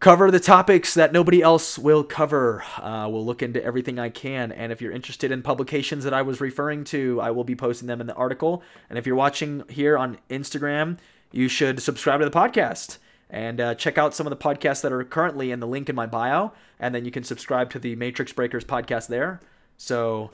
cover 0.00 0.30
the 0.30 0.40
topics 0.40 0.94
that 0.94 1.12
nobody 1.12 1.40
else 1.40 1.78
will 1.78 2.04
cover. 2.04 2.62
Uh, 2.78 3.08
we'll 3.10 3.24
look 3.24 3.42
into 3.42 3.62
everything 3.62 3.98
I 3.98 4.08
can. 4.08 4.52
And 4.52 4.72
if 4.72 4.80
you're 4.80 4.92
interested 4.92 5.30
in 5.30 5.42
publications 5.42 6.04
that 6.04 6.12
I 6.12 6.22
was 6.22 6.40
referring 6.40 6.84
to, 6.84 7.20
I 7.20 7.30
will 7.30 7.44
be 7.44 7.56
posting 7.56 7.88
them 7.88 8.00
in 8.00 8.06
the 8.06 8.14
article. 8.14 8.62
And 8.90 8.98
if 8.98 9.06
you're 9.06 9.16
watching 9.16 9.64
here 9.68 9.96
on 9.96 10.18
Instagram, 10.28 10.98
you 11.32 11.48
should 11.48 11.80
subscribe 11.80 12.20
to 12.20 12.26
the 12.26 12.30
podcast 12.30 12.98
and 13.30 13.60
uh, 13.60 13.74
check 13.74 13.98
out 13.98 14.14
some 14.14 14.26
of 14.26 14.30
the 14.30 14.36
podcasts 14.36 14.82
that 14.82 14.92
are 14.92 15.02
currently 15.02 15.50
in 15.50 15.60
the 15.60 15.66
link 15.66 15.88
in 15.88 15.96
my 15.96 16.06
bio. 16.06 16.52
And 16.78 16.94
then 16.94 17.04
you 17.04 17.10
can 17.10 17.24
subscribe 17.24 17.70
to 17.70 17.78
the 17.78 17.96
Matrix 17.96 18.32
Breakers 18.32 18.64
podcast 18.64 19.08
there. 19.08 19.40
So 19.76 20.30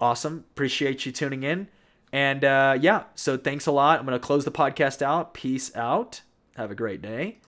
awesome. 0.00 0.44
Appreciate 0.52 1.06
you 1.06 1.12
tuning 1.12 1.42
in. 1.42 1.68
And 2.16 2.46
uh, 2.46 2.78
yeah, 2.80 3.02
so 3.14 3.36
thanks 3.36 3.66
a 3.66 3.70
lot. 3.70 3.98
I'm 3.98 4.06
going 4.06 4.18
to 4.18 4.26
close 4.26 4.46
the 4.46 4.50
podcast 4.50 5.02
out. 5.02 5.34
Peace 5.34 5.70
out. 5.76 6.22
Have 6.56 6.70
a 6.70 6.74
great 6.74 7.02
day. 7.02 7.40